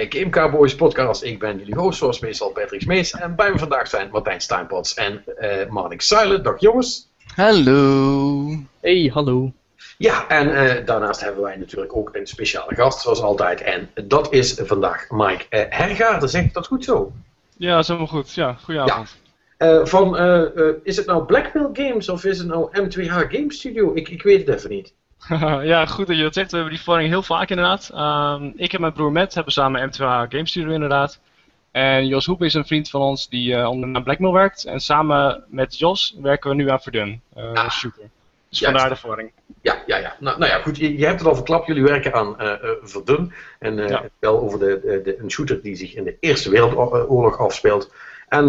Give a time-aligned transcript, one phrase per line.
[0.00, 1.22] De Game Cowboys podcast.
[1.22, 3.10] Ik ben jullie host, zoals meestal Patrick Smees.
[3.10, 6.44] En bij me vandaag zijn Martijn Steinpots en uh, Marnik Silent.
[6.44, 7.08] Dag jongens.
[7.34, 8.56] Hallo.
[8.80, 9.52] Hey, hallo.
[9.98, 13.60] Ja, en uh, daarnaast hebben wij natuurlijk ook een speciale gast, zoals altijd.
[13.60, 16.28] En dat is vandaag Mike uh, Hergaarden.
[16.28, 17.12] Zeg ik dat goed zo?
[17.56, 18.34] Ja, dat is helemaal goed.
[18.34, 19.16] Ja, goedenavond.
[19.58, 19.86] Ja.
[19.86, 20.18] van,
[20.82, 23.94] is het nou Blackpill Games of is het nou M2H Game Studio?
[23.94, 24.92] Ik, ik weet het even niet.
[25.72, 26.50] ja, goed dat je dat zegt.
[26.50, 27.90] We hebben die verwarring heel vaak inderdaad.
[27.94, 31.20] Um, ik en mijn broer Matt hebben samen M2H Game Studio inderdaad.
[31.70, 34.64] En Jos Hoep is een vriend van ons die uh, onder de naam Blackmail werkt.
[34.64, 38.10] En samen met Jos werken we nu aan Verdun, uh, ah, shooter.
[38.48, 38.64] Dus Juist.
[38.64, 39.32] vandaar de verwarring.
[39.62, 40.16] Ja, ja, ja.
[40.20, 40.76] Nou, nou ja, goed.
[40.76, 41.66] Je, je, hebt het al verklapt.
[41.66, 43.32] Jullie werken aan uh, Verdun.
[43.58, 44.04] En ja.
[44.18, 47.92] wel over de, de, de, een shooter die zich in de Eerste Wereldoorlog afspeelt.
[48.28, 48.46] En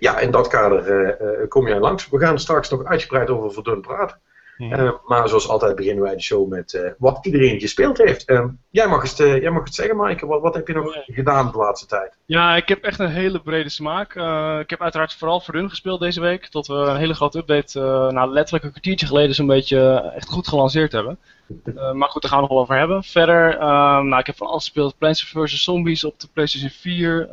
[0.00, 1.16] ja, in dat kader
[1.48, 2.08] kom jij langs.
[2.08, 4.18] We gaan straks nog uitgebreid over Verdun praten.
[4.58, 8.30] Uh, maar zoals altijd beginnen wij de show met uh, wat iedereen gespeeld heeft.
[8.30, 10.26] Uh, jij, mag het, jij mag het zeggen, Maaike.
[10.26, 12.16] Wat, wat heb je nog gedaan de laatste tijd?
[12.24, 14.14] Ja, ik heb echt een hele brede smaak.
[14.60, 16.46] ik heb uiteraard vooral voor hun gespeeld deze week.
[16.46, 17.80] Tot we een hele grote update,
[18.12, 21.18] nou, letterlijk een kwartiertje geleden, zo'n beetje echt goed gelanceerd hebben.
[21.98, 23.04] maar goed, daar gaan we nog wel over hebben.
[23.04, 23.58] Verder,
[24.04, 24.98] nou, ik heb van alles gespeeld.
[24.98, 25.62] Plants vs.
[25.62, 27.28] Zombies op de PlayStation 4.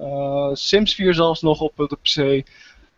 [0.53, 2.47] Sims 4 zelfs nog op de PC.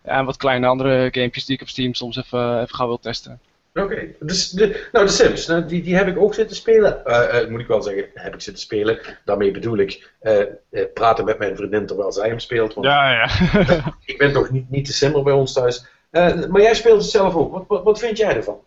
[0.03, 2.99] Ja, en wat kleine andere gamepjes die ik op Steam soms even, even gauw wil
[2.99, 3.39] testen.
[3.73, 7.01] Oké, dus de, nou de Sims, nou, die, die heb ik ook zitten spelen.
[7.05, 8.99] Uh, uh, moet ik wel zeggen, heb ik zitten spelen.
[9.25, 10.43] Daarmee bedoel ik uh,
[10.93, 12.73] praten met mijn vriendin terwijl zij hem speelt.
[12.73, 13.29] Want ja, ja.
[14.05, 15.85] ik ben toch niet, niet de simmer bij ons thuis.
[16.11, 17.51] maar jij speelt het zelf ook.
[17.51, 18.57] Wat, wat, wat, vind jij ervan?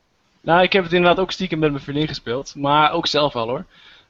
[0.40, 2.54] Nou, ik heb het inderdaad ook stiekem met mijn vriendin gespeeld.
[2.56, 3.64] Maar ook zelf wel hoor.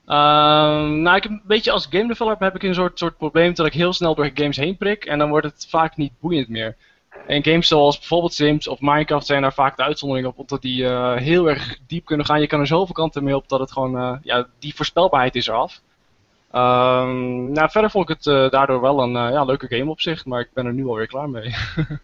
[0.06, 3.54] Ehm, nou, ik heb een beetje als game developer heb ik een soort, soort probleem
[3.54, 5.04] dat ik heel snel door games heen prik.
[5.04, 6.76] En dan wordt het vaak niet boeiend meer.
[7.26, 10.82] En games zoals bijvoorbeeld Sims of Minecraft zijn daar vaak de uitzonderingen op, omdat die
[10.82, 12.40] uh, heel erg diep kunnen gaan.
[12.40, 15.46] Je kan er zoveel kanten mee op dat het gewoon, uh, ja, die voorspelbaarheid is
[15.46, 15.80] eraf.
[16.52, 20.24] Um, nou, verder vond ik het uh, daardoor wel een ja, leuke game op zich,
[20.24, 21.54] maar ik ben er nu alweer klaar mee.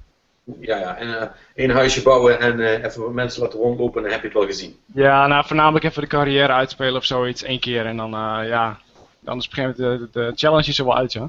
[0.61, 4.37] ja, ja, en een huisje bouwen en even mensen laten rondlopen, dan heb je het
[4.37, 4.77] wel gezien.
[4.95, 8.79] Ja, nou, voornamelijk even de carrière uitspelen of zoiets, één keer en dan, ja,
[9.25, 11.29] is gegeven moment de, de, de challenge er wel uit, ja.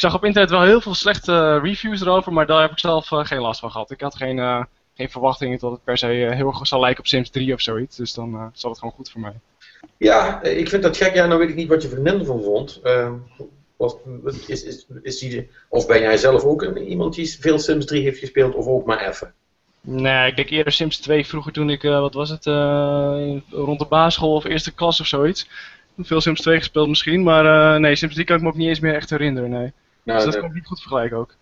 [0.00, 3.10] Ik zag op internet wel heel veel slechte reviews erover, maar daar heb ik zelf
[3.10, 3.90] uh, geen last van gehad.
[3.90, 4.62] Ik had geen, uh,
[4.94, 7.60] geen verwachtingen dat het per se uh, heel erg zal lijken op Sims 3 of
[7.60, 7.96] zoiets.
[7.96, 9.34] Dus dan zal het gewoon goed voor mij.
[9.96, 11.14] Ja, ik vind dat gek.
[11.14, 12.80] Ja, nou weet ik niet wat je vriendin ervan vond.
[12.82, 13.12] Ehm,
[13.76, 13.96] was,
[14.46, 18.02] is, is, is die, of ben jij zelf ook een, iemand die veel Sims 3
[18.02, 19.32] heeft gespeeld, of ook maar even?
[19.80, 22.44] Nee, ik denk eerder Sims 2 vroeger toen ik, wat was het,
[23.50, 25.48] rond de basisschool of eerste klas of zoiets.
[25.98, 28.80] Veel Sims 2 gespeeld misschien, maar nee, Sims 3 kan ik me ook niet eens
[28.80, 29.72] meer echt herinneren, nee.
[30.02, 31.34] Nou, dus dat kan ik niet goed vergelijken ook.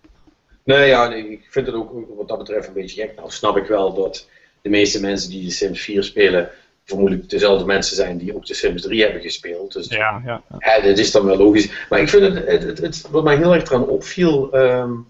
[0.63, 3.15] Nee, ja, nee, ik vind het ook wat dat betreft een beetje gek.
[3.15, 4.27] Nou snap ik wel dat
[4.61, 6.49] de meeste mensen die de Sims 4 spelen,
[6.83, 9.73] vermoedelijk dezelfde mensen zijn die ook de Sims 3 hebben gespeeld.
[9.73, 10.41] Dus ja, ja.
[10.59, 11.71] ja dat is dan wel logisch.
[11.89, 15.07] Maar ik vind het, het, het, wat mij heel erg eraan opviel, um,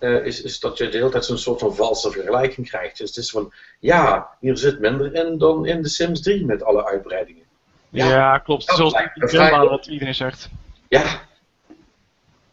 [0.00, 2.98] uh, is, is dat je de hele tijd zo'n soort van valse vergelijking krijgt.
[2.98, 6.62] Dus het is van, ja, hier zit minder in dan in de Sims 3 met
[6.62, 7.44] alle uitbreidingen.
[7.88, 8.64] Ja, ja klopt.
[8.64, 8.94] Zoals
[9.68, 10.48] wat iedereen zegt.
[10.88, 11.28] Ja,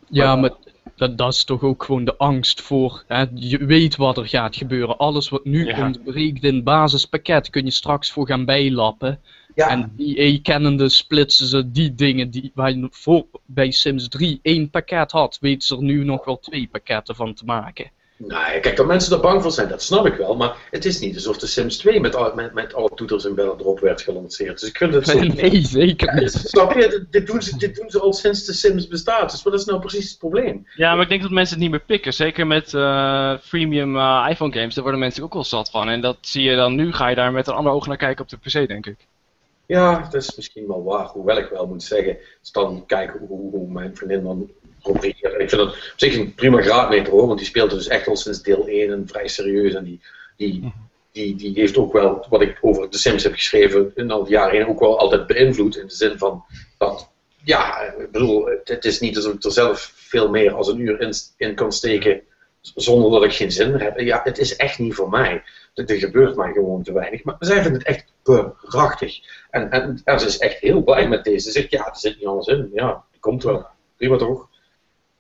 [0.10, 0.52] ja, maar
[0.96, 3.04] dat, dat is toch ook gewoon de angst voor.
[3.08, 3.26] Hè?
[3.34, 4.98] Je weet wat er gaat gebeuren.
[4.98, 5.86] Alles wat nu ja.
[5.86, 9.20] ontbreekt in basispakket kun je straks voor gaan bijlappen.
[9.56, 9.70] Ja.
[9.70, 14.70] En EA kennende splitsen ze die dingen die waar je voor bij Sims 3 één
[14.70, 17.92] pakket had, weten ze er nu nog wel twee pakketten van te maken.
[18.18, 20.36] Nou, kijk, dat mensen er bang voor zijn, dat snap ik wel.
[20.36, 23.36] Maar het is niet alsof de Sims 2 met, al, met, met alle toeters en
[23.36, 24.60] bellen erop werd gelanceerd.
[24.60, 25.20] Dus ik vind het zo...
[25.20, 26.34] Nee, zeker niet.
[26.34, 27.06] Ja, snap je?
[27.10, 29.32] Dit doen, ze, dit doen ze al sinds de Sims bestaat.
[29.32, 30.68] Dus wat is nou precies het probleem?
[30.76, 32.14] Ja, maar ik denk dat mensen het niet meer pikken.
[32.14, 35.90] Zeker met uh, freemium uh, iPhone games, daar worden mensen ook wel zat van.
[35.90, 38.24] En dat zie je dan nu, ga je daar met een ander oog naar kijken
[38.24, 38.98] op de PC, denk ik.
[39.66, 41.06] Ja, dat is misschien wel waar.
[41.06, 44.50] Hoewel ik wel moet zeggen, dus dan kijken hoe, hoe mijn vriendin dan
[44.82, 48.16] ik vind dat op zich een prima graadmeter hoor, want die speelt dus echt al
[48.16, 49.74] sinds deel 1 en vrij serieus.
[49.74, 50.02] En die,
[50.38, 50.70] die, mhm.
[51.12, 54.34] die, die heeft ook wel, wat ik over de Sims heb geschreven, in al die
[54.34, 55.78] jaren heen ook wel altijd beïnvloed.
[55.78, 56.44] In de zin van
[56.78, 57.10] dat,
[57.44, 61.02] ja, ik bedoel, het is niet alsof ik er zelf veel meer als een uur
[61.02, 62.22] in, in kan steken
[62.76, 64.00] zonder dat ik geen zin heb.
[64.00, 65.44] Ja, het is echt niet voor mij.
[65.74, 67.24] Er gebeurt mij gewoon te weinig.
[67.24, 68.14] Maar zij vinden het echt
[68.62, 69.20] prachtig.
[69.50, 71.40] En, en, en ze is echt heel blij met deze.
[71.40, 72.70] Ze zegt, ja, er zit niet alles in.
[72.74, 73.66] Ja, die komt wel.
[73.98, 74.48] Prima toch?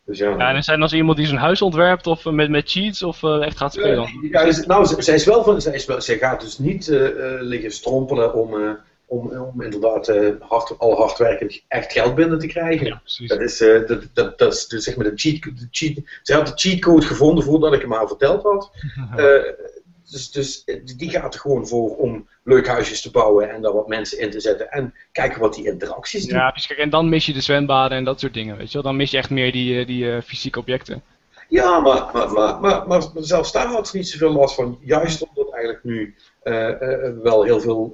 [0.07, 3.03] Dus ja, ja, en zijn als iemand die zijn huis ontwerpt of met, met cheats
[3.03, 4.09] of uh, echt gaat spelen?
[4.31, 7.09] Ja, nou, zij is wel van, zij, is wel, zij gaat dus niet uh,
[7.39, 12.87] liggen strompelen om, om, om inderdaad hard, al hard werkend echt geld binnen te krijgen.
[12.87, 13.29] Ja, precies.
[13.29, 15.97] Dat is, dat, dat, dat is dus, zeg maar de cheat, de cheat.
[16.21, 18.71] Zij had de cheatcode gevonden voordat ik hem haar verteld had.
[20.09, 20.63] dus, dus
[20.97, 24.31] die gaat er gewoon voor om leuk huisjes te bouwen en daar wat mensen in
[24.31, 26.37] te zetten en kijken wat die interacties doen.
[26.37, 28.81] Ja, kijk, en dan mis je de zwembaden en dat soort dingen, weet je wel.
[28.81, 31.01] Dan mis je echt meer die, die uh, fysieke objecten.
[31.49, 34.79] Ja, maar, maar, maar, maar, maar zelfs daar had ze niet zoveel last van.
[34.81, 37.91] Juist omdat eigenlijk nu uh, uh, wel heel veel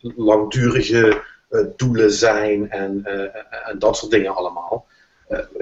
[0.00, 1.22] langdurige
[1.76, 3.04] doelen zijn en,
[3.66, 4.86] en dat soort dingen allemaal.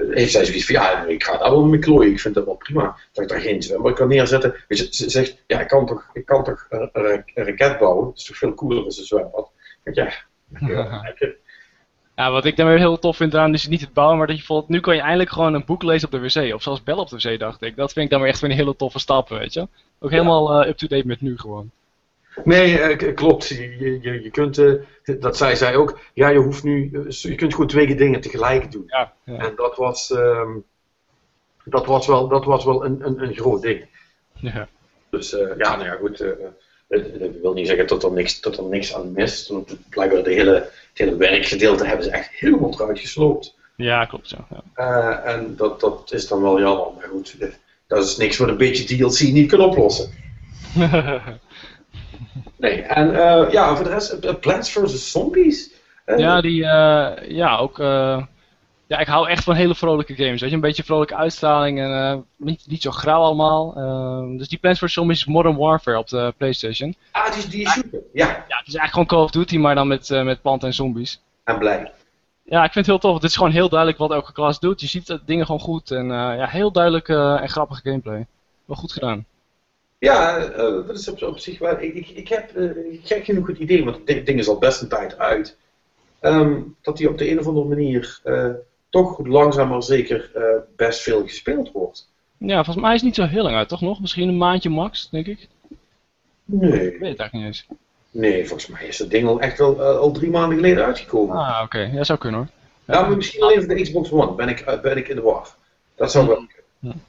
[0.09, 2.55] Heeft zij zoiets van, ja, ik ga daar wel mee klooien, ik vind dat wel
[2.55, 2.97] prima.
[3.11, 4.55] Dat ik daar geen zwembad kan neerzetten.
[4.67, 8.05] Weet je, ze zegt, ja, ik kan toch, ik kan toch een, een, raket bouwen,
[8.05, 9.51] dat is toch veel cooler dan een zwembad.
[9.83, 10.13] Ja,
[12.15, 14.35] Ja, wat ik dan weer heel tof vind eraan is niet het bouwen, maar dat
[14.35, 16.53] je bijvoorbeeld, nu kan je eindelijk gewoon een boek lezen op de wc.
[16.53, 17.75] Of zelfs bellen op de wc, dacht ik.
[17.75, 19.67] Dat vind ik dan weer echt een hele toffe stap, weet je.
[19.99, 21.71] Ook helemaal uh, up-to-date met nu gewoon.
[22.43, 23.47] Nee, uh, klopt.
[23.47, 24.81] Je, je, je kunt, uh,
[25.19, 28.83] dat zei zij ook, ja, je hoeft nu, je kunt gewoon twee dingen tegelijk doen.
[28.87, 29.37] Ja, ja.
[29.37, 30.63] En dat was, um,
[31.65, 33.85] dat was wel, dat was wel een, een, een groot ding.
[34.33, 34.67] Ja.
[35.09, 36.17] Dus ja, nou ja, goed.
[36.87, 37.01] dat
[37.41, 39.47] wil niet zeggen dat er niks, dat er niks aan mist.
[39.47, 43.55] Want blijkbaar de hele het hele werkgedeelte hebben ze echt helemaal eruit gesloopt.
[43.75, 44.45] Ja, klopt zo.
[44.49, 44.63] Ja.
[44.75, 47.35] Uh, en dat, dat is dan wel jammer, maar goed,
[47.87, 50.11] dat is niks wat een beetje DLC niet kan oplossen.
[52.57, 55.11] nee, en uh, ja, voor de rest, uh, Plants vs.
[55.11, 55.71] Zombies.
[56.17, 56.63] ja, die,
[57.27, 57.77] ja, ook,
[58.87, 62.25] ja, ik hou echt van hele vrolijke games, weet je, een beetje vrolijke uitstraling en
[62.37, 63.73] niet, niet zo grauw allemaal.
[64.37, 64.93] dus die Plants vs.
[64.93, 66.95] Zombies is Modern Warfare op de Playstation.
[67.11, 68.25] Ah, die, die is super, ja.
[68.27, 71.21] Ja, het is eigenlijk gewoon Call of Duty, maar dan met, met planten en zombies.
[71.43, 71.91] En blij.
[72.45, 73.13] Ja, ik vind het heel tof.
[73.13, 74.81] Het is gewoon heel duidelijk wat elke klas doet.
[74.81, 75.91] Je ziet de dingen gewoon goed.
[75.91, 78.25] En ja, heel duidelijk en grappige gameplay.
[78.65, 79.25] Wel goed gedaan.
[80.03, 81.81] Ja, uh, dat is op, op, zich wel.
[81.81, 82.51] Ik, ik, ik heb
[83.03, 85.57] gek genoeg het idee, want het ding is al best een tijd uit.
[86.21, 88.21] Um, dat die op de een of andere manier
[88.89, 90.31] toch langzaam maar zeker
[90.75, 92.09] best veel gespeeld wordt.
[92.37, 94.01] Ja, volgens mij is het niet zo heel lang uit, toch nog?
[94.01, 95.47] Misschien een maandje max, denk ik.
[96.45, 96.93] Nee.
[96.93, 97.65] Ik weet het eigenlijk niet eens.
[98.11, 101.35] Nee, volgens mij is dat ding al echt wel uh, al drie maanden geleden uitgekomen.
[101.35, 101.77] Ah, oké.
[101.77, 101.93] Okay.
[101.93, 102.49] Ja, zou kunnen hoor.
[102.95, 105.21] Ja, maar misschien alleen voor de Xbox One ben ik, uh, ben ik in de
[105.21, 105.55] war.
[105.95, 106.45] Dat zou wel
[106.79, 107.01] kunnen.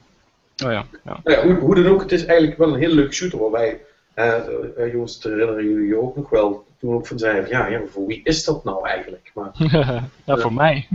[0.63, 0.85] Oh ja.
[1.03, 1.19] ja.
[1.23, 3.81] Nou ja hoe, hoe, dan ook, het is eigenlijk wel een heel leuk shooter waarbij,
[4.15, 7.77] uh, jongens, te herinneren jullie je ook nog wel, toen ook van zeiden, ja, ja,
[7.77, 9.31] maar voor wie is dat nou eigenlijk?
[9.33, 9.51] Maar,
[10.25, 10.87] ja, voor mij.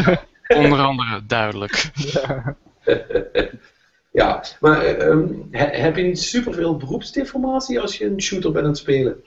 [0.56, 1.90] Onder andere, duidelijk.
[4.20, 8.70] ja, maar um, he, heb je niet superveel beroepsdeformatie als je een shooter bent aan
[8.70, 9.24] het spelen?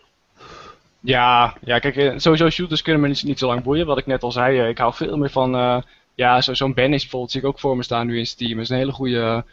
[1.00, 3.86] Ja, ja, kijk, sowieso shooters kunnen me niet, niet zo lang boeien.
[3.86, 5.56] Wat ik net al zei, ik hou veel meer van...
[5.56, 5.78] Uh,
[6.16, 8.52] ja, zo'n zo Banish bijvoorbeeld zie ik ook voor me staan nu in Steam.
[8.52, 9.46] Het is een hele goede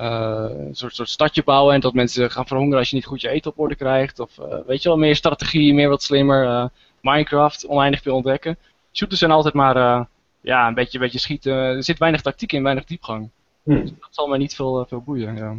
[0.00, 1.74] uh, soort, soort stadje bouwen.
[1.74, 4.18] En dat mensen gaan verhongeren als je niet goed je eten op orde krijgt.
[4.18, 6.70] Of uh, weet je wel, meer strategie, meer wat slimmer.
[7.00, 8.56] Minecraft, oneindig veel ontdekken.
[8.92, 10.06] Shooters zijn altijd maar
[10.40, 11.52] ja, een beetje, een beetje schieten.
[11.52, 13.30] Er zit weinig tactiek in, weinig diepgang.
[13.62, 13.80] Hmm.
[13.80, 15.36] Dus dat zal mij niet veel, veel boeien.
[15.36, 15.56] Ja.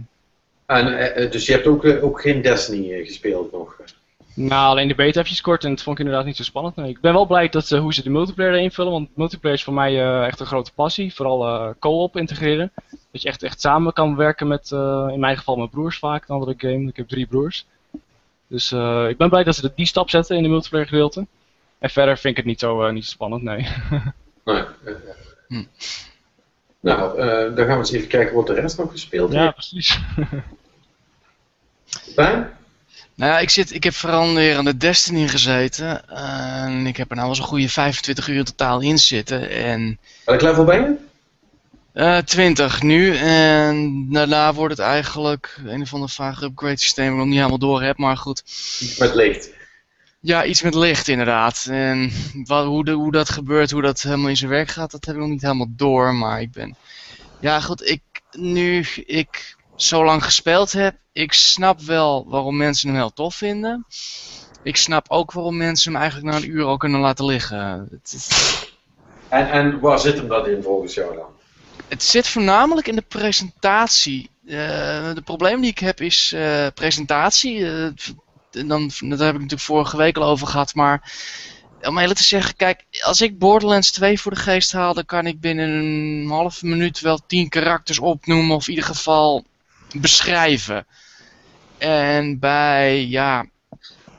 [0.66, 3.82] En, dus je hebt ook, ook geen Destiny gespeeld nog?
[4.34, 6.76] Nou, alleen de beta heb je gescoord en dat vond ik inderdaad niet zo spannend.
[6.76, 6.90] Nee.
[6.90, 9.74] Ik ben wel blij dat, uh, hoe ze de multiplayer invullen, want multiplayer is voor
[9.74, 11.14] mij uh, echt een grote passie.
[11.14, 12.72] Vooral uh, co-op integreren.
[13.12, 14.72] Dat je echt, echt samen kan werken met,
[15.12, 16.88] in mijn geval mijn broers vaak, een andere game.
[16.88, 17.66] Ik heb drie broers.
[18.48, 18.72] Dus
[19.10, 21.28] ik ben blij dat ze die stap zetten in de multiplayer gedeelte.
[21.80, 23.68] En verder vind ik het niet zo, niet zo spannend, nee.
[24.46, 24.64] nee.
[25.48, 25.64] Hm.
[26.80, 27.18] Nou,
[27.56, 29.44] dan gaan we eens even kijken wat de rest nog gespeeld heeft.
[29.44, 30.00] Ja, precies.
[32.16, 32.52] Pijn?
[33.22, 36.10] Nou ja, ik, zit, ik heb vooral weer aan de Destiny gezeten.
[36.10, 39.50] En ik heb er nou wel zo'n goede 25 uur totaal in zitten.
[39.50, 40.96] En, Welk level ben je?
[42.02, 43.16] Uh, 20 nu.
[43.16, 47.38] En daarna wordt het eigenlijk een of ander vage upgrade systeem wat ik nog niet
[47.38, 48.44] helemaal door heb, maar goed.
[48.80, 49.50] Iets met licht.
[50.20, 51.68] Ja, iets met licht inderdaad.
[51.70, 52.12] En
[52.46, 55.16] wat, hoe, de, hoe dat gebeurt, hoe dat helemaal in zijn werk gaat, dat heb
[55.16, 56.14] ik nog niet helemaal door.
[56.14, 56.76] Maar ik ben...
[57.40, 58.02] Ja goed, ik,
[58.32, 63.86] nu ik zo lang gespeeld heb, ik snap wel waarom mensen hem heel tof vinden.
[64.64, 67.90] Ik snap ook waarom mensen hem eigenlijk na een uur al kunnen laten liggen.
[69.30, 71.30] En, en waar zit hem dat in volgens jou dan?
[71.88, 74.30] Het zit voornamelijk in de presentatie.
[74.46, 74.54] Uh,
[75.14, 77.58] de probleem die ik heb is uh, presentatie.
[77.58, 77.88] Uh,
[78.52, 80.76] dan, daar heb ik natuurlijk vorige week al over gehad.
[80.76, 81.12] Maar
[81.82, 85.26] om eerlijk te zeggen, kijk, als ik Borderlands 2 voor de geest haal, dan kan
[85.26, 88.56] ik binnen een halve minuut wel tien karakters opnoemen.
[88.56, 89.46] Of in ieder geval
[89.94, 90.86] beschrijven.
[91.78, 93.46] En bij, ja,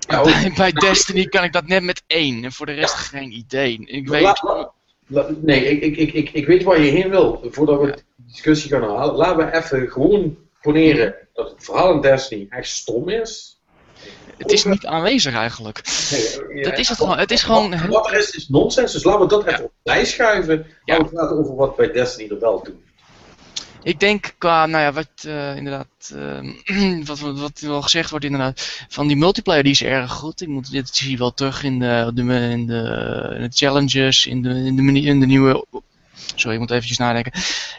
[0.01, 2.45] ja bij, bij, Destiny kan ik dat net met één.
[2.45, 3.83] En voor de rest geen idee.
[3.85, 4.23] Ik weet...
[4.23, 4.73] La, la,
[5.07, 7.49] la, nee, ik, ik, ik, ik weet waar je heen wil.
[7.51, 9.15] Voordat we de discussie gaan halen.
[9.15, 13.61] Laten we even gewoon poneren dat het verhaal in Destiny echt stom is.
[14.37, 15.83] Het is niet aanwezig eigenlijk.
[16.11, 17.19] Nee, ja, dat is het gewoon.
[17.19, 17.71] Het is gewoon...
[17.71, 18.93] Wat, wat er is, is nonsens.
[18.93, 20.67] Dus laten we dat even opzij schuiven.
[20.85, 20.99] Ja.
[20.99, 22.83] we praten over wat bij Destiny er wel doen.
[23.83, 28.87] Ik denk qua, nou ja, wat uh, inderdaad, uh, wat, wat wel gezegd wordt inderdaad,
[28.89, 30.41] van die multiplayer die is erg goed.
[30.41, 32.27] Ik moet, dit zie je wel terug in de, in
[32.67, 35.65] de, in de challenges, in de, in de, in de nieuwe
[36.35, 37.33] sorry, ik moet eventjes nadenken,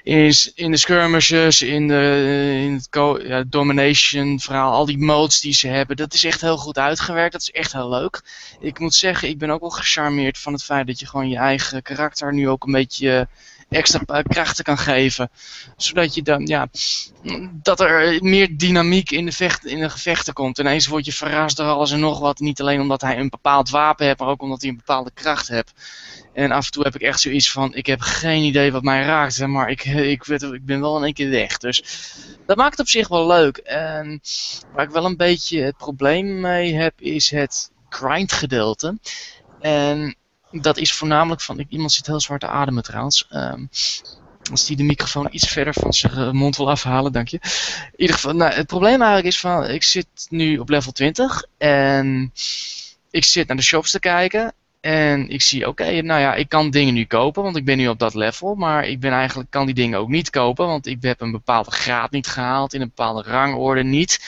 [0.03, 2.87] is in de skirmishes, in, de, in het
[3.27, 7.31] ja, domination verhaal, al die modes die ze hebben, dat is echt heel goed uitgewerkt,
[7.31, 8.21] dat is echt heel leuk.
[8.59, 11.37] Ik moet zeggen, ik ben ook wel gecharmeerd van het feit dat je gewoon je
[11.37, 13.27] eigen karakter nu ook een beetje
[13.73, 15.29] extra krachten kan geven.
[15.77, 16.67] Zodat je dan, ja,
[17.51, 20.59] dat er meer dynamiek in de, vecht, in de gevechten komt.
[20.59, 22.39] Ineens word je verrast door alles en nog wat.
[22.39, 25.47] Niet alleen omdat hij een bepaald wapen heeft, maar ook omdat hij een bepaalde kracht
[25.47, 25.73] heeft.
[26.33, 29.03] En af en toe heb ik echt zoiets van, ik heb geen idee wat mij
[29.03, 31.57] raakt, maar ik, ik, ik ben wel in één keer weg.
[31.57, 31.83] Dus
[32.45, 33.57] dat maakt het op zich wel leuk.
[33.57, 34.21] En
[34.73, 38.97] waar ik wel een beetje het probleem mee heb, is het grind gedeelte.
[39.59, 40.15] En
[40.61, 43.27] dat is voornamelijk van, iemand zit heel zwaar te ademen trouwens.
[43.31, 43.69] Um,
[44.51, 47.39] als die de microfoon iets verder van zijn mond wil afhalen, dank je.
[47.91, 51.43] In ieder geval, nou, het probleem eigenlijk is van, ik zit nu op level 20
[51.57, 52.33] en
[53.11, 56.69] ik zit naar de shops te kijken en ik zie, oké, nou ja, ik kan
[56.69, 58.55] dingen nu kopen, want ik ben nu op dat level.
[58.55, 61.71] Maar ik ben eigenlijk, kan die dingen ook niet kopen, want ik heb een bepaalde
[61.71, 64.19] graad niet gehaald, in een bepaalde rangorde niet.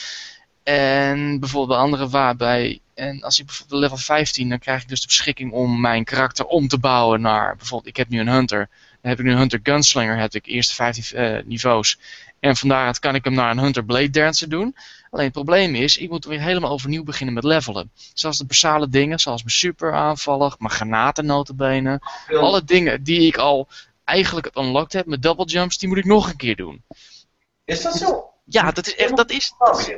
[0.62, 5.00] En bijvoorbeeld bij andere waarbij, en als ik bijvoorbeeld level 15, dan krijg ik dus
[5.00, 8.68] de beschikking om mijn karakter om te bouwen naar, bijvoorbeeld, ik heb nu een hunter.
[9.00, 11.98] Dan heb ik nu een hunter gunslinger, heb ik eerste 15 uh, niveaus.
[12.40, 14.76] En van daaruit kan ik hem naar een Hunter Blade Dancer doen.
[15.10, 17.90] Alleen het probleem is, ik moet weer helemaal overnieuw beginnen met levelen.
[18.14, 22.00] Zoals de basale dingen, zoals mijn super aanvallen, mijn granaten notabene.
[22.28, 23.68] Alle dingen die ik al
[24.04, 26.82] eigenlijk unlocked heb met double jumps, die moet ik nog een keer doen.
[27.64, 28.30] Is dat zo?
[28.44, 29.96] Ja, dat is echt, dat is, dat is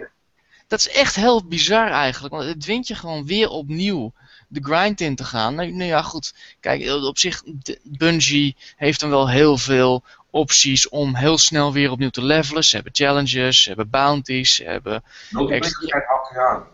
[0.73, 2.35] echt heel bizar eigenlijk.
[2.35, 4.13] Want het dwingt je gewoon weer opnieuw
[4.49, 5.55] de grind in te gaan.
[5.55, 6.35] Nou, nou ja, goed.
[6.61, 7.43] Kijk, op zich,
[7.83, 12.65] Bungie heeft dan wel heel veel opties om heel snel weer opnieuw te levelen.
[12.65, 15.03] Ze hebben challenges, ze hebben bounties, ze hebben...
[15.31, 16.67] Multiplayer afgegaan.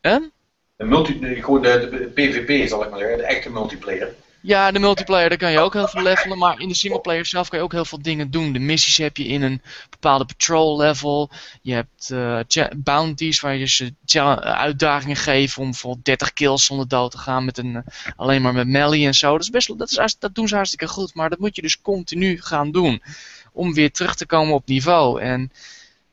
[0.00, 0.32] En?
[0.76, 4.14] De, multi, gewoon de, de, PvP zal ik maar zeggen, de echte multiplayer.
[4.42, 7.48] Ja, de multiplayer, daar kan je ook heel veel levelen, maar in de singleplayer zelf
[7.48, 8.52] kan je ook heel veel dingen doen.
[8.52, 11.30] De missies heb je in een bepaalde patrol level.
[11.62, 17.10] Je hebt uh, bounties waar je uh, uitdagingen geeft om bijvoorbeeld 30 kills zonder dood
[17.10, 17.80] te gaan met een, uh,
[18.16, 19.32] alleen maar met melee en zo.
[19.32, 21.80] Dat, is best, dat, is, dat doen ze hartstikke goed, maar dat moet je dus
[21.80, 23.02] continu gaan doen
[23.52, 25.20] om weer terug te komen op niveau.
[25.20, 25.52] En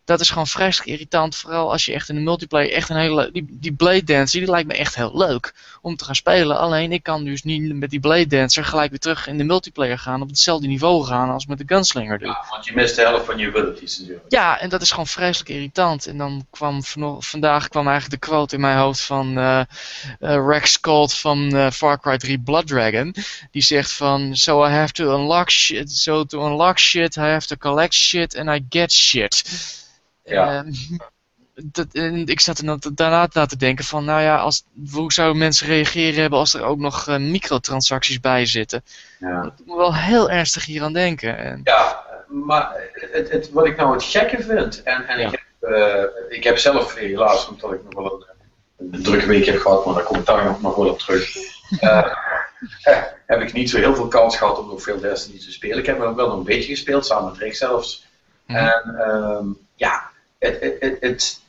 [0.08, 1.36] dat is gewoon vreselijk irritant.
[1.36, 3.32] Vooral als je echt in de multiplayer echt een hele...
[3.32, 6.58] Die, die Blade Dancer, die lijkt me echt heel leuk om te gaan spelen.
[6.58, 10.00] Alleen ik kan dus niet met die Blade Dancer gelijk weer terug in de multiplayer
[10.00, 10.22] gaan.
[10.22, 12.28] Op hetzelfde niveau gaan als met de Gunslinger doe.
[12.28, 14.26] Ja, want je mist de helft van je abilities natuurlijk.
[14.30, 16.06] Ja, en dat is gewoon vreselijk irritant.
[16.06, 16.84] En dan kwam
[17.20, 19.62] vandaag kwam eigenlijk de quote in mijn hoofd van uh,
[20.20, 23.16] uh, Rex Colt van uh, Far Cry 3 Blood Dragon.
[23.52, 27.48] Die zegt van, so I have to unlock shit, so to unlock shit, I have
[27.48, 29.44] to collect shit and I get shit.
[30.28, 30.64] Ja.
[30.64, 30.72] Ehm,
[31.72, 35.38] dat, en ik zat er daarna na te denken van, nou ja, als, hoe zouden
[35.38, 38.84] mensen reageren hebben als er ook nog uh, microtransacties bij zitten?
[39.20, 39.44] Ja.
[39.44, 41.38] Ik moet wel heel ernstig hier aan denken.
[41.38, 41.62] En...
[41.64, 46.04] Ja, maar het, het, wat ik nou het gekke vind, en, en ik, heb, uh,
[46.30, 48.26] ik heb zelf helaas, omdat ik nog wel
[48.78, 51.36] een, een drukke week heb gehad, maar daar kom ik daar nog, wel op terug.
[51.82, 52.14] Uh,
[53.26, 55.78] heb ik niet zo heel veel kans gehad om nog veel Destiny te spelen.
[55.78, 58.06] Ik heb wel een beetje gespeeld, samen met Rick zelfs.
[58.46, 58.58] Mhm.
[58.58, 61.42] En um, ja, het, het,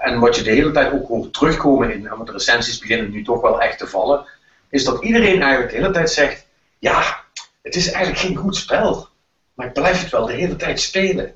[0.00, 3.24] en wat je de hele tijd ook hoort terugkomen in, want de recensies beginnen nu
[3.24, 4.26] toch wel echt te vallen,
[4.70, 6.46] is dat iedereen eigenlijk de hele tijd zegt,
[6.78, 7.24] ja,
[7.62, 9.08] het is eigenlijk geen goed spel,
[9.54, 11.34] maar ik blijf het wel de hele tijd spelen.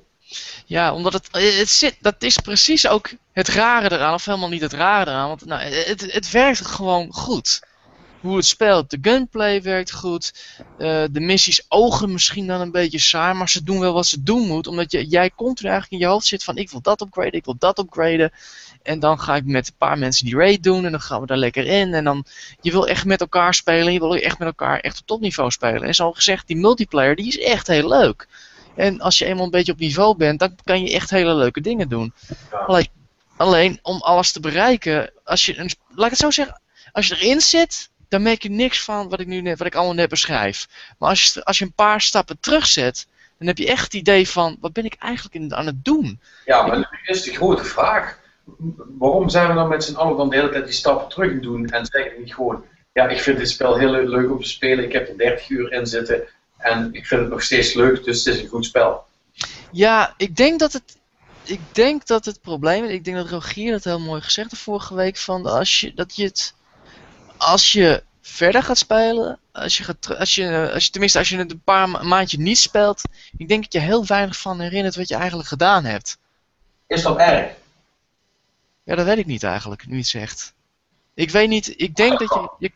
[0.64, 4.60] Ja, omdat het, het zit, dat is precies ook het rare eraan, of helemaal niet
[4.60, 7.60] het rare eraan, want nou, het, het werkt gewoon goed
[8.20, 8.90] hoe het speelt.
[8.90, 10.34] De gunplay werkt goed.
[10.78, 14.22] Uh, de missies ogen misschien dan een beetje saai, maar ze doen wel wat ze
[14.22, 14.66] doen moet.
[14.66, 17.44] Omdat je, jij continu eigenlijk in je hoofd zit van ik wil dat upgraden, ik
[17.44, 18.32] wil dat upgraden.
[18.82, 21.26] En dan ga ik met een paar mensen die raid doen en dan gaan we
[21.26, 21.94] daar lekker in.
[21.94, 22.24] En dan,
[22.60, 25.82] je wil echt met elkaar spelen, je wil echt met elkaar echt op topniveau spelen.
[25.82, 28.28] En zoals gezegd, die multiplayer die is echt heel leuk.
[28.76, 31.60] En als je eenmaal een beetje op niveau bent, dan kan je echt hele leuke
[31.60, 32.12] dingen doen.
[32.66, 32.88] Alleen,
[33.36, 35.54] alleen om alles te bereiken, als je,
[35.94, 36.60] laat ik het zo zeggen,
[36.92, 39.74] als je erin zit, dan merk je niks van wat ik, nu net, wat ik
[39.74, 40.68] allemaal net beschrijf.
[40.98, 43.06] Maar als je, als je een paar stappen terugzet,
[43.38, 46.20] dan heb je echt het idee van, wat ben ik eigenlijk aan het doen?
[46.44, 48.18] Ja, maar nu is de grote vraag,
[48.98, 51.66] waarom zijn we dan met z'n allen dan de hele tijd die stappen terug doen
[51.66, 54.92] en zeggen niet gewoon, ja, ik vind dit spel heel leuk om te spelen, ik
[54.92, 56.22] heb er 30 uur in zitten
[56.58, 59.04] en ik vind het nog steeds leuk, dus het is een goed spel.
[59.72, 60.96] Ja, ik denk dat het,
[61.42, 64.94] ik denk dat het probleem, ik denk dat Rogier dat heel mooi gezegd heeft vorige
[64.94, 66.54] week, van als je, dat je het
[67.36, 71.36] als je verder gaat spelen, als je, gaat, als je, als je tenminste als je
[71.36, 73.02] het een paar maandje niet speelt,
[73.36, 76.18] ik denk dat je heel weinig van herinnert wat je eigenlijk gedaan hebt.
[76.86, 77.52] Is dat erg?
[78.82, 80.54] Ja, dat weet ik niet eigenlijk, nu het zegt.
[81.14, 82.50] Ik weet niet, ik denk dat je...
[82.58, 82.72] je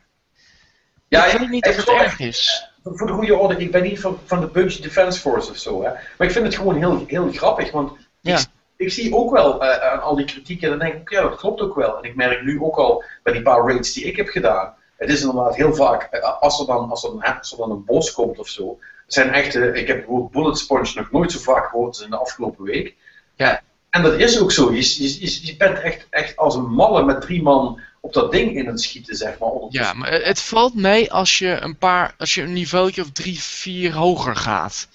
[1.09, 2.69] ja, ik weet niet of het erg is.
[2.85, 5.83] Voor de goede orde, ik ben niet van, van de Bungie Defense Force of zo,
[5.83, 5.91] hè.
[5.91, 8.41] Maar ik vind het gewoon heel, heel grappig, want Ja.
[8.81, 11.37] Ik, zie ook wel eh, aan al die kritiek en dan denk ik, ja, dat
[11.37, 11.97] klopt ook wel.
[11.99, 15.09] En ik merk nu ook al bij die paar raids die ik heb gedaan, het
[15.11, 17.85] is inderdaad heel vaak, eh, als er dan, als er, een- als er dan een
[17.85, 21.39] bos komt of zo, zijn echt, eh, ik heb bijvoorbeeld Bullet Sponge nog nooit zo
[21.39, 22.95] vaak gehoord als in de afgelopen week.
[23.35, 23.61] Ja.
[23.91, 27.05] En dat is ook zo, je, je, je, je bent echt, echt als een malle
[27.05, 29.51] met drie man op dat ding in het schieten, zeg maar.
[29.71, 33.41] Ja, maar het valt mee als je een paar, als je een niveautje of drie,
[33.43, 34.89] vier hoger gaat.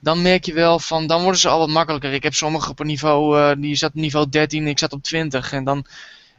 [0.00, 2.12] Dan merk je wel van, dan worden ze al wat makkelijker.
[2.12, 5.02] Ik heb sommige op een niveau, eh, die zat op niveau 13, ik zat op
[5.02, 5.52] 20.
[5.52, 5.84] En dan,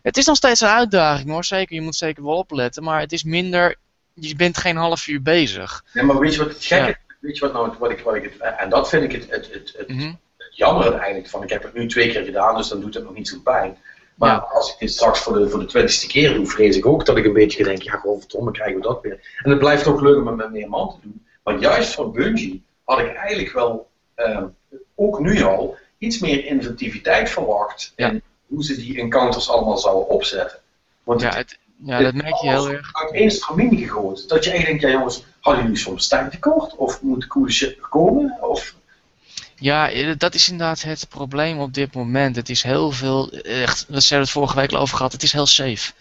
[0.02, 1.76] het is nog steeds een uitdaging hoor, zeker.
[1.76, 3.76] Je moet zeker wel opletten, maar het is minder,
[4.14, 5.84] je bent geen half uur bezig.
[5.94, 6.88] Ja, maar weet je wat het Ja.
[6.88, 6.96] is?
[7.20, 9.50] Weet je wat nou, wat ik, wat ik het, en dat vind ik het, het,
[9.54, 10.14] het, het, Mhm.
[10.38, 11.44] het jammer eigenlijk van.
[11.44, 13.78] Ik heb het nu twee keer gedaan, dus dan doet het nog niet zo pijn.
[14.16, 14.38] Maar Ja.
[14.54, 17.18] als ik dit straks voor de, voor de twintigste keer doe, vrees ik ook dat
[17.18, 19.38] ik een beetje denk, ja, godverdomme, krijgen we dat weer.
[19.44, 21.26] En het blijft ook leuk om met meer man te doen.
[21.44, 24.44] Maar juist van Bungie had ik eigenlijk wel, eh,
[24.96, 27.94] ook nu al, iets meer inventiviteit verwacht.
[27.96, 28.10] Ja.
[28.10, 28.22] in
[28.52, 30.60] hoe ze die encounters allemaal zouden opzetten.
[31.04, 32.90] Want Ja, het, het, ja dat merk je heel erg.
[32.94, 34.30] uit één stramien gegooid.
[34.30, 36.76] Dat je eigenlijk denkt, ja jongens, hadden jullie soms tijd tekort?
[36.76, 38.38] Of moet de coole shit komen?
[38.42, 38.76] Of,
[39.56, 42.36] Ja, eh, dat is inderdaad het probleem op dit moment.
[42.36, 45.32] Het is heel veel, echt, we hebben het vorige week al over gehad, het is
[45.32, 45.92] heel safe.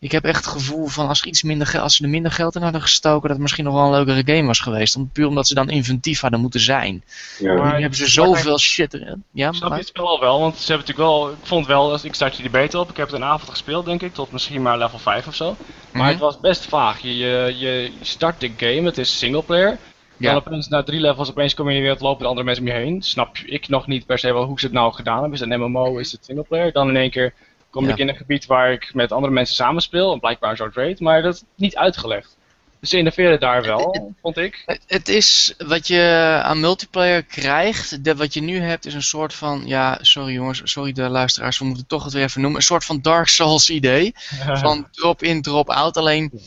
[0.00, 2.54] Ik heb echt het gevoel van als, er iets minder, als ze er minder geld
[2.54, 4.96] in hadden gestoken, dat het misschien nog wel een leukere game was geweest.
[4.96, 7.04] Om, puur omdat ze dan inventief hadden moeten zijn.
[7.38, 7.54] ja.
[7.54, 9.24] Maar nu hebben ze zoveel shit erin.
[9.32, 10.40] Ja, Snap je maar, het spel al wel?
[10.40, 12.90] Want ze hebben natuurlijk wel, ik vond wel, als ik start je die beta op,
[12.90, 15.56] ik heb het een avond gespeeld denk ik, tot misschien maar level 5 of zo.
[15.92, 16.10] Maar Mhm.
[16.10, 17.00] het was best vaag.
[17.00, 19.78] Je, je, je start de game, het is singleplayer.
[20.16, 20.32] Ja.
[20.32, 22.64] Dan opeens na drie levels opeens kom je in de wereld lopen met andere mensen
[22.64, 23.02] om je heen.
[23.02, 25.32] Snap ik nog niet per se wel hoe ze het nou gedaan hebben.
[25.32, 26.72] Is het een MMO, is het singleplayer?
[26.72, 27.32] Dan in één keer
[27.70, 27.90] kom Ja.
[27.90, 30.12] ik in een gebied waar ik met andere mensen samenspeel.
[30.12, 32.38] En blijkbaar een soort raid, maar dat is niet uitgelegd.
[32.80, 34.62] Dus ze innoveren daar wel, vond ik.
[34.66, 38.04] Het, het is wat je aan multiplayer krijgt.
[38.04, 39.62] De, wat je nu hebt is een soort van.
[39.66, 42.58] Ja, sorry jongens, sorry de luisteraars, we moeten toch het weer even noemen.
[42.60, 44.14] Een soort van Dark Souls idee.
[44.52, 45.96] Van drop in, drop out.
[45.96, 46.40] Alleen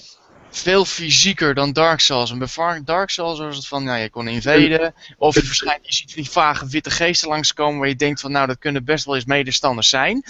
[0.56, 2.32] veel fysieker dan Dark Souls.
[2.32, 4.94] En bij Dark Souls was het van, nou, je kon invaden.
[5.18, 8.48] Of je, verschijnt, je ziet die vage witte geesten langskomen waar je denkt van, nou,
[8.48, 10.24] dat kunnen best wel eens medestanders zijn.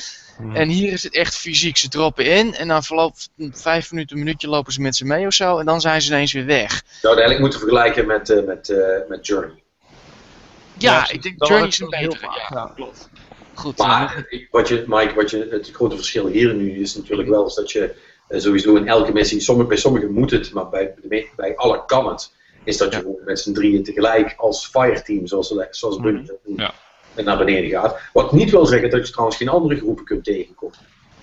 [0.54, 1.78] En hier is het echt fysiek.
[1.78, 3.16] Ze droppen in en dan verloop
[3.52, 5.58] vijf minuten, een minuutje lopen ze met ze mee of zo.
[5.58, 6.70] En dan zijn ze ineens weer weg.
[7.02, 8.78] zou het eigenlijk moeten vergelijken met, eh, met, eh,
[9.10, 9.64] met Journey.
[10.78, 12.26] Ja, ik denk dat Journey is een betere.
[12.26, 12.72] Ja, ja.
[12.76, 13.10] klopt.
[13.54, 13.78] Goed.
[13.78, 17.46] Maar ik- wat je, Mike, wat je, het grote verschil hier nu is natuurlijk wel
[17.46, 17.96] is dat je
[18.28, 20.94] eh, sowieso in elke missie, sommige, bij sommigen moet het, maar bij,
[21.36, 22.32] bij alle kan het,
[22.64, 23.24] is dat je Ja.
[23.26, 26.74] met z'n drieën tegelijk als fireteam, zoals, zoals Bungie dat doen, Ja.
[27.16, 28.00] En naar beneden gaat.
[28.14, 30.78] Wat niet wil zeggen dat je trouwens geen andere groepen kunt tegenkomen.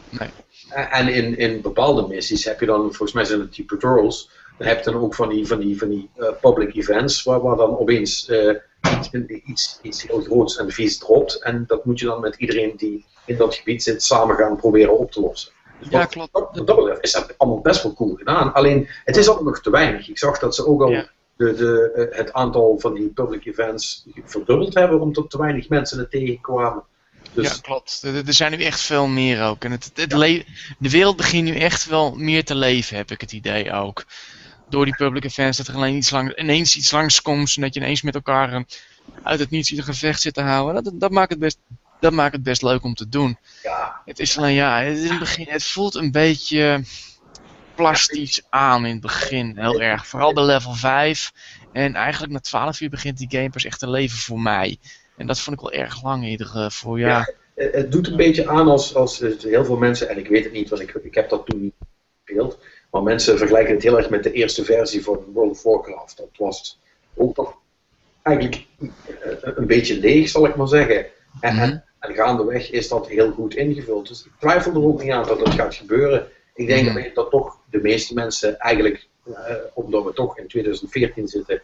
[0.09, 0.29] Nee.
[0.68, 4.31] En en in, in bepaalde missies heb je dan, volgens mij zijn het die tutorials,
[4.59, 7.40] dan heb je dan ook van die, van die, van die eh, public events, waar,
[7.40, 8.55] waar dan opeens eh,
[8.98, 9.11] iets,
[9.44, 11.42] iets, iets heel groots en vies dropt.
[11.42, 14.98] En dat moet je dan met iedereen die in dat gebied zit samen gaan proberen
[14.98, 15.53] op te lossen.
[15.79, 16.66] Dus Ja, klopt.
[16.66, 18.53] Dat is dat allemaal best wel cool gedaan.
[18.53, 20.09] Alleen, het is allemaal nog te weinig.
[20.09, 21.09] Ik zag dat ze ook al Ja.
[21.40, 25.98] De, de, het aantal van die public events verdubbeld hebben, omdat er te weinig mensen
[25.98, 26.83] er tegenkwamen.
[27.33, 28.03] Dus ja, klopt.
[28.03, 29.64] Er, er zijn nu echt veel meer ook.
[29.64, 30.11] En het, het
[30.79, 34.05] de wereld begint nu echt wel meer te leven, heb ik het idee ook.
[34.68, 37.81] Door die public events, dat er alleen iets lang, ineens iets langskomt en dat je
[37.81, 38.61] ineens met elkaar eh,
[39.22, 40.85] uit het niets een gevecht zit te houden.
[40.85, 41.59] Dat, dat, maakt het best,
[42.00, 43.38] dat maakt het best leuk om te doen.
[43.62, 46.85] ja, Het is alleen, ja, het, is in het, begin, het voelt een beetje
[47.81, 50.07] plastisch aan in het begin, heel erg.
[50.07, 51.33] Vooral bij level 5.
[51.73, 54.79] En eigenlijk na 12 uur begint die game pas echt te leven voor mij.
[55.16, 57.09] En dat vond ik wel erg lang in ieder geval, ja.
[57.09, 57.33] Ja.
[57.55, 60.69] het, doet een beetje aan als, als heel veel mensen, en ik weet het niet,
[60.69, 61.75] want ik, ik heb dat toen niet
[62.25, 62.59] gespeeld,
[62.90, 66.16] maar mensen vergelijken het heel erg met de eerste versie van World of Warcraft.
[66.16, 66.79] Dat was
[67.14, 67.57] ook nog
[68.23, 68.88] eigenlijk eh,
[69.43, 71.07] een beetje leeg, zal ik maar zeggen.
[71.40, 71.77] En, Mhm.
[71.99, 74.09] en gaandeweg is dat heel goed ingevuld.
[74.09, 76.27] Dus ik twijfel er ook niet aan dat dat gaat gebeuren.
[76.61, 77.03] Ik denk Mhm.
[77.03, 81.62] dat, dat toch de meeste mensen eigenlijk, eh, omdat we toch in 2014 zitten,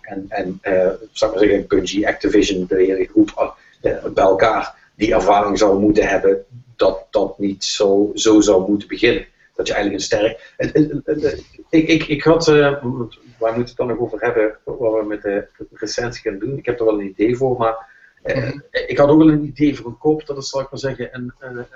[0.00, 0.72] en, en, eh,
[1.12, 5.80] zou ik maar zeggen, Bungie, Activision, de hele groep eh, bij elkaar, die ervaring zou
[5.80, 6.44] moeten hebben
[6.76, 9.26] dat dat niet zo, zo zou moeten beginnen.
[9.54, 10.54] Dat je eigenlijk een sterk.
[11.70, 15.22] Ik, ik, ik had, waar moeten we het dan nog over hebben, wat we met
[15.22, 16.58] de recensie gaan doen?
[16.58, 17.88] Ik heb er wel een idee voor, maar
[18.26, 18.58] eh, Mhm.
[18.70, 21.08] ik had ook wel een idee voor een koop, dat is, zal ik maar zeggen,
[21.12, 21.66] een, een, een,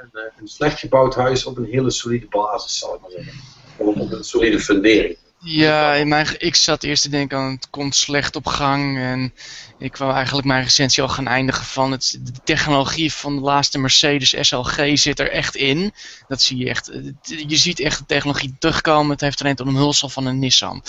[0.41, 3.33] een slecht gebouwd huis op een hele solide basis, zal ik maar zeggen.
[3.77, 5.17] op een solide fundering.
[5.43, 9.35] Ja, in mijn, ik zat eerst te denken aan het komt slecht op gang en
[9.79, 13.79] ik wou eigenlijk mijn recensie al gaan eindigen van het, de technologie van de laatste
[13.79, 15.93] Mercedes SLG zit er echt in.
[16.29, 16.91] Dat zie je echt.
[17.23, 19.11] Je ziet echt de technologie terugkomen.
[19.11, 20.83] Het heeft alleen tot een hulsel van een Nissan.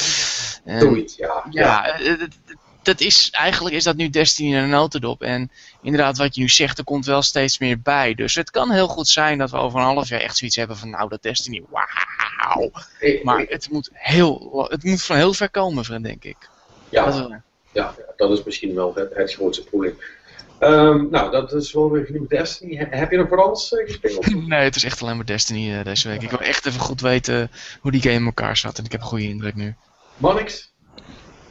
[0.66, 1.46] Zoiets, ja.
[1.50, 2.18] Ja, ja
[2.82, 5.22] dat is, eigenlijk is dat nu Destiny in een notendop.
[5.22, 8.14] En inderdaad, wat je nu zegt, er komt wel steeds meer bij.
[8.14, 10.78] Dus het kan heel goed zijn dat we over een half jaar echt zoiets hebben
[10.78, 12.72] van, nou, dat Destiny, wauw.
[13.24, 16.50] Maar het moet, heel, het moet van heel ver komen, vriend, denk ik.
[16.90, 17.32] Ja, dat,
[17.72, 19.98] ja, dat is misschien wel het, het grootste probleem.
[20.60, 22.88] Um, nou, dat is wel weer genoeg Destiny.
[22.90, 24.36] Heb je nog wat anders uh, gespeeld?
[24.48, 26.22] nee, het is echt alleen maar Destiny uh, deze week.
[26.22, 28.78] Ik wil echt even goed weten hoe die game in elkaar zat.
[28.78, 29.76] En ik heb een goede indruk nu.
[30.18, 30.72] Mannix?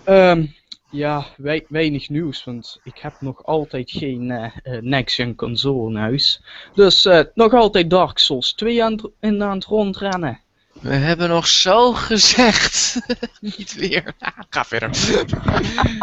[0.07, 0.55] Um,
[0.91, 1.27] ja,
[1.69, 6.43] weinig nieuws, want ik heb nog altijd geen uh, next-gen console in huis.
[6.75, 10.41] Dus uh, nog altijd Dark Souls 2 aan, in, aan het rondrennen.
[10.81, 13.01] We hebben nog zo gezegd.
[13.57, 14.15] Niet weer.
[14.51, 14.91] Ga verder.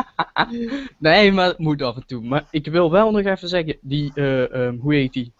[0.98, 2.24] nee, maar het moet af en toe.
[2.24, 5.32] Maar ik wil wel nog even zeggen, die, uh, um, hoe heet die?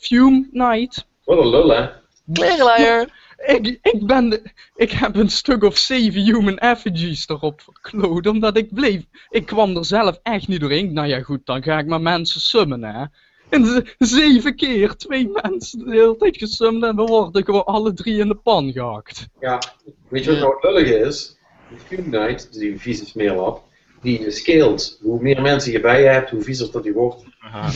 [0.00, 1.06] Fume Night.
[1.24, 1.88] Wat een lul, hè?
[2.32, 3.08] Klerenleier.
[3.46, 4.42] Ik, ik, ben de,
[4.74, 9.02] ik heb een stuk of zeven human effigies erop verkloot, omdat ik bleef.
[9.30, 10.92] Ik kwam er zelf echt niet doorheen.
[10.92, 13.04] Nou ja, goed, dan ga ik maar mensen summonen, hè.
[13.48, 18.18] En zeven keer, twee mensen de hele tijd gesumd en we worden gewoon alle drie
[18.18, 19.28] in de pan gehakt.
[19.40, 19.62] Ja,
[20.08, 21.36] weet je wat nou het lullige is?
[21.70, 23.62] De Fume Knight, die vieze smeerlap,
[24.00, 24.98] die scaled.
[25.02, 27.24] Hoe meer mensen je bij je hebt, hoe viezer dat die wordt.
[27.38, 27.70] Aha.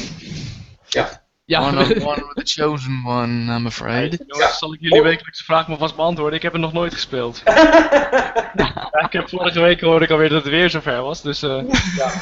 [0.89, 1.28] Ja.
[1.49, 1.63] Ja.
[1.63, 4.25] One of one with the chosen one, I'm afraid.
[4.27, 6.37] Ja, zal ik jullie wekelijkse vraag maar vast beantwoorden.
[6.37, 7.43] Ik heb het nog nooit gespeeld.
[8.55, 11.43] ja, ik heb vorige week hoorde ik alweer dat het weer zover was, dus...
[11.43, 11.63] Uh...
[11.97, 12.13] Ja.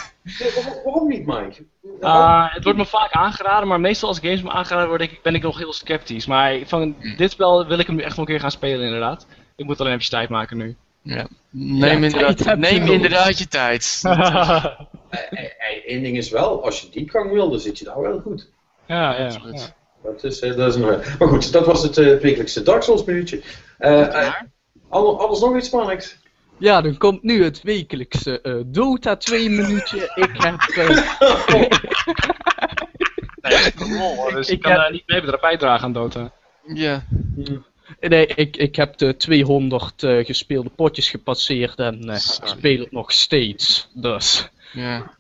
[0.85, 1.65] Waarom niet, Mike?
[2.01, 5.43] Uh, het wordt me vaak aangeraden, maar meestal als games me aangeraden worden, ben ik
[5.43, 6.27] nog heel sceptisch.
[6.27, 9.27] Maar van dit spel wil ik hem nu echt nog een keer gaan spelen, inderdaad.
[9.57, 10.77] Ik moet alleen even tijd maken nu.
[11.03, 11.27] Ja.
[11.51, 14.03] Neem, inderdaad, neem inderdaad je tijd.
[15.87, 18.55] Eén ding is wel, als je diepgang wil, dan zit je daar wel goed.
[18.87, 19.31] Ja, ja.
[20.03, 20.87] Dat is, eh, dat is een,
[21.19, 23.43] maar goed, dat was het uh, wekelijkse Dark Souls minuutje.
[23.79, 24.35] Uh,
[24.89, 26.17] alles nog iets spannends?
[26.59, 29.97] Ja, dan komt nu het wekelijkse uh, Dota 2 minuutje.
[30.15, 30.57] ik heb...
[33.43, 36.33] nee, dus ik, kan daar niet mee bijdragen aan Dota.
[36.75, 37.05] Ja.
[38.01, 43.13] Nee, ik, ik heb de 200 uh, gespeelde potjes gepasseerd en uh, speel het nog
[43.13, 43.89] steeds.
[43.95, 44.49] Dus.
[44.73, 45.11] Ja.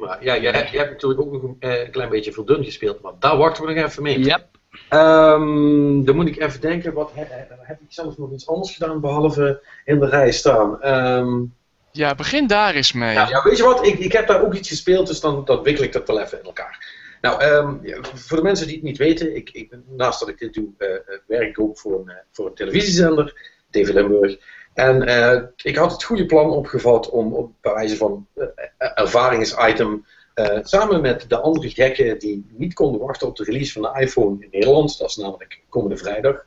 [0.00, 3.00] Maar ja, jij, jij hebt natuurlijk ook nog een uh, klein beetje veel dun gespeeld,
[3.00, 4.18] maar daar wachten we nog even mee.
[4.18, 4.46] Yep.
[4.90, 9.62] Um, dan moet ik even denken, wat, heb ik zelfs nog iets anders gedaan behalve
[9.84, 10.86] in de rij staan?
[10.86, 11.54] Um,
[11.92, 13.12] ja, begin daar eens mee.
[13.12, 15.62] Ja, ja, weet je wat, ik, ik heb daar ook iets gespeeld, dus dan, dan
[15.62, 16.98] wikkel ik dat wel even in elkaar.
[17.20, 17.80] Nou, um,
[18.14, 20.88] voor de mensen die het niet weten, ik, ik, naast dat ik dit doe, uh,
[21.26, 23.34] werk ik ook voor een, voor een televisiezender,
[23.70, 24.38] TV Limburg.
[24.74, 28.44] En uh, ik had het goede plan opgevat om op, bij wijze van uh,
[28.78, 33.82] ervaringsitem uh, samen met de andere gekken die niet konden wachten op de release van
[33.82, 36.44] de iPhone in Nederland, dat is namelijk komende vrijdag.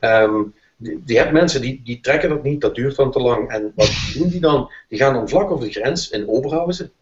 [0.00, 3.48] Um, die, hebben mensen die, die trekken dat niet, dat duurt dan te lang.
[3.50, 4.70] En wat doen die dan?
[4.88, 6.92] Die gaan dan vlak over de grens in Oberhausen.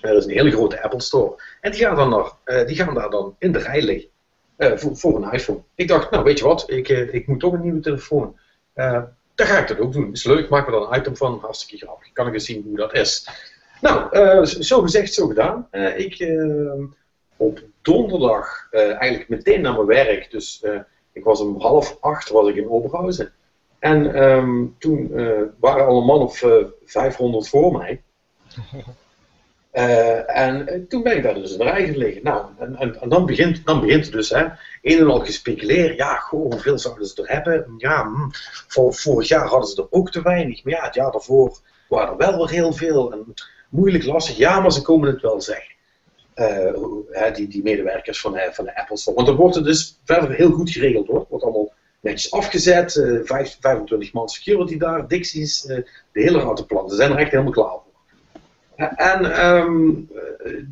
[0.00, 1.42] Er is een hele grote Apple Store.
[1.60, 2.32] En die gaan, dan
[2.66, 4.10] die gaan daar dan in de rij liggen
[4.78, 5.62] voor, voor, een iPhone.
[5.74, 8.36] Ik dacht, nou weet je wat, ik, ik moet toch een nieuwe telefoon
[9.36, 10.12] dan ga ik dat ook doen.
[10.12, 11.38] Is leuk, maak er dan een item van.
[11.40, 12.12] Hartstikke grappig.
[12.12, 13.28] Kan ik eens zien hoe dat is.
[13.80, 15.68] Nou, uh, zo gezegd, zo gedaan.
[15.72, 16.84] Uh, ik uh,
[17.36, 20.30] op donderdag eigenlijk meteen naar mijn werk.
[20.30, 20.64] Dus
[21.12, 23.32] ik was om half acht was ik in Oberhausen.
[23.78, 25.10] En um, toen
[25.60, 26.44] waren al een man of
[26.84, 28.02] 500 voor mij.
[29.76, 32.22] Uh, en toen ben ik daar dus in gelegen.
[32.22, 34.44] Nou, en, en, dan, begint, dan begint het dus, hè.
[34.82, 35.96] Een en al gespeculeerd.
[35.96, 37.74] Ja, hoeveel zouden ze er hebben?
[37.78, 38.28] Ja, hm,
[38.68, 40.64] voor, vorig jaar hadden ze er ook te weinig.
[40.64, 41.58] Maar ja, het jaar daarvoor
[41.88, 43.24] waren er wel weer heel veel.
[43.68, 44.36] Moeilijk, lastig.
[44.36, 45.74] Ja, maar ze komen het wel zeggen.
[46.36, 49.16] Uh, die, die medewerkers van, van de Apple Store.
[49.16, 51.26] Want dan wordt het dus verder heel goed geregeld hoor.
[51.28, 52.94] Wordt allemaal netjes afgezet.
[52.94, 56.88] Uh, 25 man security daar, Dixies, de hele grote plan.
[56.88, 57.84] Ze zijn er echt helemaal klaar.
[58.76, 60.08] En um,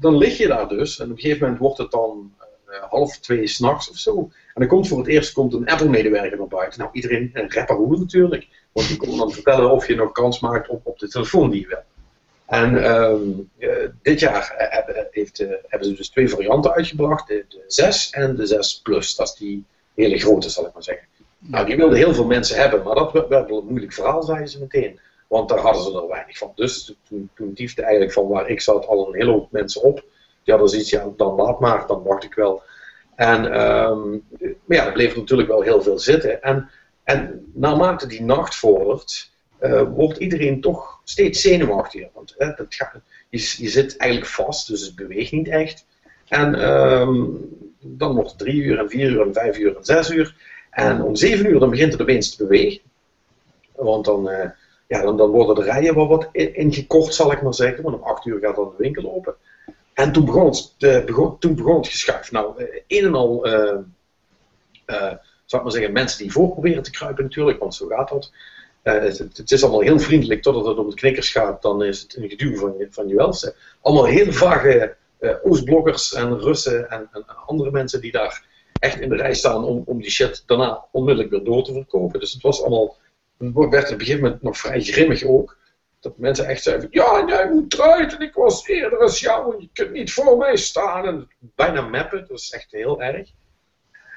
[0.00, 2.32] dan lig je daar dus, en op een gegeven moment wordt het dan
[2.68, 4.18] uh, half twee s'nachts of zo.
[4.54, 6.80] En dan komt voor het eerst komt een Apple-medewerker naar buiten.
[6.80, 8.46] Nou, iedereen een rapper natuurlijk.
[8.72, 11.60] Want die komt dan vertellen of je nog kans maakt op, op de telefoon die
[11.60, 11.82] je wil.
[12.46, 13.70] En um, uh,
[14.02, 14.54] dit jaar
[15.10, 19.14] heeft, uh, hebben ze dus twee varianten uitgebracht: de, de 6 en de 6 Plus.
[19.14, 19.64] Dat is die
[19.94, 21.06] hele grote, zal ik maar zeggen.
[21.38, 24.48] Nou, die wilden heel veel mensen hebben, maar dat werd wel een moeilijk verhaal, zeiden
[24.48, 25.00] ze meteen.
[25.26, 26.52] Want daar hadden ze er weinig van.
[26.54, 30.04] Dus toen, toen diefde eigenlijk van waar ik zat al een hele hoop mensen op.
[30.42, 32.62] Die hadden zoiets, ja, dan laat maar, dan wacht ik wel.
[33.14, 34.24] En, um,
[34.64, 36.42] maar ja, er bleef natuurlijk wel heel veel zitten.
[36.42, 36.70] En
[37.04, 39.32] En naarmate die nacht vordert,
[39.94, 42.08] wordt iedereen toch steeds zenuwachtiger.
[42.14, 45.86] Want dat gaat, je, zit eigenlijk vast, dus het beweegt niet echt.
[46.28, 47.24] En ehm,
[47.80, 50.36] dan wordt het drie uur en vier uur en vijf uur en zes uur.
[50.70, 52.80] En om zeven uur dan begint het opeens te bewegen.
[53.74, 54.50] Want dan, uh,
[54.86, 57.82] ja, dan, dan worden de rijen wel wat ingekort, zal ik maar zeggen.
[57.82, 59.34] Want om acht uur gaat dan de winkel open.
[59.92, 62.32] En toen begon het, de, begon, toen begon het geschuif.
[62.32, 63.78] Nou, eh, een en al, uh,
[65.46, 68.32] ik maar zeggen, mensen die voor proberen te kruipen natuurlijk, want zo gaat dat.
[68.82, 71.62] Het, het, is allemaal heel vriendelijk totdat het om het knikkers gaat.
[71.62, 73.54] Dan is het een geduw van je, van.
[73.80, 74.96] Allemaal heel vage
[75.42, 78.44] Oostblokkers en Russen en, en andere mensen die daar
[78.80, 82.20] echt in de rij staan om, om die shit daarna onmiddellijk weer door te verkopen.
[82.20, 82.96] Dus het was allemaal,
[83.44, 85.56] het werd op een gegeven moment nog vrij grimmig ook.
[86.00, 89.60] Dat mensen echt zeiden, ja, jij moet eruit en ik was eerder als jou en
[89.60, 91.06] je kunt niet voor mij staan.
[91.06, 93.30] En bijna mappen, dat is echt heel erg.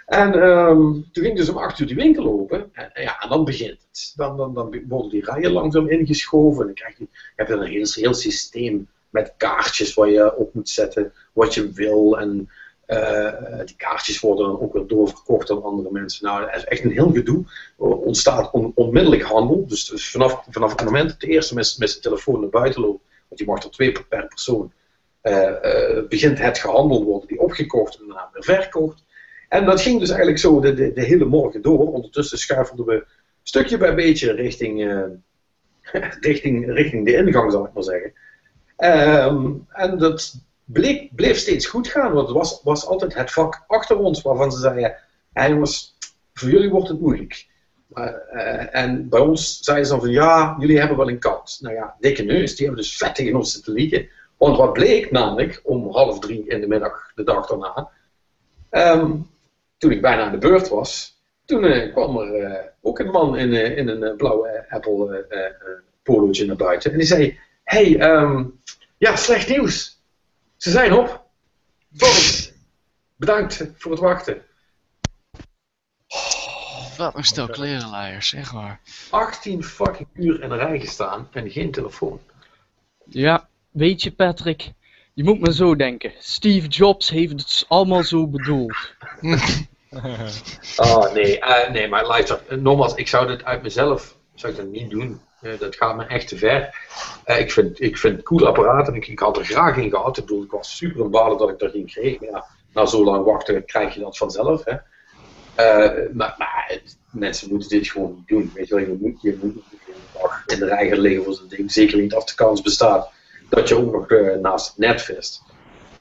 [0.07, 2.69] En um, toen ging dus om acht uur die winkel open.
[2.73, 4.13] En, ja, en dan begint het.
[4.15, 6.59] Dan, dan, dan worden die rijen langzaam ingeschoven.
[6.59, 10.53] En dan krijg je, je hebt een heel, heel systeem met kaartjes waar je op
[10.53, 12.19] moet zetten wat je wil.
[12.19, 12.49] En
[12.87, 16.25] uh, die kaartjes worden dan ook weer doorverkocht aan andere mensen.
[16.25, 17.45] Nou, is echt een heel gedoe.
[17.79, 19.67] Er ontstaat on onmiddellijk handel.
[19.67, 22.81] Dus, dus, vanaf, vanaf het moment dat de eerste met, met zijn telefoon naar buiten
[22.81, 24.71] loopt, want je mag er twee per persoon,
[25.23, 25.51] uh,
[26.09, 29.03] begint het gehandeld worden, die opgekocht en daarna weer verkocht.
[29.49, 31.93] En dat ging dus eigenlijk zo de, de, hele morgen door.
[31.93, 33.05] Ondertussen schuifelden we
[33.43, 34.81] stukje bij beetje richting,
[36.19, 38.13] richting, richting de ingang, zal ik maar zeggen.
[38.77, 43.63] Um, en dat, bleek, bleef steeds goed gaan, want het was, was altijd het vak
[43.67, 44.95] achter ons waarvan ze zeiden:
[45.33, 45.95] hey jongens,
[46.33, 47.47] voor jullie wordt het moeilijk.
[47.93, 51.59] Uh, en bij ons zeiden ze dan van ja, jullie hebben wel een kans.
[51.59, 54.09] Nou ja, dikke neus, die hebben dus vet tegen ons zitten liegen.
[54.37, 57.89] Want wat bleek namelijk, om half drie in de middag, de dag daarna,
[58.71, 59.29] um,
[59.77, 63.37] toen ik bijna aan de beurt was, toen uh, kwam er uh, ook een man
[63.37, 65.25] in, een blauwe Apple
[66.03, 66.91] polootje naar buiten.
[66.91, 68.59] En die zei, hey, um,
[68.97, 69.96] ja, slecht nieuws.
[70.57, 71.25] Ze zijn op.
[71.93, 72.51] Volgens.
[73.15, 74.41] Bedankt voor het wachten.
[76.07, 78.79] Oh, wat een stel klerenleiers, zeg maar.
[79.09, 82.19] 18 fucking uur in de rij gestaan en geen telefoon.
[83.05, 84.71] Ja, weet je Patrick,
[85.13, 86.13] je moet maar zo denken.
[86.19, 88.95] Steve Jobs heeft het allemaal zo bedoeld.
[90.77, 94.67] oh nee, uh, nee, maar luister, nogmaals, ik zou dit uit mezelf zou ik dat
[94.67, 95.21] niet doen.
[95.41, 96.75] Uh, dat gaat me echt te ver.
[97.25, 100.17] Uh, ik, vind, ik vind cool apparaat en ik, ik had er graag in gehad.
[100.17, 102.19] Ik was super dat ik dat niet kreeg.
[102.19, 104.63] Ja, na zo lang wachten krijg je dat vanzelf.
[104.65, 104.73] Hè.
[105.59, 106.79] Uh, maar, maar
[107.11, 108.51] mensen moeten dit gewoon niet doen.
[108.53, 109.63] Weet je wel, je moet, je moet niet
[110.45, 111.71] in de rij liggen voor zo'n ding.
[111.71, 113.11] Zeker niet als de kans bestaat
[113.49, 115.43] dat je ook nog naast het net vist.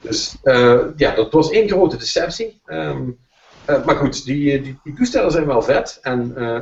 [0.01, 0.37] Dus
[0.97, 2.61] ja, dat was één grote deceptie.
[2.67, 3.19] Um,
[3.67, 5.99] uh, maar goed, die, die, die, toestellen zijn wel vet.
[6.03, 6.59] En uh,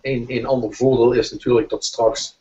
[0.00, 2.38] een, een ander voordeel is natuurlijk dat straks,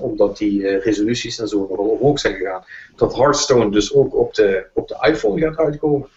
[0.00, 2.64] omdat die resoluties en zo nogal omhoog zijn gegaan,
[2.96, 6.08] dat Hearthstone dus ook op de, op de iPhone gaat uitkomen.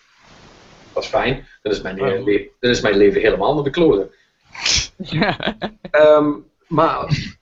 [0.94, 1.48] Dat is fijn.
[1.62, 2.24] Dan is mijn, oh.
[2.24, 4.12] le dan is mijn leven helemaal naar de kloten.
[5.92, 7.36] um, maar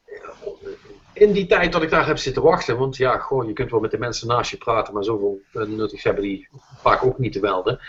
[1.13, 3.79] in die tijd dat ik daar heb zitten wachten, want ja, gewoon, je kunt wel
[3.79, 6.47] met de mensen naast je praten, maar zoveel nuttig hebben die
[6.81, 7.79] vaak ook niet te melden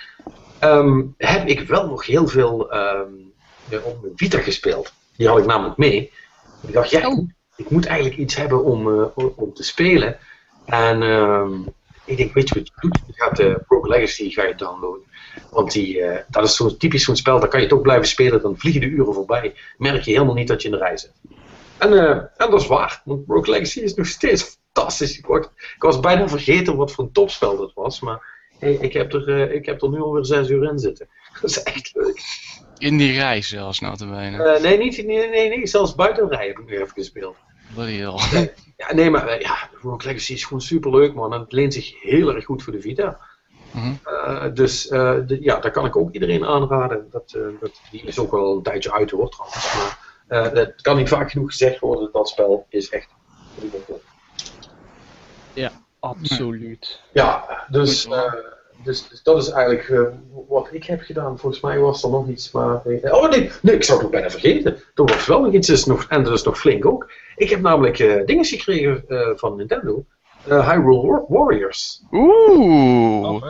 [0.60, 3.32] um, heb ik wel nog heel veel um,
[3.84, 4.92] op mijn Vita gespeeld.
[5.16, 6.12] Die had ik namelijk mee.
[6.66, 7.28] Ik dacht, ja, oh.
[7.56, 9.04] ik moet eigenlijk iets hebben om, uh,
[9.36, 10.18] om te spelen.
[10.64, 11.64] En um,
[12.04, 12.98] ik denk, weet je wat je doet?
[13.06, 15.04] Je gaat de Rogue Legacy ga je downloaden.
[15.50, 18.42] Want die, uh, dat is zo typisch zo'n spel, daar kan je toch blijven spelen,
[18.42, 19.54] dan vliegen de uren voorbij.
[19.78, 21.12] Merk je helemaal niet dat je in de rij zit.
[21.78, 25.18] En, uh, en dat is waar, want Rogue Legacy is nog steeds fantastisch.
[25.18, 25.26] Ik,
[25.74, 29.54] ik was bijna vergeten wat voor een topspel dat was, maar ik, heb er, uh,
[29.54, 31.08] ik heb er nu alweer zes uur in zitten.
[31.40, 32.20] Dat is echt leuk.
[32.78, 34.54] In die rij zelfs, notabene.
[34.56, 37.36] Uh, nee, niet, nee, nee, nee, zelfs buiten de rij heb ik nu even gespeeld.
[37.74, 38.50] Bloody hell.
[38.76, 41.32] ja, nee, maar ja, Rogue Legacy is gewoon super leuk, man.
[41.32, 43.20] En het leent zich heel erg goed voor de Vita.
[43.70, 44.54] Mm -hmm.
[44.54, 47.06] dus de, ja, daar kan ik ook iedereen aanraden.
[47.10, 49.74] Dat, dat, die is ook wel een tijdje uit hoor, trouwens.
[50.28, 53.08] Maar het kan niet vaak genoeg gezegd worden, dat spel is echt
[55.52, 55.72] Ja.
[56.00, 57.00] Absoluut.
[57.12, 58.32] Ja, dus, uh,
[58.84, 60.02] dus, dus, dat is eigenlijk uh,
[60.48, 61.38] wat ik heb gedaan.
[61.38, 62.82] Volgens mij was er nog iets, maar...
[63.02, 64.76] Oh nee, nee ik zou het nog bijna vergeten.
[64.94, 67.10] Er was wel nog iets, is nog, en dat is nog flink ook.
[67.36, 69.04] Ik heb namelijk uh, dingen gekregen
[69.36, 70.04] van Nintendo.
[70.44, 72.02] Hyrule Warriors.
[72.12, 73.28] Oeh.
[73.28, 73.42] Oh,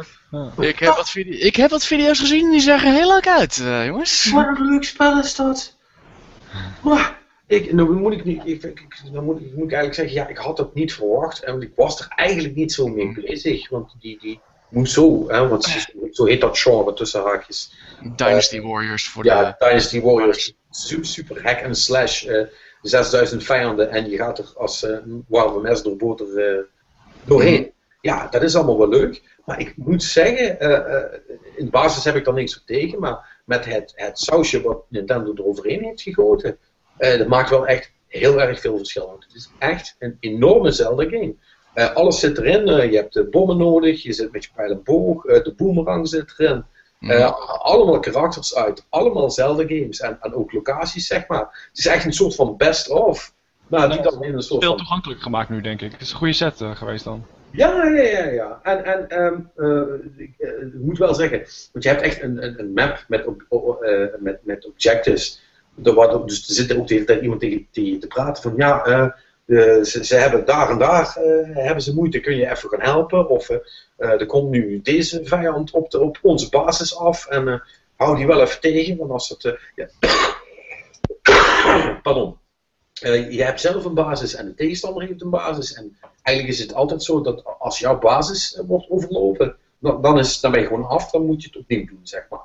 [0.58, 3.54] ik, heb wat ik heb wat video's gezien die zeggen heel leuk uit,
[3.86, 4.30] jongens.
[4.30, 5.76] Wat een leuk spel is dat.
[6.82, 7.15] Maar,
[7.46, 10.28] ik, nou moet ik, niet, ik, ik, dan moet, ik, moet ik eigenlijk zeggen, ja,
[10.28, 11.42] ik had het niet verwacht.
[11.42, 13.68] En ik was er eigenlijk niet zo mee bezig.
[13.68, 17.72] Want die, die, Musou, hè, want zo heet dat genre tussen haakjes.
[18.16, 19.66] Dynasty Warriors voor ja, de...
[19.66, 20.54] Dynasty Warriors.
[20.70, 22.26] Super, super hack and slash.
[22.82, 26.66] 6000 vijanden en je gaat er als een warme mes door boter
[27.24, 27.72] doorheen.
[28.00, 29.22] Ja, dat is allemaal wel leuk.
[29.44, 30.60] Maar ik moet zeggen,
[31.56, 33.00] in de basis heb ik daar niks op tegen.
[33.00, 36.58] Maar met het, het sausje wat Nintendo eroverheen heeft gegoten,
[36.98, 39.16] dat maakt wel echt heel erg veel verschil.
[39.20, 41.34] Het is echt een enorme Zelda-game.
[41.74, 42.68] Uh, alles zit erin.
[42.68, 45.54] Uh, je hebt de bommen nodig, je zit met je pijl en boog, uh, de
[45.56, 46.64] boomerang zit erin.
[46.98, 47.10] Mm.
[47.62, 51.68] allemaal karakters uit, allemaal Zelda-games en, en, ook locaties, zeg maar.
[51.68, 53.32] Het is echt een soort van best-of.
[53.66, 54.78] Maar die dan in een soort Veel van...
[54.78, 55.92] toegankelijk gemaakt nu, denk ik.
[55.92, 57.24] Het is een goede set geweest dan.
[57.50, 58.60] Ja, ja, ja, ja.
[58.62, 61.38] En, en um, ik, ik, moet wel zeggen,
[61.72, 63.26] want je hebt echt een, een, een map met,
[64.18, 65.40] met, met objectives.
[65.82, 68.86] Er dus er zit ook de hele tijd iemand tegen, te praten van ja,
[69.46, 72.80] uh, ze, ze, hebben daar en daar uh, hebben ze moeite, kun je even gaan
[72.80, 73.28] helpen?
[73.28, 73.50] Of
[73.96, 77.62] er komt nu deze vijand op, op onze basis af en
[77.96, 79.58] hou die wel even tegen, want als het...
[79.74, 79.88] Ja.
[82.02, 82.36] Pardon.
[83.30, 85.74] je hebt zelf een basis en de tegenstander heeft een basis.
[85.74, 90.40] En eigenlijk is het altijd zo dat als jouw basis wordt overlopen, dan, dan, is,
[90.40, 92.44] dan ben je gewoon af, dan moet je het opnieuw doen, zeg maar.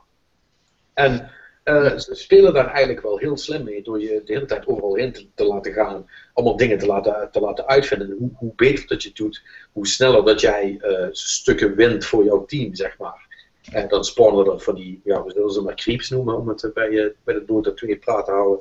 [0.93, 1.31] En
[1.63, 4.95] uh, ze spelen daar eigenlijk wel heel slim mee door je de hele tijd overal
[4.95, 8.15] in te, te laten gaan, allemaal dingen te laten, te laten uitvinden.
[8.19, 12.23] Hoe, hoe beter dat je het doet, hoe sneller dat jij uh, stukken wint voor
[12.23, 13.29] jouw team, zeg maar.
[13.71, 16.71] En dan spawnen er van die, ja, we zullen ze maar creeps noemen om het
[16.73, 18.59] bij, uh, bij de Dota 2 praat te houden,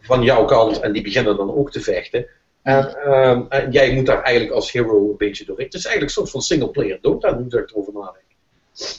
[0.00, 2.26] van jouw kant en die beginnen dan ook te vechten.
[2.62, 5.66] En, ehm, en, jij moet daar eigenlijk als hero een beetje doorheen.
[5.66, 8.24] Het is eigenlijk soort van single player Dota, nu dat ik erover nadenk.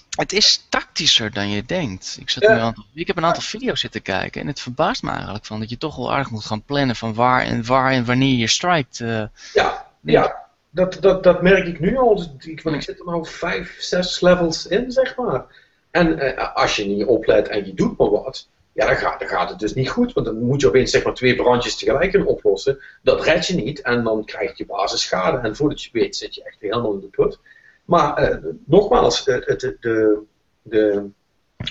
[0.10, 2.18] Het is tactischer dan je denkt.
[2.20, 2.60] Ik, zat ja.
[2.60, 5.70] aantal, ik heb een aantal video's zitten kijken en het verbaast me eigenlijk van dat
[5.70, 9.00] je toch wel aardig moet gaan plannen van waar en waar en wanneer je strikt.
[9.00, 10.42] Uh, ja, ja.
[10.70, 12.16] Dat, dat, dat merk ik nu al.
[12.16, 15.46] Dus ik, want ik zit er nou vijf, zes levels in, zeg maar.
[15.92, 19.28] En uh, als je niet oplet en je doet maar wat, ja, dan gaat, dan
[19.28, 20.14] gaat het dus niet goed.
[20.14, 22.80] Want dan moet je opeens zeg maar, twee brandjes tegelijk kunnen oplossen.
[23.02, 25.38] Dat red je niet en dan krijg je basisschade.
[25.38, 27.40] En voordat je weet zit je echt helemaal in de put.
[27.86, 30.20] Maar uh, nogmaals, het, het, de,
[30.62, 31.10] de,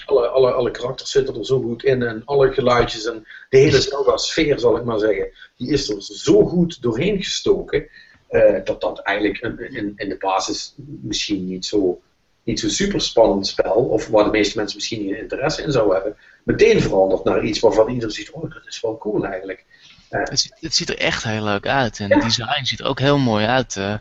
[0.07, 3.81] alle, alle, alle karakters zitten er zo goed in en alle geluidjes en de hele
[3.81, 7.89] Zelda-sfeer, zal ik maar zeggen, die is er zo goed doorheen gestoken.
[8.31, 9.39] Uh, dat dat eigenlijk
[9.73, 12.01] in, in de basis misschien niet zo,
[12.43, 15.95] niet zo super spannend spel, of waar de meeste mensen misschien niet interesse in zouden
[15.95, 19.65] hebben, meteen verandert naar iets waarvan iedereen ziet, oh dat is wel cool eigenlijk.
[20.13, 21.99] Het ziet, het, ziet, er echt heel leuk uit.
[21.99, 23.77] En het design ziet er ook heel mooi uit.
[23.77, 23.95] Uh,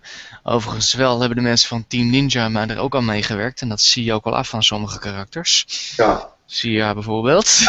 [0.43, 3.62] overigens wel hebben de mensen van Team Ninja maar er ook aan meegewerkt.
[3.62, 5.65] En dat zie je ook al af van sommige karakters.
[5.97, 6.30] Ja.
[6.45, 7.60] Sia bijvoorbeeld.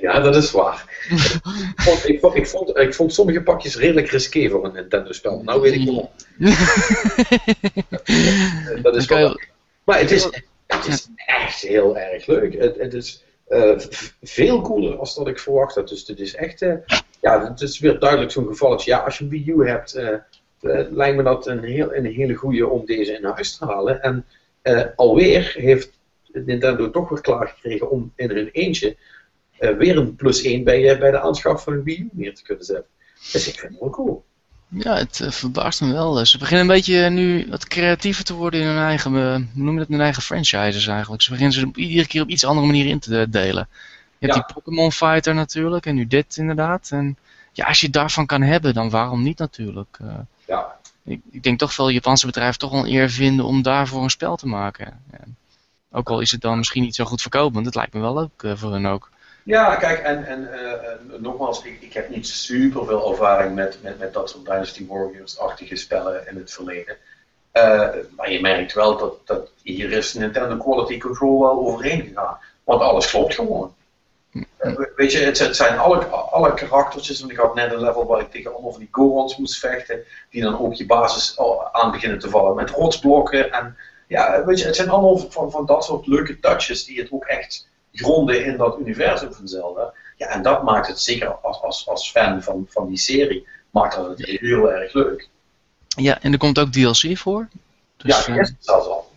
[0.00, 0.84] Ja, dat is waar.
[1.08, 1.16] ik,
[1.76, 5.42] vond, ik, vond, ik, vond, ik vond sommige pakjes redelijk risqué voor een Nintendo-spel.
[5.42, 6.10] Nou weet ik waarom.
[8.82, 9.40] dat is wel...
[9.84, 10.24] Maar het is,
[10.66, 12.54] het is echt heel erg leuk.
[12.54, 13.78] Het, het is uh,
[14.22, 15.88] veel cooler als dat ik verwacht had.
[15.88, 16.74] Dus dit is echt, uh,
[17.20, 18.82] ja, het is weer duidelijk zo'n geval.
[18.84, 20.14] Ja, als je een Wii U hebt, uh,
[20.90, 24.02] lijkt me dat een, heel, een hele goede om deze in huis te halen.
[24.02, 24.24] En
[24.96, 25.90] alweer heeft
[26.32, 28.96] Nintendo toch weer klaargekregen om in hun eentje
[29.58, 32.64] weer een plus 1 bij, bij de aanschaf van een Wii U neer te kunnen
[32.64, 32.90] zetten.
[33.32, 34.24] Dus ik vind het wel cool.
[34.70, 36.26] Ja, het verbaast me wel.
[36.26, 40.00] Ze beginnen een beetje nu wat creatiever te worden in hun eigen, noem dat, hun
[40.00, 41.22] eigen franchises eigenlijk.
[41.22, 43.68] Ze beginnen ze iedere keer op iets andere manier in te delen.
[44.18, 46.88] Je hebt die Pokémon Fighter natuurlijk en nu dit inderdaad.
[46.92, 47.16] En
[47.52, 49.98] ja, als je daarvan kan hebben, dan waarom niet natuurlijk.
[50.02, 50.14] Uh,
[50.46, 50.76] ja.
[51.04, 54.10] Ik, ik, denk toch veel Japanse bedrijven toch wel een eer vinden om daarvoor een
[54.10, 55.02] spel te maken.
[55.10, 55.18] Ja.
[55.90, 58.58] Ook al is het dan misschien niet zo goed verkopend, het lijkt me wel leuk
[58.58, 59.10] voor hen ook.
[59.42, 63.98] Ja, kijk, en, en uh, nogmaals, ik, ik heb niet super veel ervaring met, met,
[63.98, 66.96] met dat soort Dynasty Warriors-achtige spellen in het verleden.
[67.52, 72.38] Uh, maar je merkt wel dat, dat hier is Nintendo Quality Control wel overheen gegaan.
[72.64, 73.74] Want alles klopt gewoon.
[74.32, 78.20] Uh, weet je, het, zijn alle, alle karaktertjes, want ik had net een level waar
[78.20, 81.38] ik tegen allemaal van die Gorons moest vechten, die dan ook je basis
[81.72, 83.52] aan beginnen te vallen met rotsblokken.
[83.52, 83.76] En
[84.06, 87.24] ja, weet je, het zijn allemaal van, van dat soort leuke touches die het ook
[87.24, 89.92] echt gronden in dat universum van Zelda.
[90.16, 93.94] Ja, en dat maakt het zeker als, als, als fan van, van die serie, maakt
[93.94, 95.28] dat het heel erg leuk.
[95.88, 97.48] Ja, en er komt ook DLC voor.
[97.96, 99.07] Dus, ja, dat zelfs al.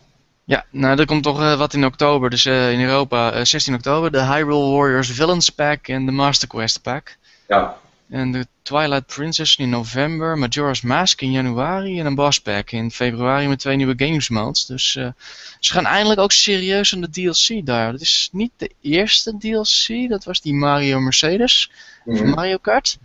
[0.44, 3.74] Ja, nou er komt toch uh, wat in oktober, dus uh, in Europa, uh, 16
[3.74, 7.18] oktober, de Hyrule Warriors Villains Pack en de Master Quest Pack.
[7.48, 7.78] Ja.
[8.10, 12.92] En de Twilight Princess in november, Majora's Mask in januari en een Boss Pack in
[12.92, 14.66] februari met twee nieuwe games modes.
[14.66, 15.14] Dus ze
[15.60, 17.92] gaan eindelijk ook serieus aan de DLC daar.
[17.92, 21.72] Dat is niet de eerste DLC, dat was die Mario Mercedes
[22.06, 22.24] mm -hmm.
[22.24, 22.98] van Mario Kart.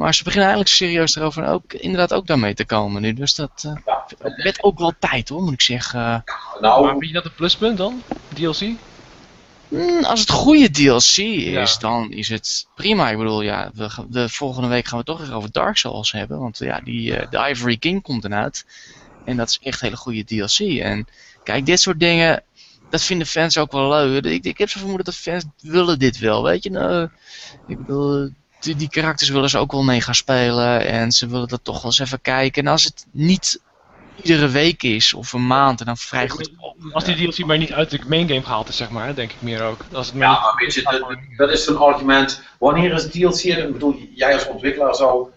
[0.00, 3.12] Maar ze beginnen eigenlijk serieus erover ook, inderdaad ook daarmee te komen nu.
[3.12, 6.24] Dus dat uh, werd ook wel tijd hoor, moet ik zeggen.
[6.60, 8.02] Nou, maar vind je dat een pluspunt dan?
[8.34, 8.60] DLC?
[9.68, 13.10] Mm, als het goede DLC is, dan is het prima.
[13.10, 16.38] Ik bedoel, ja, we, de volgende week gaan we toch weer over Dark Souls hebben.
[16.38, 18.66] Want ja, die, uh, de Ivory King komt eruit.
[19.24, 20.58] En dat is echt hele goede DLC.
[20.80, 21.06] En
[21.44, 22.42] kijk, dit soort dingen,
[22.90, 24.24] dat vinden fans ook wel leuk.
[24.24, 26.70] Ik, ik heb zo vermoeden dat fans willen dit wel, weet je.
[26.70, 27.08] Nou,
[27.66, 28.30] ik bedoel,
[28.60, 30.86] die, die karakters willen ze ook wel mee gaan spelen.
[30.86, 32.64] En ze willen dat toch wel eens even kijken.
[32.64, 33.60] En als het niet
[34.22, 36.50] iedere week is of een maand en dan vrij goed.
[36.92, 39.42] Als die DLC maar niet uit de main game gehaald is, zeg maar, denk ik
[39.42, 39.84] meer ook.
[39.92, 42.42] Als het ja, maar weet je, dat, dat is een argument.
[42.58, 43.42] Wanneer is DLC?
[43.42, 45.28] Ik bedoel, jij als ontwikkelaar zou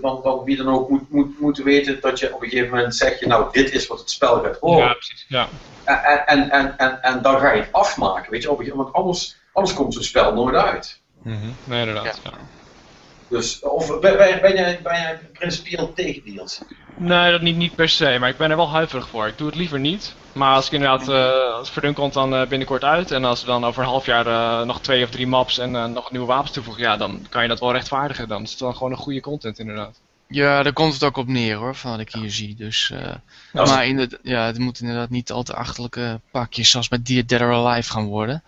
[0.00, 2.96] dan, dan wie dan ook moet, moet, moeten weten dat je op een gegeven moment
[2.96, 4.86] zegt je, nou, dit is wat het spel gaat horen.
[4.86, 5.24] Ja, precies.
[5.28, 5.48] Ja.
[5.84, 8.78] En, en, en, en, en dan ga je het afmaken, weet je, op een gegeven
[8.78, 11.00] moment, anders, anders komt zo'n spel nooit uit.
[11.28, 11.54] Mm -hmm.
[11.64, 12.20] Nee, inderdaad.
[12.24, 12.30] Ja.
[13.28, 16.60] Dus, of ben, ben, ben, jij, ben jij principieel tegen deals?
[16.96, 19.26] Nee, dat niet, niet per se, maar ik ben er wel huiverig voor.
[19.26, 20.14] Ik doe het liever niet.
[20.32, 23.46] Maar als ik inderdaad, uh, als Verdun komt dan uh, binnenkort uit en als we
[23.46, 26.52] dan over een half jaar uh, nog twee of drie maps en nog nieuwe wapens
[26.52, 28.28] toevoegen, ja, dan kan je dat wel rechtvaardigen.
[28.28, 30.00] Dan is het dan gewoon een goede content inderdaad.
[30.28, 32.54] Ja, daar komt het ook op neer hoor, van wat ik hier zie.
[32.54, 32.92] Dus,
[33.52, 37.26] ja, maar inderdaad, ja, het moet inderdaad niet al te achterlijke pakjes zoals bij Dear
[37.26, 38.42] Dead or Alive gaan worden.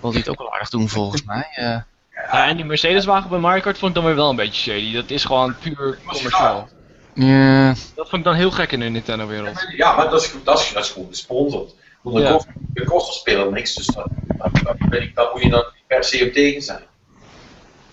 [0.00, 1.84] Wil die het ook wel aardig doen volgens mij.
[2.14, 4.92] Ja, en die Mercedes-wagen bij Mario Kart vond ik dan weer wel een beetje shady.
[4.92, 6.68] Dat is gewoon puur commercieel.
[7.14, 7.68] Ja.
[7.68, 9.66] Dat vond ik dan heel gek in de Nintendo-wereld.
[9.76, 11.74] Ja, maar dat is, dat is, dat is gewoon gesponsord.
[12.02, 12.40] Want ja.
[12.72, 14.06] de kosten spelen niks, dus dat,
[14.36, 14.76] dat, dat,
[15.14, 16.82] dat, moet je dan per se op tegen zijn.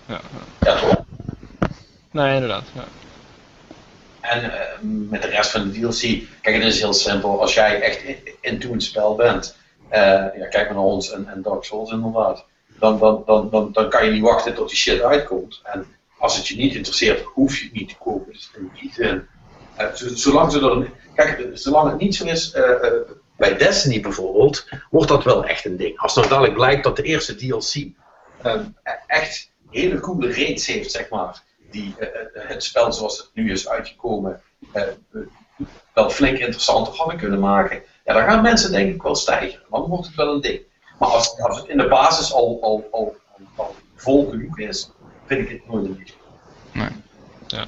[0.06, 0.20] Ja,
[0.60, 0.76] ja.
[0.76, 1.04] toch?
[2.10, 2.64] Nee, inderdaad.
[2.74, 2.84] Ja.
[4.20, 4.50] En uh,
[5.10, 6.00] met de rest van de DLC,
[6.40, 7.40] kijk, het is heel simpel.
[7.40, 8.02] Als jij echt
[8.40, 9.56] into in het spel bent,
[9.92, 9.98] uh,
[10.36, 12.44] ja, kijk maar naar ons en, en Dark Souls inderdaad,
[12.82, 15.60] dan, dan, dan, dan, dan kan je niet wachten tot die shit uitkomt.
[15.64, 15.86] En
[16.18, 18.32] als het je niet interesseert, hoef je het niet te kopen.
[18.32, 18.50] Dus
[18.82, 19.14] niet, uh,
[19.94, 22.64] zolang, ze kijk, zolang het niet zo is, uh,
[23.36, 25.98] bij Destiny bijvoorbeeld, wordt dat wel echt een ding.
[25.98, 27.86] Als nou dadelijk blijkt dat de eerste DLC
[29.06, 31.94] echt hele coole raids heeft, zeg maar, die
[32.32, 34.42] het spel zoals het nu is uitgekomen,
[35.94, 39.60] wel flink interessanter hadden kunnen maken, ja, dan gaan mensen denk ik wel stijgen.
[39.70, 40.70] Dan wordt het wel een ding.
[41.02, 43.16] Maar als, als het in de basis al, al, al,
[43.56, 44.90] al vol genoeg is,
[45.26, 46.16] vind ik het nooit een issue.
[46.72, 46.88] Nee.
[47.46, 47.64] Ja.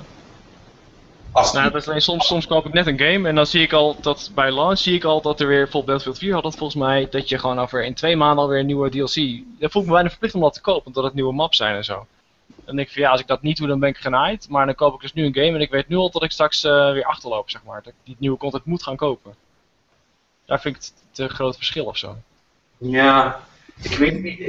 [1.32, 3.62] Als nou, dat is alleen soms, soms koop ik net een game en dan zie
[3.62, 6.42] ik al dat bij launch zie ik al dat er weer, bijvoorbeeld Battlefield 4 had
[6.42, 9.42] dat volgens mij, dat je gewoon over in twee maanden alweer een nieuwe DLC.
[9.60, 11.76] Dat voel ik me bijna verplicht om dat te kopen, omdat het nieuwe maps zijn
[11.76, 12.06] en zo.
[12.64, 14.48] Dan denk ik van ja, als ik dat niet doe, dan ben ik genaaid.
[14.48, 16.30] Maar dan koop ik dus nu een game en ik weet nu al dat ik
[16.30, 17.82] straks uh, weer achterloop, zeg maar.
[17.82, 19.34] Dat ik die nieuwe content moet gaan kopen.
[20.44, 22.16] Daar vind ik het te groot verschil of zo.
[22.78, 23.40] Ja,
[23.82, 24.40] ik weet niet,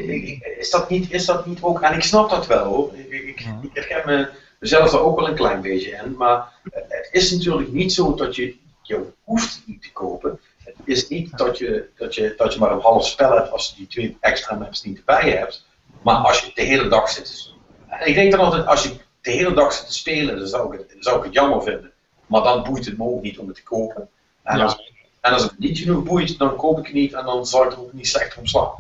[0.58, 3.40] is dat niet, is dat niet ook, en ik snap dat wel hoor, ik, ik,
[3.62, 7.72] ik herken me, mezelf er ook wel een klein beetje in, maar het is natuurlijk
[7.72, 10.40] niet zo dat je, je hoeft niet te kopen.
[10.64, 13.70] Het is niet dat je, dat je, dat je maar een half spel hebt als
[13.70, 15.66] je die twee extra maps niet erbij hebt,
[16.02, 19.32] maar als je de hele dag zit te Ik denk dan altijd, als je de
[19.32, 21.92] hele dag zit te spelen, dan zou ik het, zou ik het jammer vinden.
[22.26, 24.10] Maar dan boeit het me ook niet om het te kopen.
[24.44, 24.94] En als,
[25.26, 27.72] en als het niet genoeg boeit, dan koop ik het niet en dan zal ik
[27.72, 28.74] er ook niet slecht om slaan.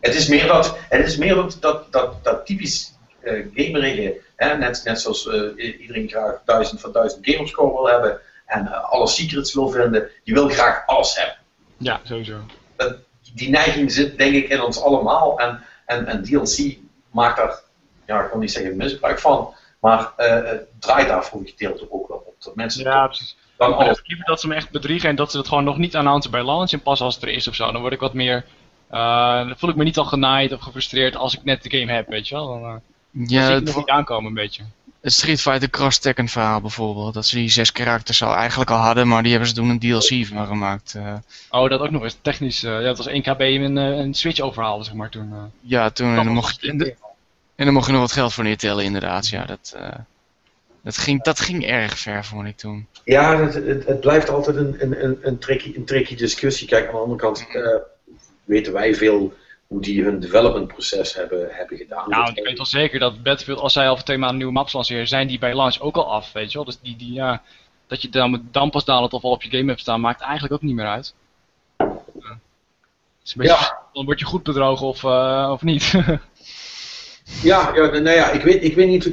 [0.00, 4.56] Het is meer dat, het is meer dat, dat, dat, dat typisch uh, gamerige, hè,
[4.56, 9.06] net, net zoals uh, iedereen graag duizend van duizend gamerscore wil hebben en uh, alle
[9.06, 11.36] secrets wil vinden, die wil graag alles hebben.
[11.76, 12.36] Ja, sowieso.
[12.76, 12.96] Dat,
[13.34, 16.76] die neiging zit denk ik in ons allemaal en, en, en DLC
[17.10, 17.60] maakt daar,
[18.06, 20.12] ja, ik wil niet zeggen misbruik van, maar
[20.78, 22.34] draait daar voor een gedeelte ook wel op.
[22.38, 23.36] Dat mensen ja, precies.
[23.56, 26.44] Dan dat ze me echt bedriegen en dat ze het gewoon nog niet announcen bij
[26.44, 27.72] launch en pas als het er is of zo.
[27.72, 28.44] Dan word ik wat meer
[28.92, 31.92] uh, dan voel ik me niet al genaaid of gefrustreerd als ik net de game
[31.92, 32.48] heb, weet je wel.
[32.48, 34.62] Dan, uh, ja, dan zie ik niet aankomen een beetje.
[35.00, 37.14] Het Street Fighter Cross Tekken verhaal bijvoorbeeld.
[37.14, 39.78] Dat ze die zes karakters al eigenlijk al hadden, maar die hebben ze toen een
[39.78, 40.94] DLC van gemaakt.
[40.96, 41.14] Uh.
[41.50, 42.18] Oh, dat ook nog eens.
[42.22, 45.32] Technisch, ja, dat was 1 KB een, een Switch overhalen, zeg maar, toen.
[45.60, 46.08] ja, toen.
[46.08, 46.94] En dan, mocht je, en, de,
[47.54, 49.28] en dan mocht je nog wat geld voor neertellen, inderdaad.
[49.28, 49.76] Ja, dat,
[50.82, 52.86] dat, ging, dat ging erg ver, vond ik toen.
[53.04, 56.68] Ja, het, het, het blijft altijd een, een, een, een, tricky, een tricky discussie.
[56.68, 57.46] Kijk, aan de andere kant
[58.44, 59.32] weten wij veel
[59.66, 62.08] hoe die hun developmentproces hebben, hebben gedaan.
[62.08, 65.08] Nou, ik weet wel zeker dat Battlefield, als zij over twee maanden nieuwe maps lanceren,
[65.08, 66.64] zijn die bij launch ook al af, weet je wel.
[66.64, 67.42] Dus die, die, ja,
[67.86, 70.54] dat je dan, dan pas downloadt of al op je game hebt staan, maakt eigenlijk
[70.54, 71.14] ook niet meer uit.
[71.78, 72.38] Ja.
[73.36, 73.78] Beetje, ja.
[73.92, 75.90] Dan word je goed bedrogen of, uh, of niet.
[77.42, 79.06] ja, ja, nou ja, ik weet, ik weet niet,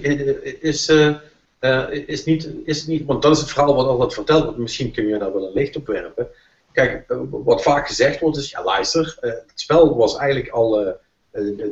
[0.61, 1.15] is, uh,
[1.59, 4.91] uh, is, niet, is niet, want dat is het verhaal wat altijd verteld wordt, misschien
[4.91, 6.27] kun je daar wel een licht op werpen.
[6.71, 10.97] Kijk, eh, wat vaak gezegd wordt is, ja luister, eh, het spel was eigenlijk al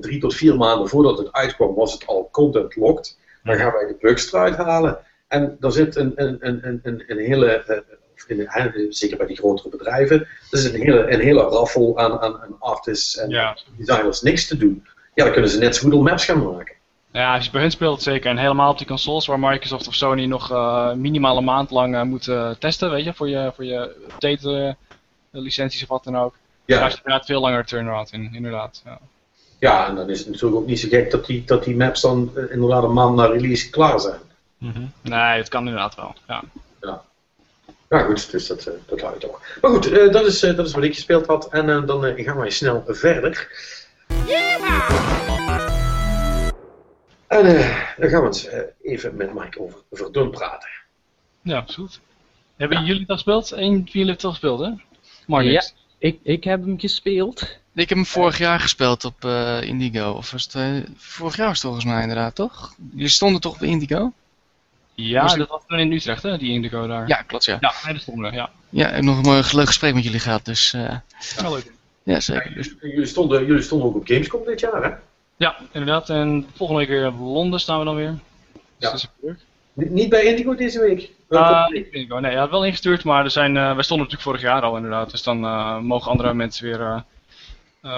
[0.02, 3.18] drie tot vier maanden voordat het uitkwam, was het al content locked.
[3.44, 5.00] Dan gaan wij de bugs eruit halen.
[5.28, 7.64] En er zit een, een, een, een, een hele,
[8.28, 12.42] in, zeker bij die grotere bedrijven, er zit een hele, een hele raffel aan, aan,
[12.42, 14.88] aan artists en designers niks te doen.
[15.14, 16.76] Ja, dan kunnen ze net zo goed al maps gaan maken.
[17.18, 18.30] Ja, als je bij hun speelt zeker.
[18.30, 21.96] En helemaal op die consoles waar Microsoft of Sony nog uh, minimaal een maand lang
[21.96, 24.76] uh, moeten testen, weet je, voor je, voor je update
[25.32, 26.36] uh, licenties of wat dan ook.
[26.66, 26.80] Ja.
[26.80, 28.82] Daar is inderdaad veel langer turnaround in, inderdaad.
[28.86, 29.00] Ja.
[29.60, 32.02] ja, en dan is het natuurlijk ook niet zo gek dat die, dat die maps
[32.02, 34.20] dan inderdaad een maand na release klaar zijn.
[34.58, 34.92] Mm -hmm.
[35.02, 36.44] Nee, het kan inderdaad wel, ja.
[36.82, 37.02] Ja,
[37.90, 39.42] ja goed, dus dat, dat houdt toch.
[39.62, 41.48] Maar goed, dat, is, dat is wat ik gespeeld had.
[41.50, 43.48] En dan gaan wij snel verder.
[47.28, 50.70] En uh, dan gaan we eens uh, even met Mike over Verdun praten.
[51.42, 52.00] Ja, goed.
[52.56, 53.52] Hebben jullie dat gespeeld?
[53.52, 54.72] Eén van jullie heeft dat gespeeld, hè?
[55.28, 55.64] Mark, ja,
[55.98, 57.42] ik, ik heb hem gespeeld.
[57.74, 60.12] Ik heb hem vorig jaar gespeeld op uh, Indigo.
[60.12, 62.76] Of was het, vorig jaar was het volgens mij inderdaad, toch?
[62.92, 64.14] Jullie stonden toch op Indigo?
[64.94, 67.08] Ja, was dat was toen in Utrecht, hè, die Indigo daar.
[67.08, 67.58] Ja, klopt, ja.
[67.60, 68.50] Ja, dat stonden ja.
[68.70, 70.72] Ja, ik heb nog een leuk gesprek met jullie gehad, dus...
[70.72, 71.04] ja,
[71.42, 71.72] leuk.
[72.04, 72.54] Ja, zeker.
[72.54, 72.76] Dus...
[72.82, 74.90] Jullie, stonden, jullie stonden ook op Gamescom dit jaar, hè?
[75.38, 76.10] Ja, inderdaad.
[76.10, 78.16] En volgende week weer in Londen staan we dan weer.
[78.78, 79.36] Dus ja.
[79.74, 81.12] Niet bij Indigo deze week?
[81.30, 82.32] Uh, niet bij Indigo, nee.
[82.32, 85.12] Hij had wel ingestuurd, maar er zijn, uh, wij stonden natuurlijk vorig jaar al inderdaad.
[85.12, 87.04] Dus dan uh, mogen andere mensen weer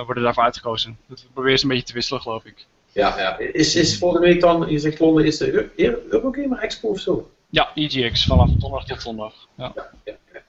[0.05, 0.97] worden daarvoor uitgekozen.
[1.07, 2.65] Dat proberen ze een beetje te wisselen, geloof ik.
[2.91, 3.37] Ja, ja.
[3.37, 5.69] Is, is volgende week dan, je zegt Londen, is de
[6.09, 7.31] Eurogamer Expo of zo?
[7.49, 9.33] Ja, EGX, vanaf donderdag tot zondag.
[9.55, 9.71] Ja.
[9.75, 10.39] Ja, ja,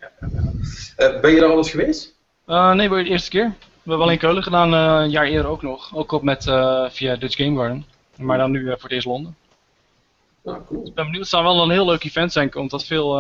[0.97, 2.14] ja ben je daar al eens geweest?
[2.47, 3.55] nee, voor de eerste keer.
[3.91, 5.95] We hebben al in Keulen gedaan, uh, een jaar eerder ook nog.
[5.95, 7.86] Ook op met, uh, via Dutch Game Garden.
[8.16, 9.36] Maar dan nu uh, voor het eerst Londen.
[10.45, 10.86] Ah, cool.
[10.86, 13.14] ik ben benieuwd, het zou wel een heel leuk event zijn, omdat veel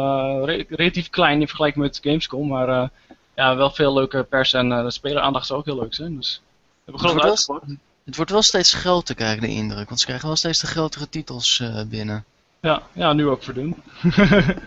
[0.44, 2.48] re relatief klein in vergelijking met Gamescom.
[2.48, 2.90] Maar
[3.34, 6.16] ja, wel veel leuke pers en uh, speleraandacht zou ook heel leuk zijn.
[6.16, 6.42] Dus
[6.84, 7.66] we hebben groot uitgepakt.
[8.04, 9.88] Het wordt wel steeds groter, krijg ik de indruk.
[9.88, 12.24] Want ze krijgen wel steeds de grotere titels binnen.
[12.60, 13.82] Ja, ja, nu ook Verdun.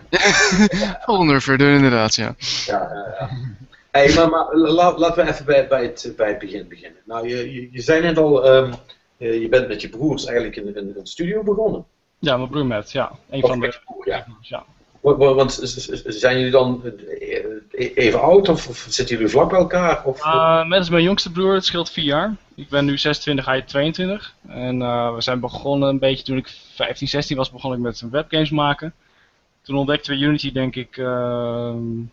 [1.06, 2.36] Onder Verdun inderdaad, ja.
[2.66, 3.30] Ja, ja, ja.
[3.94, 4.56] Hey, maar, maar
[4.98, 7.02] laten we even bij, bij, het, bij het begin beginnen.
[7.06, 8.74] Nou, je, je, je zei net al, um,
[9.18, 11.86] je bent met je broers eigenlijk een, een, een studio begonnen.
[12.20, 13.12] Ja, mijn broer met, ja.
[13.30, 14.26] Een van de broer, ja.
[14.42, 14.66] ja.
[15.02, 15.60] Want
[16.06, 16.84] zijn jullie dan
[17.20, 20.06] eh, even oud of, of zitten jullie vlak bij elkaar?
[20.06, 20.26] Of?
[20.26, 22.36] Uh, met is mijn jongste broer, het scheelt vier jaar.
[22.56, 24.36] Ik ben nu 26, hij 22.
[24.48, 28.10] En uh, we zijn begonnen een beetje toen ik 15, 16 was, begon ik met
[28.12, 28.94] webgames maken.
[29.62, 31.06] Toen ontdekten we Unity denk ik uh,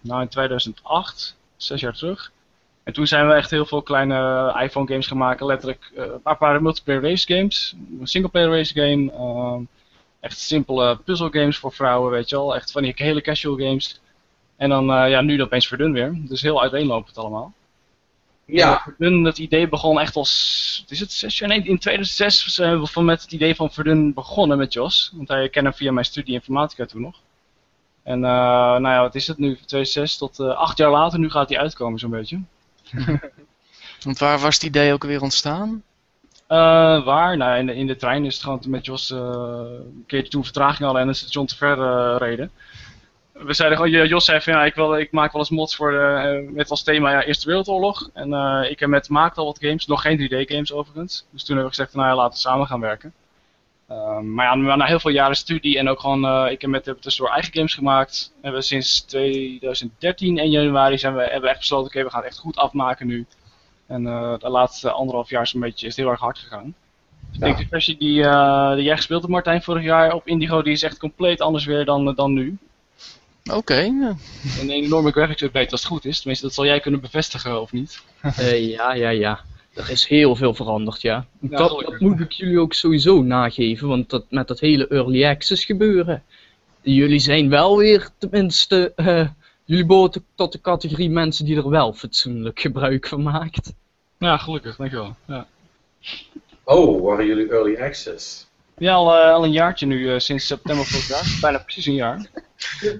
[0.00, 2.32] nou in 2008 zes jaar terug.
[2.82, 5.46] En toen zijn we echt heel veel kleine iPhone games maken.
[5.46, 7.74] Letterlijk uh, een paar multiplayer race games.
[8.00, 9.12] Een singleplayer race game.
[9.12, 9.66] Uh,
[10.20, 12.54] echt simpele puzzle games voor vrouwen, weet je wel.
[12.54, 14.00] Echt van die hele casual games.
[14.56, 16.12] En dan, uh, ja, nu dat opeens verdun weer.
[16.14, 17.52] Dus heel uiteenlopend allemaal.
[18.44, 18.80] Ja.
[18.82, 21.48] Verdun, het idee begon echt als, is het zes jaar?
[21.48, 25.12] Nee, in 2006 zijn we met het idee van Verdun begonnen met Jos.
[25.14, 27.16] Want hij kende hem via mijn studie informatica toen nog.
[28.02, 29.54] En uh, nou ja, wat is het nu?
[29.54, 32.40] 2006 tot uh, acht jaar later, nu gaat hij uitkomen zo'n beetje.
[34.04, 35.82] Want waar was het idee ook weer ontstaan?
[36.48, 37.36] Uh, waar?
[37.36, 40.78] Nou, in de, in de trein is het gewoon met Jos een keertje toen vertraging
[40.78, 41.76] hadden en een station te ver
[42.16, 42.50] reden.
[43.32, 45.90] We zeiden gewoon, Jos zei van ja, ik, wil, ik maak wel eens mods voor
[45.90, 48.10] de, met als thema ja, Eerste Wereldoorlog.
[48.12, 48.32] En
[48.70, 51.26] ik heb met maakt al wat games, nog geen 3D games overigens.
[51.30, 53.12] Dus toen hebben we gezegd, nou ja, laten we samen gaan werken.
[53.92, 56.94] Um, maar ja, na heel veel jaren studie en ook gewoon, uh, ik heb met
[57.00, 58.32] tussendoor eigen games gemaakt.
[58.42, 62.20] En we sinds 2013 en januari zijn we, hebben we echt besloten, oké, we gaan
[62.20, 63.26] het echt goed afmaken nu.
[63.86, 66.74] En uh, de laatste anderhalf jaar is, een beetje, is het heel erg hard gegaan.
[67.32, 70.62] Ik denk de versie die, uh, die jij gespeeld hebt, Martijn, vorig jaar op Indigo,
[70.62, 72.58] die is echt compleet anders weer dan, dan nu.
[73.44, 73.56] Oké.
[73.56, 74.14] Okay, ja.
[74.60, 76.18] Een enorme graphics update als het goed is.
[76.18, 78.02] Tenminste, dat zal jij kunnen bevestigen, of niet?
[78.76, 79.40] ja, ja, ja.
[79.80, 81.26] Er is heel veel veranderd, ja.
[81.40, 85.64] dat, dat, moet ik jullie ook sowieso nageven, want dat, met dat hele early access
[85.64, 86.22] gebeuren.
[86.80, 89.28] Jullie zijn wel weer, tenminste, uh,
[89.64, 93.72] jullie behoren tot de categorie mensen die er wel fatsoenlijk gebruik van maakt.
[94.18, 95.16] Ja, gelukkig, dankjewel.
[95.26, 95.46] Ja.
[96.64, 98.46] Oh, waren jullie early access?
[98.80, 101.36] Ja, al, uh, al een jaartje nu, uh, sinds september vorig jaar.
[101.40, 102.26] Bijna precies een jaar.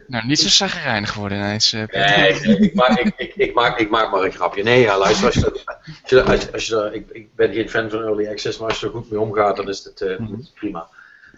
[0.07, 1.73] Nou, niet zo zagrijnig geworden ineens.
[1.73, 4.63] Uh, nee, ik, maak, ik, ik, ik, maak, ik maak maar een grapje.
[4.63, 7.69] Nee, ja, luister, als je, als je, als je, als je ik, ik ben geen
[7.69, 10.19] fan van early access, maar als je er goed mee omgaat, dan is het uh,
[10.19, 10.47] mm.
[10.55, 10.89] prima.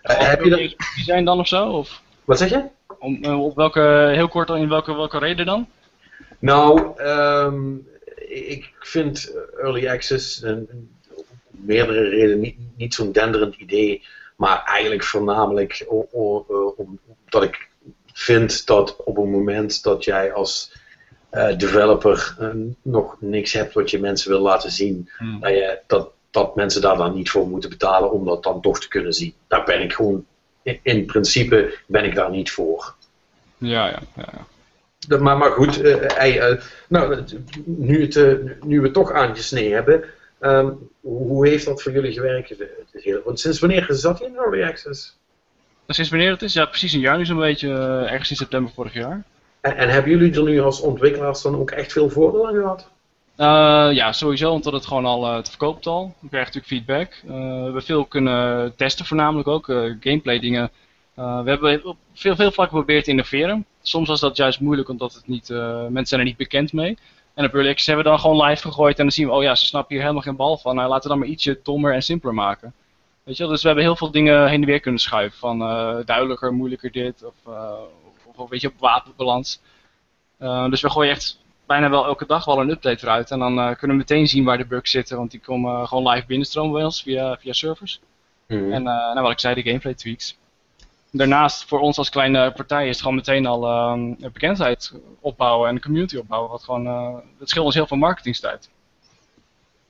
[0.03, 0.59] Uh, heb je dat...
[0.59, 1.68] Die zijn dan of zo?
[1.68, 2.03] Of?
[2.24, 2.62] Wat zeg je?
[2.99, 5.68] Om, op welke, heel kort, in welke, welke reden dan?
[6.38, 7.86] Nou, um,
[8.28, 10.90] ik vind early access een,
[11.51, 14.03] meerdere redenen niet, niet zo'n denderend idee.
[14.37, 15.87] Maar eigenlijk voornamelijk
[17.26, 17.68] omdat ik
[18.12, 20.72] vind dat op het moment dat jij als
[21.33, 22.49] uh, developer uh,
[22.83, 25.41] nog niks hebt wat je mensen wil laten zien, hmm.
[25.41, 28.80] dat, je, dat, dat mensen daar dan niet voor moeten betalen om dat dan toch
[28.80, 29.35] te kunnen zien.
[29.47, 30.24] Daar ben ik gewoon
[30.83, 32.95] in, principe ben ik daar niet voor.
[33.59, 35.18] Ja, ja, ja.
[35.18, 36.53] Maar, maar goed, uh,
[36.89, 37.24] nou,
[37.64, 38.14] nu, het,
[38.64, 40.05] nu we het toch aangesneden hebben,
[40.43, 40.70] ehm,
[41.01, 42.55] hoe heeft dat voor jullie gewerkt?
[43.24, 45.16] Want sinds wanneer zat je in Early Access?
[45.86, 46.53] Sinds wanneer het is?
[46.53, 47.68] Ja, precies een jaar nu zo'n beetje,
[48.09, 49.22] ergens in september vorig jaar.
[49.61, 52.90] En, en, hebben jullie er nu als ontwikkelaars dan ook echt veel voordeel aan gehad?
[53.95, 56.14] ja, sowieso, omdat het gewoon al uh, te verkoopt al.
[56.20, 57.22] We krijgen natuurlijk feedback.
[57.26, 59.64] we hebben veel kunnen testen voornamelijk ook,
[60.01, 60.70] gameplay dingen
[61.14, 61.80] we hebben
[62.14, 63.66] veel, veel vlakken geprobeerd te innoveren.
[63.82, 66.97] Soms was dat juist moeilijk omdat het niet, mensen zijn er niet bekend mee.
[67.35, 69.43] En op Early Access hebben we dan gewoon live gegooid en dan zien we, oh
[69.43, 70.74] ja, ze snappen hier helemaal geen bal van.
[70.74, 72.74] Nou, laten we dan maar ietsje dommer en simpeler maken.
[73.22, 73.53] Weet je wel?
[73.53, 75.39] Dus we hebben heel veel dingen heen en weer kunnen schuiven.
[75.39, 77.35] Van uh, duidelijker, moeilijker dit, of,
[78.26, 79.61] of, of weet je, op wapenbalans.
[80.68, 83.30] dus we gooien echt bijna wel elke dag wel een update eruit.
[83.30, 86.26] En dan kunnen we meteen zien waar de bugs zitten, want die komen gewoon live
[86.26, 88.01] binnenstromen bij ons via, via servers.
[88.47, 88.72] Mhm.
[88.72, 90.37] En nou, wat ik zei, de gameplay tweaks
[91.12, 95.74] daarnaast voor ons als kleine partij is het gewoon meteen al uh, bekendheid opbouwen en
[95.74, 96.50] een community opbouwen.
[96.50, 98.70] Wat gewoon, uh, het scheelt ons heel veel marketingstijd.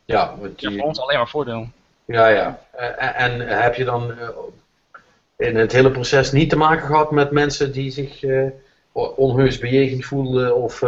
[0.05, 0.71] Ja, want die...
[0.71, 1.69] ja, voor ons alleen maar voordeel.
[2.05, 2.61] Ja, ja.
[2.99, 4.29] En, heb je dan uh,
[5.37, 8.49] in het hele proces niet te maken gehad met mensen die zich uh,
[8.93, 10.83] onheus bejegend voelden of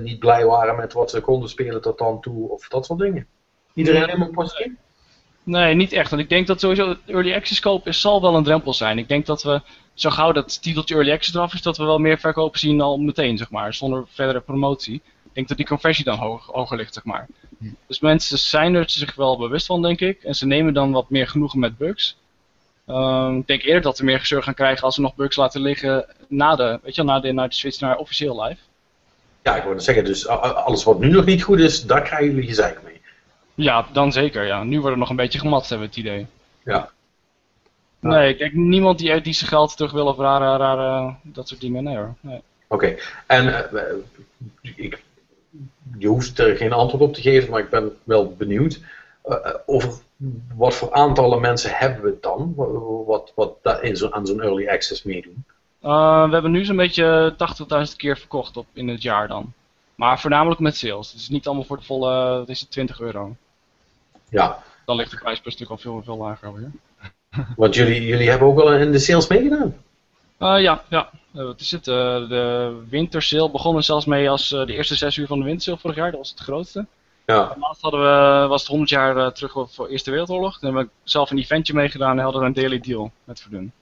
[0.00, 3.26] niet blij waren met wat ze konden spelen tot dan toe of dat soort dingen?
[3.74, 4.72] Iedereen helemaal positief?
[5.48, 6.10] Nee, niet echt.
[6.10, 8.98] Want ik denk dat sowieso early access kopen zal wel een drempel zijn.
[8.98, 9.60] Ik denk dat we,
[9.94, 12.98] zo gauw dat titeltje early access eraf is, dat we wel meer verkopen zien al
[12.98, 13.74] meteen, zeg maar.
[13.74, 14.94] Zonder verdere promotie.
[14.94, 17.26] Ik denk dat die conversie dan hoger ligt, zeg maar.
[17.86, 20.22] Dus mensen zijn er zich wel bewust van, denk ik.
[20.22, 22.16] En ze nemen dan wat meer genoegen met bugs.
[22.86, 25.60] Ehm, ik denk eerder dat we meer gezeur gaan krijgen als we nog bugs laten
[25.60, 28.60] liggen na de, weet je, na de, na de switch naar officieel live.
[29.42, 32.48] Ja, ik wilde zeggen, dus alles wat nu nog niet goed is, daar krijgen jullie
[32.48, 32.97] gezeik mee.
[33.58, 34.46] Ja, dan zeker.
[34.46, 34.62] Ja.
[34.62, 36.26] Nu wordt het nog een beetje gemat, hebben we het idee.
[36.64, 36.90] Ja.
[38.00, 41.60] Nee, ik denk niemand die, die zijn geld terug wil of rare, rare dat soort
[41.60, 41.84] dingen.
[41.84, 42.14] Nee hoor.
[42.20, 42.40] Nee.
[42.66, 42.96] Oké,
[43.26, 43.80] en uh,
[44.62, 45.02] ik,
[45.98, 48.80] je hoeft er geen antwoord op te geven, maar ik ben wel benieuwd.
[49.26, 49.36] Uh,
[49.66, 49.92] over
[50.56, 52.54] wat voor aantallen mensen hebben we dan?
[53.06, 55.44] Wat, wat in zo, aan zo'n early access meedoen?
[55.84, 57.34] Uh, we hebben nu zo'n beetje
[57.90, 59.52] 80.000 keer verkocht op in het jaar dan.
[59.94, 61.12] Maar voornamelijk met sales.
[61.12, 63.36] Het is niet allemaal voor de volle, het is 20 euro.
[64.30, 64.62] Ja.
[64.84, 66.70] Dan ligt de prijs per stuk al veel, veel lager alweer.
[67.56, 69.76] Want jullie, jullie hebben ook wel in de sales meegedaan?
[70.38, 71.10] Uh, ja, ja.
[71.34, 71.86] Uh, wat is het?
[71.86, 71.94] Uh,
[72.28, 76.10] de wintersale begonnen zelfs mee als de eerste zes uur van de wintersale vorig jaar.
[76.10, 76.86] Dat was het grootste.
[77.26, 77.56] Ja.
[77.60, 80.58] Laatst hadden we, was het 100 jaar terug voor de Eerste Wereldoorlog.
[80.58, 83.72] Toen hebben we zelf een eventje meegedaan en hadden we een daily deal met Verdun.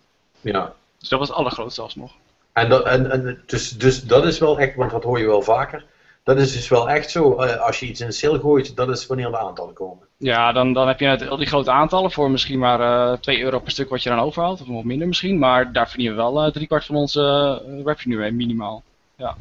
[0.41, 0.73] Ja.
[0.99, 2.13] Dus dat was het allergrootste alsnog.
[2.53, 5.43] En, dat, en, en dus, dus dat is wel echt, want dat hoor je wel
[5.43, 5.85] vaker
[6.27, 7.37] dat is dus wel echt zo.
[7.37, 10.07] Eh, als je iets in sale gooit, dat is wanneer de aantallen komen.
[10.17, 13.19] Ja, dan, dan heb je net al die grote aantallen voor misschien maar uh, eh,
[13.19, 14.61] 2 euro per stuk wat je dan overhoudt.
[14.61, 15.39] Of nog minder misschien.
[15.39, 18.83] Maar daar verdienen we wel uh, driekwart van onze revenue mee, minimaal.
[19.17, 19.37] Ja.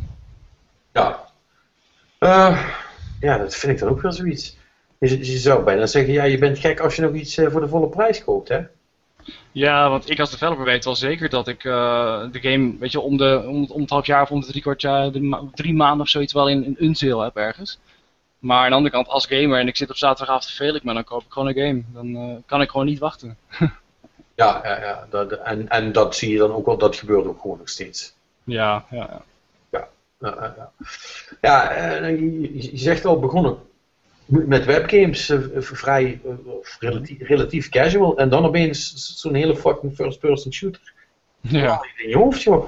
[0.94, 1.20] Ja.
[3.20, 4.58] ja, dat vind ik dan ook wel zoiets.
[5.00, 7.68] Je, je zou bijna zeggen, ja, je bent gek als je nog iets voor de
[7.68, 8.62] volle prijs koopt, hè?
[9.52, 13.00] Ja, want ik als developer weet wel zeker dat ik uh, de game, weet je,
[13.00, 15.12] om, de, om, om het half jaar of om de drie kwart jaar,
[15.54, 17.80] drie maanden of zoiets wel in, in een sale heb ergens.
[18.40, 20.94] Maar aan de andere kant, als gamer en ik zit op zaterdagavond verveel ik me,
[20.94, 21.84] dan koop ik gewoon een game.
[21.94, 23.38] Dan uh, kan ik gewoon niet wachten.
[24.36, 27.42] ja, ja, ja dat, en, en dat zie je dan ook wel, dat gebeurt ook
[27.42, 28.16] gewoon nog steeds.
[28.44, 29.22] Ja, ja,
[29.70, 29.88] ja.
[30.20, 30.72] Ja, ja, ja.
[31.42, 33.58] ja je, je zegt al begonnen
[34.26, 36.34] met webgames uh, vrij uh,
[36.80, 40.94] relatief, relatief, casual en dan opeens zo'n hele fucking first-person shooter.
[41.42, 41.86] Ja.
[41.98, 42.68] In je hoofd, joh.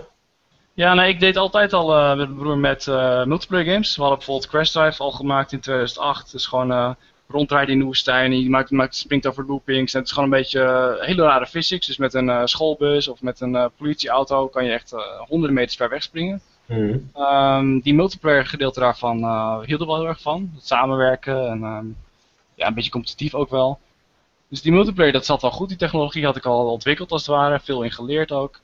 [0.73, 2.85] Ja, nee, ik deed altijd al uh, met mijn broer met
[3.27, 3.95] multiplayer games.
[3.95, 6.31] We hadden bijvoorbeeld Crash Drive al gemaakt in 2008.
[6.31, 6.95] Dus gewoon
[7.27, 8.39] rondrijden in de woestijn.
[8.43, 9.93] Je maakt, maakt, springt over loopings.
[9.93, 11.87] En het is gewoon een beetje hele rare physics.
[11.87, 14.93] Dus met een schoolbus of met een politieauto kan je echt
[15.27, 16.41] honderden meters ver weg springen.
[16.69, 20.51] Um, die multiplayer gedeelte daarvan uh, hield er wel heel erg van.
[20.59, 21.97] Samenwerken en um,
[22.55, 23.79] ja, een beetje competitief ook wel.
[24.47, 25.67] Dus die multiplayer dat zat wel goed.
[25.67, 27.59] Die technologie had ik al ontwikkeld als het ware.
[27.59, 28.59] Veel in geleerd ook.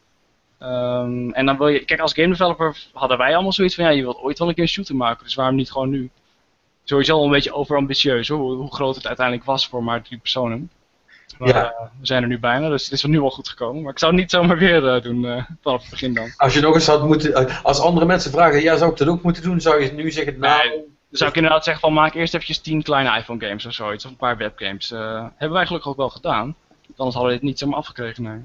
[0.59, 3.89] Um, en dan wil je, kijk als game developer hadden wij allemaal zoiets van ja,
[3.89, 5.23] je wilt ooit wel een keer een shooter maken.
[5.23, 6.09] Dus waarom niet gewoon nu?
[6.83, 10.69] Sowieso al een beetje overambitieus hoe groot het uiteindelijk was voor maar drie personen.
[11.37, 11.63] Maar, ja.
[11.63, 13.81] Uh, we zijn er nu bijna, dus het is er nu al goed gekomen.
[13.81, 16.33] Maar ik zou het niet zomaar weer uh, doen uh, vanaf het begin dan.
[16.37, 19.21] Als je nog eens had moeten, als andere mensen vragen, ja zou ik dat ook
[19.21, 20.67] moeten doen, zou je nu zeggen, nou...
[20.67, 23.73] Nee, dan zou ik inderdaad zeggen van maak eerst eventjes 10 kleine iPhone games of
[23.73, 24.89] zoiets, of een paar webgames.
[24.89, 26.55] hebben wij gelukkig ook wel gedaan.
[26.95, 28.39] Anders hadden we dit niet zomaar afgekregen, nee.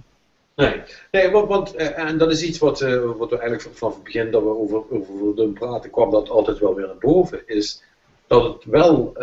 [0.55, 2.80] Nee, nee want, want en dat is iets wat,
[3.18, 6.74] wat we eigenlijk vanaf het begin dat we over, over praten, kwam dat altijd wel
[6.74, 7.82] weer naar boven, is
[8.26, 9.16] dat het wel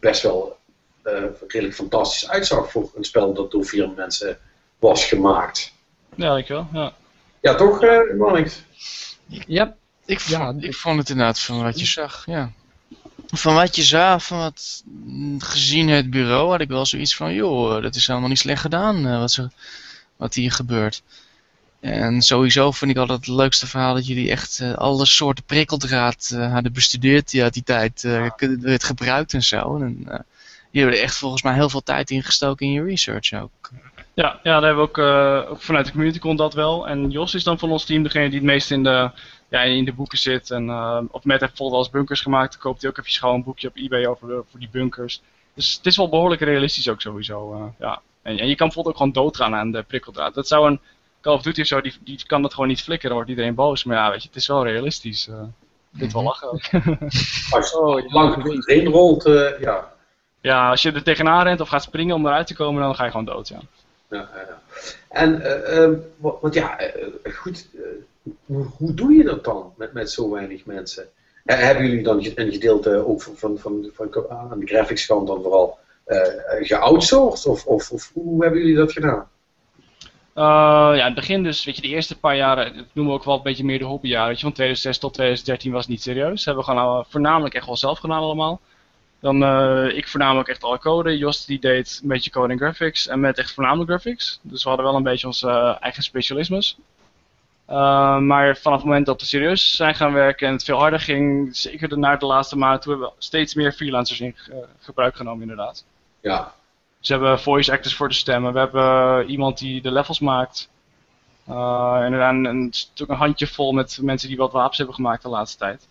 [0.00, 0.55] best wel
[1.46, 4.38] redelijk fantastisch uitzag voor een spel dat door vier mensen
[4.78, 5.72] was gemaakt.
[6.14, 6.68] Ja, dankjewel.
[6.72, 6.92] Ja,
[7.40, 8.62] ja toch, uh, Marnix?
[9.46, 9.74] Ja.
[10.04, 12.50] Ik, ja, ik vond het inderdaad van wat je zag, ja.
[13.26, 14.84] Van wat je zag, van wat
[15.38, 19.06] gezien het bureau, had ik wel zoiets van, joh, dat is helemaal niet slecht gedaan
[19.06, 19.50] uh, wat, ze,
[20.16, 21.02] wat hier gebeurt.
[21.80, 26.30] En sowieso vind ik altijd het leukste verhaal dat jullie echt uh, alle soorten prikkeldraad
[26.34, 28.28] uh, hadden bestudeerd die uit die tijd uh,
[28.60, 29.76] werd gebruikt en zo.
[29.76, 30.24] En
[30.76, 33.70] jullie hebben er echt volgens mij heel veel tijd in gestoken in je research ook.
[34.14, 34.98] Ja, ja daar hebben we ook,
[35.50, 36.88] ook vanuit de community kon dat wel.
[36.88, 39.10] En Jos is dan van ons team degene die het meest in de,
[39.48, 40.50] ja, in de boeken zit.
[40.50, 40.70] En
[41.10, 43.68] of met heeft bijvoorbeeld als bunkers gemaakt, dan koopt hij ook even gewoon een boekje
[43.68, 45.22] op eBay over voor die bunkers.
[45.54, 47.72] Dus het is wel behoorlijk realistisch ook sowieso.
[47.78, 48.00] ja.
[48.22, 50.34] En, en, je kan bijvoorbeeld ook gewoon doodgaan aan de prikkeldraad.
[50.34, 50.80] Dat zou een
[51.20, 53.54] Call of Duty of zo, die, die kan dat gewoon niet flikken, dan wordt iedereen
[53.54, 53.84] boos.
[53.84, 55.28] Maar ja, weet je, het is wel realistisch.
[55.28, 55.42] Uh,
[55.90, 56.60] dit wel lachen ook.
[57.50, 59.94] als je oh, lang erin rolt, uh, ja.
[60.46, 63.04] Ja, als je er tegenaan rent of gaat springen om eruit te komen, dan ga
[63.04, 63.58] je gewoon dood, ja.
[64.10, 64.60] ja, ja.
[65.08, 66.78] En, uh, want ja,
[67.34, 67.68] goed,
[68.44, 71.08] hoe, hoe, doe je dat dan met, met zo weinig mensen?
[71.44, 75.42] hebben jullie dan een gedeelte ook van, van, van, van aan de graphics kant dan
[75.42, 75.78] vooral
[76.60, 77.46] geoutsourced?
[77.46, 79.28] Of, of, of hoe hebben jullie dat gedaan?
[80.34, 80.42] Uh,
[80.96, 83.36] ja, het begin dus, weet je, de eerste paar jaren, dat noemen we ook wel
[83.36, 84.28] een beetje meer de hobbyjaren.
[84.28, 86.44] Weet je, van 2006 tot 2013 was het niet serieus.
[86.44, 88.60] Dat hebben we gewoon voornamelijk echt wel zelf gedaan allemaal.
[89.26, 91.18] Dan uh, ik voornamelijk echt alle code.
[91.18, 93.06] Jos die deed een beetje code en graphics.
[93.08, 94.40] En met echt voornamelijk graphics.
[94.42, 96.78] Dus we hadden wel een beetje onze uh, eigen specialismes.
[98.18, 101.56] maar vanaf het moment dat we serieus zijn gaan werken en het veel harder ging,
[101.56, 104.36] zeker naar de laatste maanden, toen hebben we steeds meer freelancers in
[104.80, 105.84] gebruik genomen inderdaad.
[106.20, 106.52] Ja,
[107.00, 108.52] ze hebben voice actors voor de stemmen.
[108.52, 110.68] We hebben iemand die de levels maakt.
[111.46, 115.28] En een, een stuk een handje vol met mensen die wat wapens hebben gemaakt de
[115.28, 115.88] laatste tijd.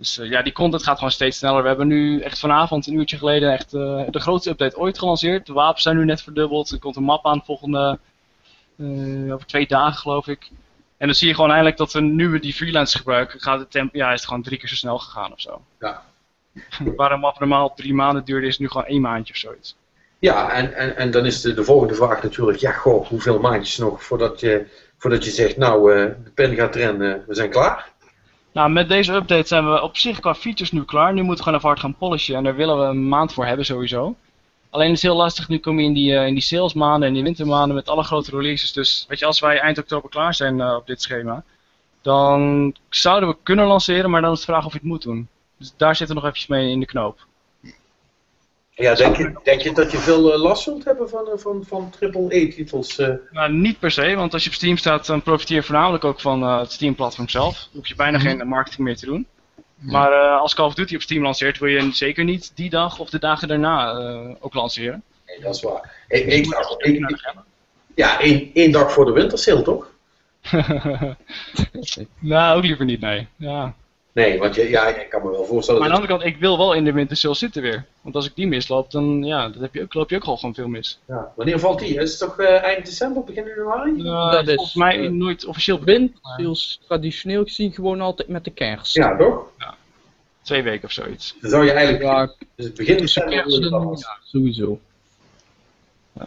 [0.00, 1.62] Dus uh, ja, die content gaat gewoon steeds sneller.
[1.62, 5.46] We hebben nu echt vanavond, een uurtje geleden, echt uh, de grootste update ooit gelanceerd.
[5.46, 6.70] De wapens zijn nu net verdubbeld.
[6.70, 7.98] Er komt een map aan volgende,
[9.30, 10.50] over twee dagen geloof ik.
[10.96, 13.70] En dan zie je gewoon eindelijk dat we nu we die freelance gebruiken, gaat het
[13.70, 15.62] tempo, ja, is het gewoon drie keer zo snel gegaan of zo.
[15.80, 16.02] Ja.
[16.96, 19.76] Waar een map normaal drie maanden duurde, is nu gewoon één maandje of zoiets.
[20.18, 23.78] Ja, en, en, en dan is de, de volgende vraag natuurlijk, ja goh, hoeveel maandjes
[23.78, 24.66] nog voordat je,
[24.98, 25.94] voordat je zegt, nou,
[26.24, 27.89] de pen gaat rennen, we zijn klaar?
[28.52, 31.12] Nou, met deze update zijn we op zich qua features nu klaar.
[31.12, 33.46] Nu moeten we gewoon even hard gaan polishen en daar willen we een maand voor
[33.46, 34.16] hebben sowieso.
[34.70, 37.14] Alleen is het heel lastig, nu kom je in die, uh, in die salesmaanden en
[37.14, 38.72] die wintermaanden met alle grote releases.
[38.72, 41.44] Dus weet je, als wij eind oktober klaar zijn uh, op dit schema,
[42.02, 45.28] dan zouden we kunnen lanceren, maar dan is de vraag of je het moet doen.
[45.56, 47.26] Dus daar zitten we nog eventjes mee in de knoop.
[48.80, 51.64] Ja, denk je, denk je dat je veel uh, last zult hebben van, uh, van,
[51.66, 51.92] van?
[52.00, 52.52] Uh?
[52.96, 53.14] Eh?
[53.30, 56.20] Nou, niet per se, want als je op Steam staat, dan profiteer je voornamelijk ook
[56.20, 57.58] van het Steam-platform zelf.
[57.58, 58.38] Dan hoef je bijna mm -hmm.
[58.38, 59.26] geen marketing meer te doen.
[59.74, 63.10] Maar als Call of Duty op Steam lanceert, wil je zeker niet die dag of
[63.10, 63.92] de dagen daarna
[64.40, 65.02] ook lanceren.
[65.26, 66.04] Nee, dat is waar.
[66.08, 66.46] Ik, ik,
[66.78, 67.32] ik,
[67.94, 69.90] ja, één, één dag voor de wintersale, toch?
[72.18, 73.28] nou, ook liever niet, nee.
[73.36, 73.74] Ja.
[74.12, 75.80] Nee, want je, ja, ik kan me wel voorstellen...
[75.80, 77.84] Maar aan de andere kant, ik wil wel in de wintersale zitten weer.
[78.00, 80.68] Want als ik die misloop, dan ja, dat heb je, loop je ook gewoon veel
[80.68, 80.98] mis.
[81.04, 81.32] Ja.
[81.36, 82.00] Wanneer valt die?
[82.00, 83.92] Is het toch uh, eind december, begin januari?
[83.92, 88.50] Uh, dat is volgens mij uh, nooit officieel Wintersales traditioneel gezien gewoon altijd met de
[88.50, 88.94] kerst.
[88.94, 89.46] Ja, toch?
[89.58, 89.74] Ja.
[90.42, 91.36] Twee weken of zoiets.
[91.40, 92.04] Dan zou je eigenlijk...
[92.04, 93.32] Ja, dus begin december...
[93.32, 94.80] Kerst, dan, ja, sowieso.
[96.12, 96.26] Ja.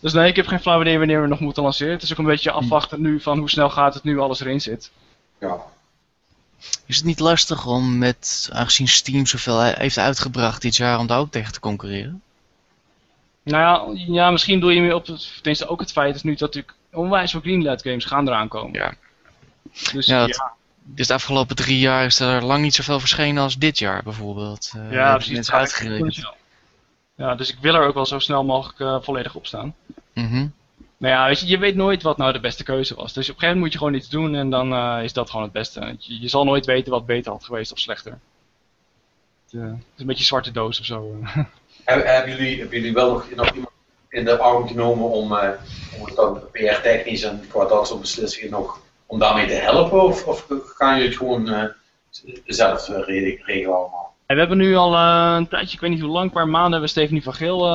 [0.00, 1.92] Dus nee, ik heb geen flauw idee wanneer we nog moeten lanceren.
[1.92, 4.60] Het is ook een beetje afwachten nu van hoe snel gaat het nu alles erin
[4.60, 4.90] zit.
[5.38, 5.56] Ja.
[6.86, 11.18] Is het niet lastig om met, aangezien Steam zoveel heeft uitgebracht dit jaar, om daar
[11.18, 12.22] ook tegen te concurreren?
[13.42, 16.30] Nou ja, ja misschien doe je meer op het, tenminste ook het feit is nu
[16.30, 18.72] dat natuurlijk onwijs veel Greenlight games gaan eraan komen.
[18.72, 18.94] Ja.
[19.92, 20.52] Dus ja, ja.
[20.84, 24.72] Dus de afgelopen drie jaar is er lang niet zoveel verschenen als dit jaar bijvoorbeeld.
[24.76, 25.52] Uh, ja, precies.
[25.52, 26.32] Uitgerekend.
[27.16, 29.74] Ja, dus ik wil er ook wel zo snel mogelijk uh, volledig op staan.
[30.14, 30.52] Mm
[31.00, 33.12] nou ja, weet je, je weet nooit wat nou de beste keuze was.
[33.12, 35.30] Dus op een gegeven moment moet je gewoon iets doen en dan uh, is dat
[35.30, 35.96] gewoon het beste.
[35.98, 38.18] Je, je, zal nooit weten wat beter had geweest of slechter.
[39.44, 41.16] Het, uh, het is een beetje zwarte doos of zo.
[41.84, 43.72] hebben, hebben, jullie, hebben jullie wel nog, nog iemand
[44.08, 45.48] in de arm genomen om, uh,
[45.98, 50.02] om het dan PR-technisch en qua dat soort beslissingen nog om daarmee te helpen?
[50.02, 51.72] Of, of gaan jullie het gewoon
[52.46, 54.14] zelf regelen allemaal?
[54.26, 56.80] we hebben nu al een tijdje, ik weet niet hoe lang, een paar maanden, hebben
[56.80, 57.68] we Stephanie van Geel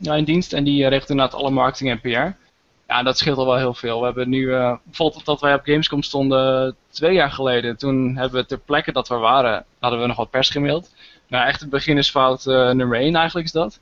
[0.00, 0.52] in dienst.
[0.52, 2.44] En die regelt inderdaad alle marketing en PR.
[2.86, 3.98] Ja, dat scheelt al wel heel veel.
[3.98, 8.40] We hebben nu, uh, bijvoorbeeld dat wij op Gamescom stonden twee jaar geleden, toen hebben
[8.40, 10.94] we ter plekke dat we waren, hadden we nog wat pers gemaild.
[11.28, 13.78] Nou, echt het beginnersfout uh, nummer 1 eigenlijk is dat.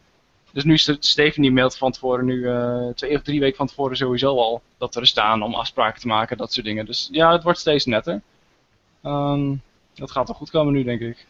[0.53, 3.97] Dus nu is Stephanie mailt van tevoren, nu uh, twee of drie weken van tevoren
[3.97, 6.87] sowieso al, dat we er staan om afspraken te maken, dat soort dingen.
[6.87, 8.21] Dus ja, het wordt steeds netter.
[9.05, 9.63] Um,
[9.95, 11.27] dat gaat wel goed komen nu, denk ik.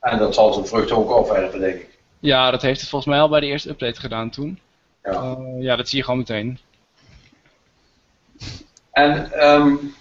[0.00, 1.98] En dat zal zijn vruchten ook afwerpen, denk ik.
[2.18, 4.58] Ja, dat heeft het volgens mij al bij de eerste update gedaan toen.
[5.02, 5.36] Ja.
[5.58, 6.58] ja, dat zie je gewoon meteen.
[8.90, 9.94] En um,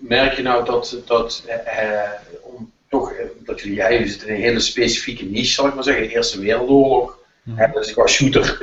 [0.00, 2.10] merk je nou dat, dat uh,
[2.42, 3.12] om toch,
[3.44, 6.40] dat jullie, jij zit in een hele specifieke niche, zal ik maar zeggen, de Eerste
[6.40, 7.18] Wereldoorlog.
[7.42, 7.58] Hmm.
[7.58, 8.62] En dus qua shooter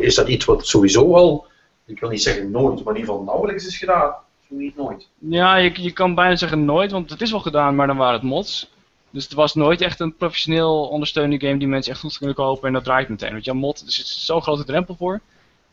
[0.00, 1.46] is dat iets wat sowieso al,
[1.86, 4.14] ik wil niet zeggen nooit, maar in ieder geval nauwelijks is gedaan.
[4.48, 5.08] Niet nooit.
[5.18, 8.14] Ja, je, je kan bijna zeggen nooit, want het is wel gedaan, maar dan waren
[8.14, 8.70] het mods.
[9.10, 12.66] Dus het was nooit echt een professioneel ondersteunende game die mensen echt goed kunnen kopen
[12.66, 13.32] en dat draait meteen.
[13.32, 15.20] Want ja, mod, er zit zo'n grote drempel voor.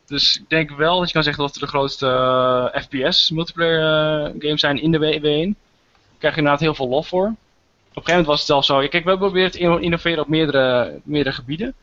[0.08, 2.06] Dus ik denk wel dat je kan zeggen dat het de grootste
[2.76, 5.22] uh, FPS multiplayer uh, games zijn in de W1.
[5.22, 7.26] Daar krijg je inderdaad heel veel lof voor.
[7.26, 7.38] Op een
[8.04, 8.78] gegeven moment was het zelfs zo.
[8.78, 11.74] Kijk, we hebben geprobeerd te innoveren op meerdere, meerdere gebieden.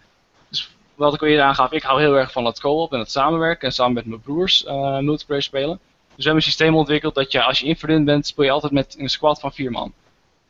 [0.48, 3.10] Dus wat ik al eerder aangaf, ik hou heel erg van het co-op en het
[3.10, 5.80] samenwerken en samen met mijn broers uh, multiplayer spelen.
[6.14, 8.72] Dus we hebben een systeem ontwikkeld dat je als je inverdund bent, speel je altijd
[8.72, 9.92] met een squad van vier man.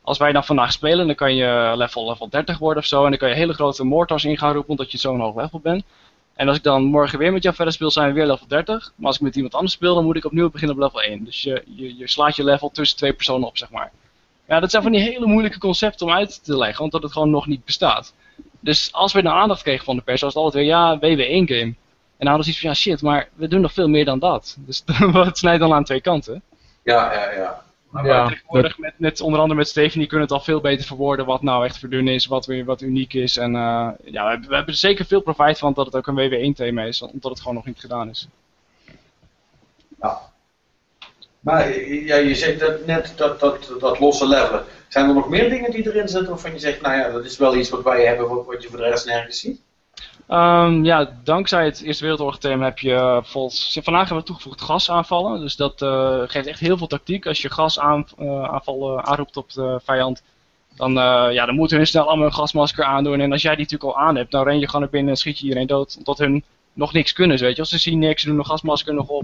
[0.01, 3.03] Als wij dan vandaag spelen, dan kan je level, level 30 worden of zo.
[3.03, 5.59] En dan kan je hele grote mortars in gaan roepen, omdat je zo'n hoog level
[5.59, 5.83] bent.
[6.33, 8.93] En als ik dan morgen weer met jou verder speel, zijn we weer level 30.
[8.95, 11.23] Maar als ik met iemand anders speel, dan moet ik opnieuw beginnen op level 1.
[11.23, 13.91] Dus je, je, slaat je level tussen twee personen op, zeg maar.
[14.47, 17.29] Ja, dat zijn van die hele moeilijke concepten om uit te leggen, omdat het gewoon
[17.29, 18.13] nog niet bestaat.
[18.59, 21.75] Dus als we dan aandacht kregen van de pers, was het altijd weer, ja, WW1-game.
[22.17, 24.19] En dan hadden ze iets van, ja shit, maar we doen nog veel meer dan
[24.19, 24.57] dat.
[24.59, 26.41] Dus het snijdt dan aan twee kanten.
[26.83, 27.63] Ja, ja, ja.
[27.93, 31.25] Maar ja, tegenwoordig met, met, onder andere met Stephanie kunnen het al veel beter verwoorden
[31.25, 33.37] wat nou echt verdun is, wat, weer, wat uniek is.
[33.37, 36.07] En uh, ja, we hebben, we hebben er zeker veel profijt van dat het ook
[36.07, 38.27] een WW1-thema is, omdat het gewoon nog niet gedaan is.
[40.01, 40.19] Ja.
[41.39, 44.63] Maar ja, je zegt dat net dat, dat, dat losse levelen.
[44.87, 47.37] Zijn er nog meer dingen die erin zitten waarvan je zegt, nou ja, dat is
[47.37, 49.61] wel iets wat wij hebben, wat, wat je voor de rest nergens ziet?
[50.29, 53.79] Um, ja, dankzij het Eerste Wereldoorlog thema heb je volgens...
[53.83, 55.39] Vandaag hebben we toegevoegd gasaanvallen.
[55.39, 57.25] Dus dat uh, geeft echt heel veel tactiek.
[57.25, 60.23] Als je gasaanvallen uh, aanroept op de vijand,
[60.75, 60.93] dan,
[61.33, 63.19] ja, dan moeten hun snel allemaal een gasmasker aandoen.
[63.19, 65.17] En als jij die natuurlijk al aan hebt, dan ren je gewoon naar binnen en
[65.17, 65.95] schiet je iedereen dood.
[65.97, 66.43] Omdat hun
[66.73, 67.61] nog niks kunnen, weet je.
[67.61, 69.23] Als ze zien niks, doen een gasmasker nog op.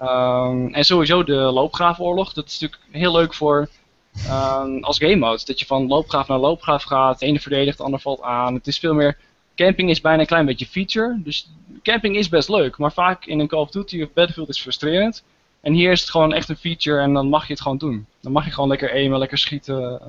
[0.00, 2.32] Um, en sowieso de loopgraafoorlog.
[2.32, 3.68] Dat is natuurlijk heel leuk voor
[4.30, 5.42] um, als game mode.
[5.44, 7.18] Dat je van loopgraaf naar loopgraaf gaat.
[7.18, 8.54] De ene verdedigt, de ander valt aan.
[8.54, 9.16] Het is veel meer
[9.58, 11.20] camping is bijna een klein beetje feature.
[11.24, 11.50] Dus
[11.82, 15.24] camping is best leuk, maar vaak in een Call of Duty of Battlefield is frustrerend.
[15.60, 18.06] En hier is het gewoon echt een feature en dan mag je het gewoon doen.
[18.20, 20.00] Dan mag je gewoon lekker aimen, lekker schieten.
[20.02, 20.08] Uh.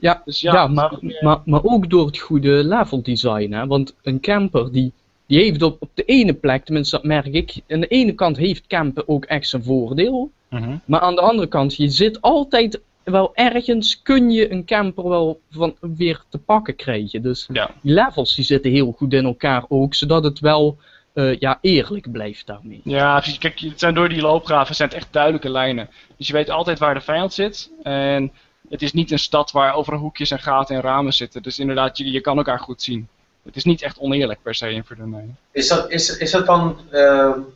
[0.00, 3.52] Ja, dus ja, ja maar, maar, maar ook door het goede level design.
[3.52, 3.66] Hè?
[3.66, 4.92] Want een camper die,
[5.26, 8.36] die heeft op, op de ene plek, tenminste dat merk ik, aan de ene kant
[8.36, 10.30] heeft campen ook echt zijn voordeel.
[10.48, 10.76] Mhm.
[10.84, 15.40] Maar aan de andere kant, je zit altijd wel ergens kun je een camper wel
[15.50, 17.22] van, weer te pakken krijgen.
[17.22, 20.78] Dus die levels die zitten heel goed in elkaar ook, zodat het wel
[21.14, 22.80] uh, ja, eerlijk blijft daarmee.
[22.84, 23.38] Ja, precies.
[23.38, 25.88] Kijk, het zijn door die loopgraven zijn het echt duidelijke lijnen.
[26.16, 27.70] Dus je weet altijd waar de vijand zit.
[27.82, 28.32] En
[28.68, 31.42] het is niet een stad waar overal hoekjes en gaten en ramen zitten.
[31.42, 33.08] Dus inderdaad, je, je kan elkaar goed zien.
[33.44, 35.36] Het is niet echt oneerlijk per se in Verdun.
[35.50, 37.00] Is dat, is, is dat dan, uh,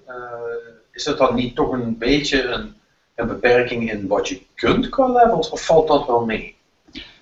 [0.09, 0.25] uh,
[0.93, 2.75] is dat dan niet toch een beetje een
[3.17, 6.55] een beperking in wat je kunt qua levels, of valt dat wel mee?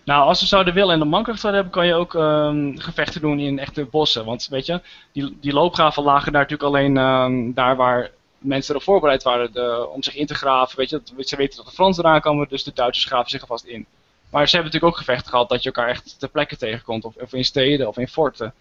[0.04, 3.20] Nou, als we zouden willen en de mankracht zouden hebben, kan je ook um, gevechten
[3.20, 4.24] doen in echte bossen.
[4.24, 4.80] Want weet je,
[5.12, 9.88] die, die loopgraven lagen daar natuurlijk alleen um, daar waar mensen erop voorbereid waren de,
[9.92, 10.78] om zich in te graven.
[10.78, 13.64] Weet je, ze weten dat de Fransen eraan komen, dus de Duitsers graven zich alvast
[13.64, 13.86] in.
[14.30, 17.14] Maar ze hebben natuurlijk ook gevechten gehad dat je elkaar echt ter plekke tegenkomt, of,
[17.16, 18.54] of in steden of in forten.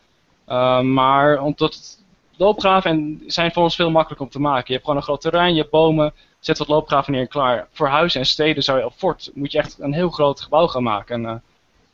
[0.50, 1.98] Uh, maar omdat
[2.38, 4.64] loopgraven en zijn voor ons veel makkelijker om te maken.
[4.66, 6.14] Je hebt gewoon een groot terrein, je hebt bomen,
[6.46, 7.68] zet wat loopgraven neer en klaar.
[7.72, 10.68] Voor huizen en steden zou je op fort moet je echt een heel groot gebouw
[10.68, 11.16] gaan maken.
[11.16, 11.38] En uh,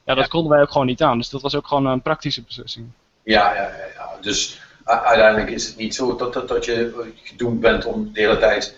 [0.03, 1.17] ja, dat konden wij ook gewoon niet aan.
[1.17, 2.87] Dus dat was ook gewoon een praktische beslissing.
[3.23, 3.85] Ja, ja, ja.
[3.95, 4.09] ja.
[4.21, 8.37] Dus uiteindelijk is het niet zo dat, dat, dat je gedoemd bent om de hele
[8.37, 8.77] tijd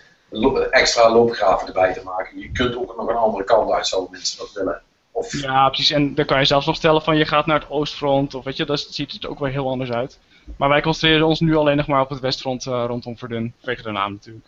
[0.70, 2.40] extra loopgraven erbij te maken.
[2.40, 4.82] Je kunt ook nog een andere kant uit, zo mensen dat willen.
[5.12, 5.42] Of...
[5.42, 5.92] Ja, precies.
[5.92, 8.34] En dan kan je zelfs nog stellen van je gaat naar het oostfront.
[8.34, 10.20] Of weet je, dat ziet het ook weer heel anders uit.
[10.58, 13.54] Maar wij concentreren ons nu alleen nog maar op het westfront uh, rondom Verdun.
[13.58, 14.46] Vanwege de naam natuurlijk.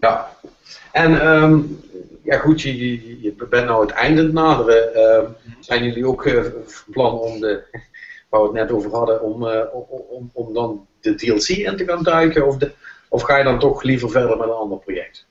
[0.00, 0.36] Ja,
[0.92, 1.80] en um,
[2.22, 4.90] ja goed, je, je, bent nou het einde naderen.
[4.94, 5.30] Uh,
[5.60, 7.64] zijn jullie ook uh, van plan om de,
[8.28, 9.60] waar we het net over hadden, om, uh,
[10.10, 12.46] om, om dan de DLC in te gaan duiken?
[12.46, 12.72] Of, de,
[13.08, 15.26] of ga je dan toch liever verder met een ander project?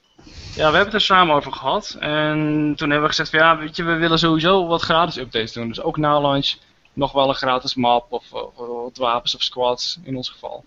[0.55, 1.97] Ja, we hebben het er samen over gehad.
[1.99, 5.53] En toen hebben we gezegd van ja, weet je, we willen sowieso wat gratis updates
[5.53, 5.67] doen.
[5.67, 6.55] Dus ook na launch
[6.93, 10.63] nog wel een gratis map of, of, of wat wapens of squads in ons geval.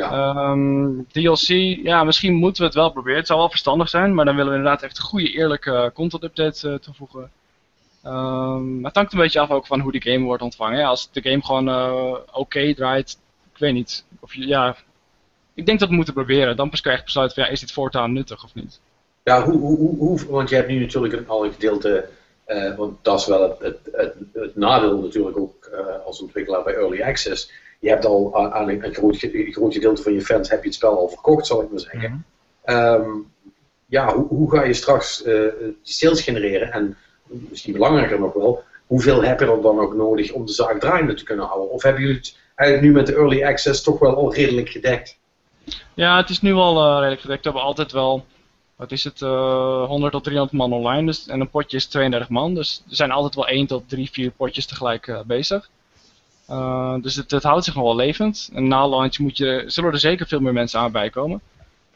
[0.00, 0.50] Ja.
[0.50, 1.48] Um, ehm, DLC,
[1.82, 3.18] ja, misschien moeten we het wel proberen.
[3.18, 6.22] Het zou wel verstandig zijn, maar dan willen we inderdaad echt een goede, eerlijke content
[6.22, 7.30] update uh, toevoegen.
[8.06, 10.78] Um, maar het hangt een beetje af ook van hoe de game wordt ontvangen.
[10.78, 13.18] Ja, als de game gewoon uh, oké draait,
[13.52, 14.04] ik weet niet.
[14.20, 14.76] Of ja,
[15.54, 16.56] ik denk dat we moeten proberen.
[16.56, 18.80] Dan pas kan je echt besluiten van, ja, is dit voortaan nuttig of niet.
[19.24, 22.08] Ja, hoe, hoe, hoe, want je hebt nu natuurlijk een, al een gedeelte,
[22.46, 25.70] uh, want dat is wel het, het, het, het nadeel natuurlijk ook
[26.04, 29.16] als ontwikkelaar bij Early Access je hebt al aan een, groot,
[29.50, 32.24] groot, gedeelte van je fans heb je het spel al verkocht, zal ik maar zeggen.
[32.64, 33.10] Ehm,
[33.86, 36.72] ja, hoe, hoe, ga je straks uh, die sales genereren?
[36.72, 40.80] En misschien belangrijker nog wel, hoeveel heb je er dan ook nodig om de zaak
[40.80, 41.70] draaiende te kunnen houden?
[41.70, 45.18] Of hebben jullie het eigenlijk nu met de early access toch wel al redelijk gedekt?
[45.94, 47.42] Ja, het is nu al uh, redelijk gedekt.
[47.42, 48.24] We hebben altijd wel,
[48.76, 51.06] wat is het, uh, 100 tot 300 man online.
[51.06, 52.54] Dus, en een potje is 32 man.
[52.54, 55.70] Dus er zijn altijd wel 1 tot 3, 4 potjes tegelijk bezig.
[56.50, 58.50] Uh, dus het, het, houdt zich nog wel levend.
[58.54, 61.40] En na launch moet je, zullen er zeker veel meer mensen aan bijkomen.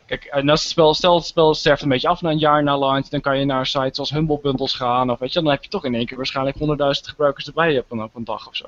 [0.07, 2.63] Kijk, en als het spel, stel het spel sterft een beetje af na een jaar
[2.63, 5.11] na launch, dan kan je naar sites zoals Humble Bundles gaan.
[5.11, 6.65] Of weet je, dan heb je toch in één keer waarschijnlijk 100.000
[7.09, 8.67] gebruikers erbij op een, op een dag of zo.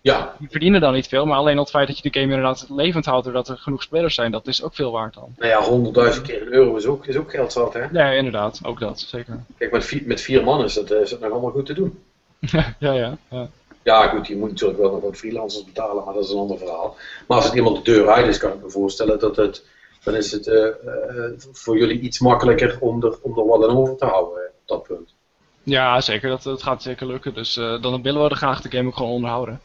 [0.00, 0.34] Ja.
[0.38, 2.66] Die verdienen dan niet veel, maar alleen al het feit dat je de game inderdaad
[2.68, 5.34] levend houdt doordat er genoeg spelers zijn, dat is ook veel waard dan.
[5.38, 5.50] Nou
[5.94, 7.84] ja, 100.000 keer een euro is ook, is ook geld zat, hè?
[7.92, 9.44] Ja, inderdaad, ook dat, zeker.
[9.58, 11.98] Kijk, met vier, met vier man is dat, is dat nog allemaal goed te doen.
[12.78, 13.48] ja, ja, ja.
[13.82, 16.58] Ja, goed, je moet natuurlijk wel nog wat freelancers betalen, maar dat is een ander
[16.58, 16.96] verhaal.
[17.26, 19.66] Maar als het iemand de deur uit is, kan ik me voorstellen dat het,
[20.04, 23.76] dan is het uh, uh, voor jullie iets makkelijker om er, om er wat aan
[23.76, 25.14] over te houden op dat punt.
[25.62, 27.34] Ja, zeker, dat, dat gaat zeker lukken.
[27.34, 29.60] Dus uh, dan willen we er graag de game ook gewoon onderhouden.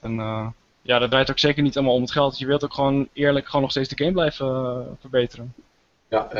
[0.00, 0.14] En
[0.82, 2.38] ja, dat draait ook zeker niet allemaal om het geld.
[2.38, 5.54] Je wilt ook gewoon eerlijk gewoon nog steeds de game blijven verbeteren.
[6.08, 6.30] Ja,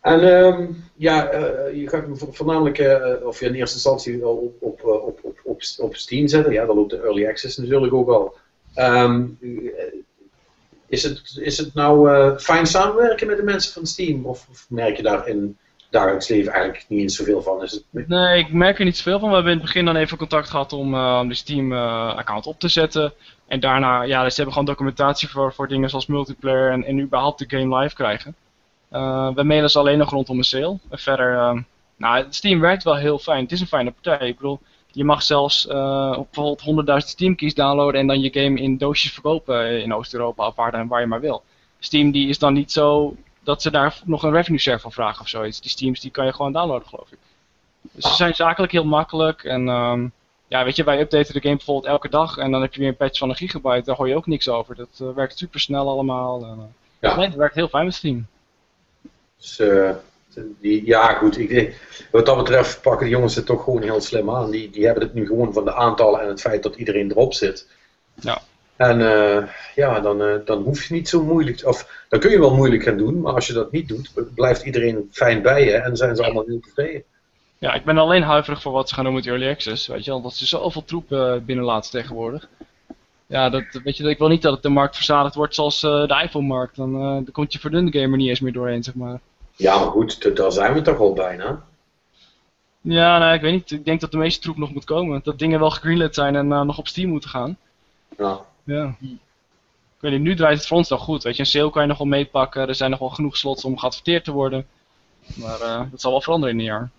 [0.00, 1.30] en um, ja,
[1.74, 2.78] je gaat hem voornamelijk,
[3.24, 5.38] of in eerste instantie op, op, op, op,
[5.78, 6.52] op, Steam zetten.
[6.52, 8.36] Ja, dan loopt de Early Access natuurlijk ook al.
[8.76, 9.38] Um,
[10.86, 14.26] is, het, is het nou uh, fijn samenwerken met de mensen van Steam?
[14.26, 15.56] Of, of, merk je daar in
[15.90, 17.62] dagelijks leven eigenlijk niet eens zoveel van?
[17.62, 18.08] Is het...
[18.08, 19.28] Nee, ik merk er niet zoveel van.
[19.28, 22.68] We hebben in het begin dan even contact gehad om, om de Steam-account op te
[22.68, 23.12] zetten.
[23.46, 27.00] En daarna, ja, dus ze hebben gewoon documentatie voor, voor dingen zoals multiplayer en, en
[27.00, 28.34] überhaupt de game live krijgen.
[28.92, 30.78] Uh, we mailen ze alleen nog rondom een sale.
[30.90, 31.58] En verder, uh,
[31.96, 33.42] nou, Steam werkt wel heel fijn.
[33.42, 34.28] Het is een fijne partij.
[34.28, 34.60] Ik bedoel,
[34.90, 39.12] je mag zelfs uh, bijvoorbeeld 100.000 Steam keys downloaden en dan je game in doosjes
[39.12, 41.42] verkopen in Oost-Europa of waar, waar je maar wil.
[41.78, 45.20] Steam die is dan niet zo dat ze daar nog een revenue share van vragen
[45.20, 45.60] of zoiets.
[45.60, 47.18] Die Steams die kan je gewoon downloaden, geloof ik.
[47.80, 50.12] Dus ze zijn zakelijk heel makkelijk en um,
[50.48, 52.88] ja, weet je, wij updaten de game bijvoorbeeld elke dag en dan heb je weer
[52.88, 54.76] een patch van een gigabyte, daar hoor je ook niks over.
[54.76, 56.44] Dat werkt super snel allemaal.
[56.44, 57.16] En, ja.
[57.16, 58.26] Nee, het werkt heel fijn met Steam.
[59.36, 59.90] Dus, uh,
[60.60, 61.38] ja, goed.
[61.38, 61.76] Ik,
[62.10, 64.50] wat dat betreft pakken de jongens het toch gewoon heel slim aan.
[64.50, 67.34] Die, die hebben het nu gewoon van de aantallen en het feit dat iedereen erop
[67.34, 67.68] zit.
[68.14, 68.40] Ja.
[68.76, 69.42] En uh,
[69.74, 71.66] ja, dan, uh, dan hoef je niet zo moeilijk.
[71.66, 74.64] Of dan kun je wel moeilijk gaan doen, maar als je dat niet doet, blijft
[74.64, 77.02] iedereen fijn bij je en zijn ze allemaal heel tevreden.
[77.58, 79.86] Ja, ik ben alleen huiverig voor wat ze gaan doen met Early Access.
[79.86, 82.48] Weet je, omdat ze zoveel troep uh, binnenlaten tegenwoordig.
[83.26, 86.06] Ja, dat, weet je, ik wil niet dat het de markt verzadigd wordt zoals uh,
[86.06, 86.76] de iPhone-markt.
[86.76, 89.20] Dan, dan komt je verdunde gamer niet eens meer doorheen, zeg maar.
[89.58, 91.62] Ja, maar goed, daar zijn we toch al bijna.
[92.80, 93.70] Ja, nou, ik weet niet.
[93.70, 95.20] Ik denk dat de meeste troep nog moet komen.
[95.24, 97.56] Dat dingen wel gegreenlit zijn en uh, nog op Steam moeten gaan.
[98.18, 98.40] Ja.
[98.64, 98.94] Ja.
[99.00, 101.22] Ik weet niet, nu draait het voor ons nog goed.
[101.22, 102.68] Weet je, een sale kan je nog wel meepakken.
[102.68, 104.66] Er zijn nog wel genoeg slots om geadverteerd te worden.
[105.34, 106.90] Maar dat zal wel veranderen in een jaar.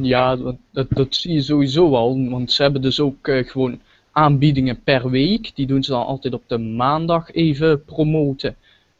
[0.00, 2.28] Ja, dat, dat, dat zie je sowieso al.
[2.28, 3.80] Want ze hebben dus ook gewoon
[4.12, 5.52] aanbiedingen per week.
[5.54, 8.56] Die doen ze dan altijd op de maandag even promoten.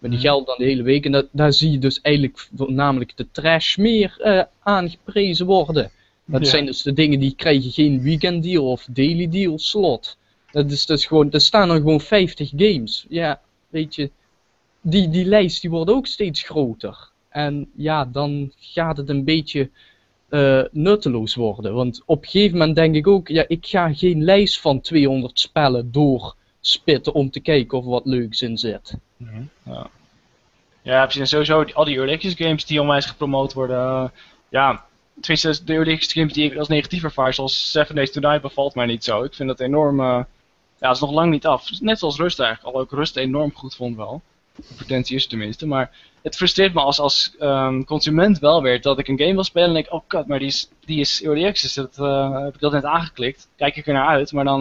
[0.08, 1.04] Maar die gelden dan de hele week.
[1.04, 5.90] En dat, daar zie je dus eigenlijk voornamelijk de trash meer uh, aangeprezen worden.
[6.24, 6.50] Dat ja.
[6.50, 10.18] zijn dus de dingen die krijgen geen weekend deal of daily deal slot.
[10.50, 13.06] Dat is dus gewoon, er staan er gewoon 50 games.
[13.08, 14.10] Ja, weet je,
[14.80, 17.10] die, die lijst die wordt ook steeds groter.
[17.28, 19.70] En ja, dan gaat het een beetje
[20.30, 21.74] uh, nutteloos worden.
[21.74, 25.40] Want op een gegeven moment denk ik ook, ja, ik ga geen lijst van 200
[25.40, 25.90] spellen
[26.66, 28.94] doorspitten om te kijken of wat leuks in zit.
[29.16, 29.50] -hmm.
[29.62, 29.90] Ja,
[30.82, 31.28] ja precies.
[31.28, 33.78] sowieso al die early games die onwijs gepromoot worden.
[33.78, 34.08] Uh,
[34.48, 34.84] ja,
[35.20, 38.74] tenminste, de early games die ik als negatief ervaar, zoals Seven Days to Die, bevalt
[38.74, 39.22] mij niet zo.
[39.22, 40.22] Ik vind dat enorm, uh,
[40.80, 41.80] ja, is nog lang niet af.
[41.80, 44.22] Net zoals Rust eigenlijk, al ook Rust enorm goed vond wel.
[44.56, 45.90] De potentie is tenminste, maar
[46.22, 49.68] het frustreert me als, als um, consument wel weer dat ik een game wil spelen
[49.68, 52.60] en denk, oh kat, maar die is, die is early access, dat uh, heb ik
[52.60, 54.60] dat net aangeklikt, kijk ik er naar uit, maar dan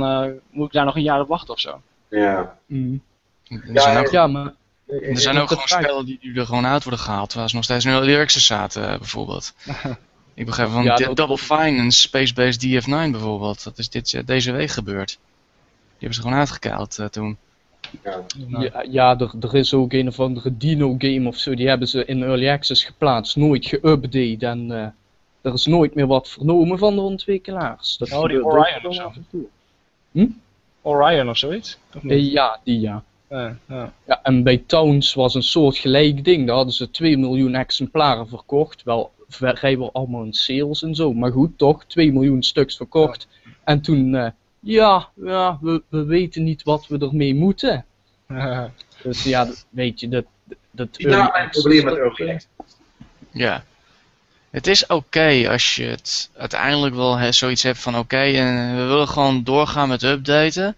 [0.51, 1.81] moet ik daar nog een jaar op wachten of zo.
[2.15, 2.57] Ja.
[2.65, 3.01] Mm.
[3.47, 4.53] Er zijn ook, ja, maar...
[4.87, 7.63] Er zijn ook gewoon spellen die, die er gewoon uit worden gehaald, waar ze nog
[7.63, 9.53] steeds een early access zaten, uh, bijvoorbeeld.
[10.33, 14.69] ik begrijp van ja, Double Fine en Space-Based DF9 bijvoorbeeld, dat is dit, deze week
[14.69, 15.09] gebeurd.
[15.09, 17.37] Die hebben ze gewoon uitgekeild toen.
[18.03, 18.23] Ja,
[18.59, 21.87] ja, ja er, er, is ook een of andere Dino game of zo, die hebben
[21.87, 24.87] ze in Early Access geplaatst, nooit geüpdate en uh,
[25.41, 27.97] er is nooit meer wat vernomen van de ontwikkelaars.
[27.97, 29.13] Dat oh, die Orion of zo.
[30.11, 30.27] Hm?
[30.85, 31.77] Orion of zoiets?
[31.95, 33.03] Of uh, ja, die ja.
[33.29, 33.93] Uh, ja.
[34.07, 34.19] ja.
[34.23, 38.83] En bij Towns was een soort gelijk ding, daar hadden ze 2 miljoen exemplaren verkocht,
[38.83, 43.27] wel vrijwel allemaal in sales en zo, maar goed toch, 2 miljoen stuks verkocht.
[43.63, 47.85] En toen ja, ja we, we weten niet wat we ermee moeten.
[49.03, 50.25] dus ja, weet je, dat...
[50.71, 52.39] dat ja, mijn probleem met early
[53.31, 53.63] Ja.
[54.55, 59.07] Het is oké als je het uiteindelijk wel zoiets hebt van oké, en we willen
[59.07, 60.77] gewoon doorgaan met updaten.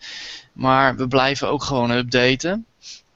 [0.54, 2.66] Maar we blijven ook gewoon updaten.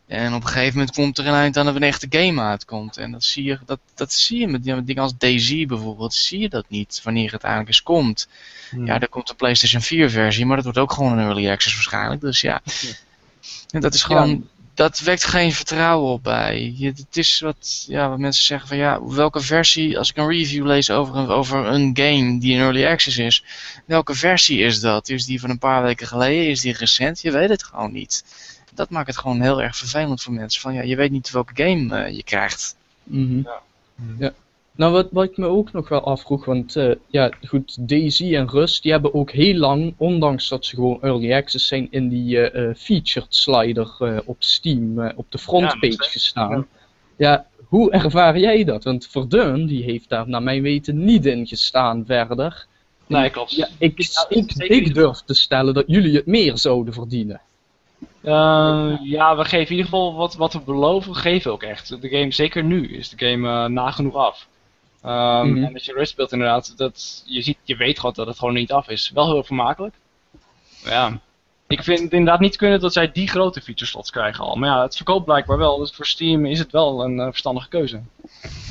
[0.07, 2.97] En op een gegeven moment komt er een eind aan dat een echte game uitkomt.
[2.97, 6.49] En dat zie je, dat, dat zie je met, dingen als DayZ bijvoorbeeld, zie je
[6.49, 8.27] dat niet wanneer het uiteindelijk eens komt.
[8.69, 8.85] Hmm.
[8.85, 11.75] Ja, er komt een PlayStation 4 versie, maar dat wordt ook gewoon een early access
[11.75, 12.21] waarschijnlijk.
[12.21, 12.61] Dus ja,
[13.71, 16.75] en dat is gewoon, dat wekt geen vertrouwen op bij.
[16.79, 20.65] het is wat, ja, wat mensen zeggen van ja, welke versie, als ik een review
[20.65, 23.43] lees over een, over een game die in early access is,
[23.85, 25.09] welke versie is dat?
[25.09, 26.49] Is die van een paar weken geleden?
[26.49, 27.21] Is die recent?
[27.21, 28.23] Je weet het gewoon niet
[28.73, 30.61] dat maakt het gewoon heel erg vervelend voor mensen.
[30.61, 32.75] Van ja, je weet niet welke game uh, je krijgt.
[33.03, 33.61] Mm ja.
[34.17, 34.33] ja.
[34.75, 38.49] Nou, wat, wat ik me ook nog wel afvroeg, want uh, ja, goed, Daisy en
[38.49, 42.51] Rust, die hebben ook heel lang, ondanks dat ze gewoon early access zijn, in die
[42.51, 46.67] uh, featured slider op Steam op de frontpage ja, gestaan.
[47.17, 47.45] Ja.
[47.65, 48.83] hoe ervaar jij dat?
[48.83, 52.65] Want Verdun, die heeft daar naar mijn weten niet in gestaan verder.
[53.07, 53.51] Nee, klopt.
[53.51, 53.99] Ja, ik,
[54.29, 57.41] ik, ik durf te stellen dat jullie het meer zouden verdienen.
[58.23, 62.01] Uh, ja, we geven in ieder geval wat, wat we beloven, we geven ook echt.
[62.01, 64.47] De game, zeker nu, is de game uh, nagenoeg af.
[65.05, 68.39] Um, En als je rust speelt inderdaad, dat, je, ziet, je weet gewoon dat het
[68.39, 69.11] gewoon niet af is.
[69.13, 69.95] Wel heel vermakelijk.
[70.83, 71.19] Ja,
[71.67, 74.55] ik vind het inderdaad niet kunnen dat zij die grote feature slots krijgen al.
[74.55, 77.69] Maar ja, het verkoopt blijkbaar wel, dus voor Steam is het wel een uh, verstandige
[77.69, 78.01] keuze.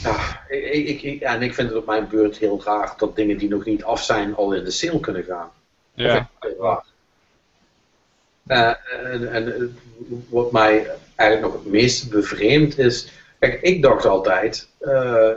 [0.03, 3.49] Ja, ik, ik, en ik vind het op mijn beurt heel graag dat dingen die
[3.49, 5.51] nog niet af zijn al in de sale kunnen gaan.
[5.95, 6.29] Ja.
[8.47, 8.75] Uh,
[9.05, 9.79] en, en,
[10.29, 13.09] wat mij eigenlijk nog het meest bevreemd is.
[13.39, 15.31] Kijk, ik dacht altijd uh,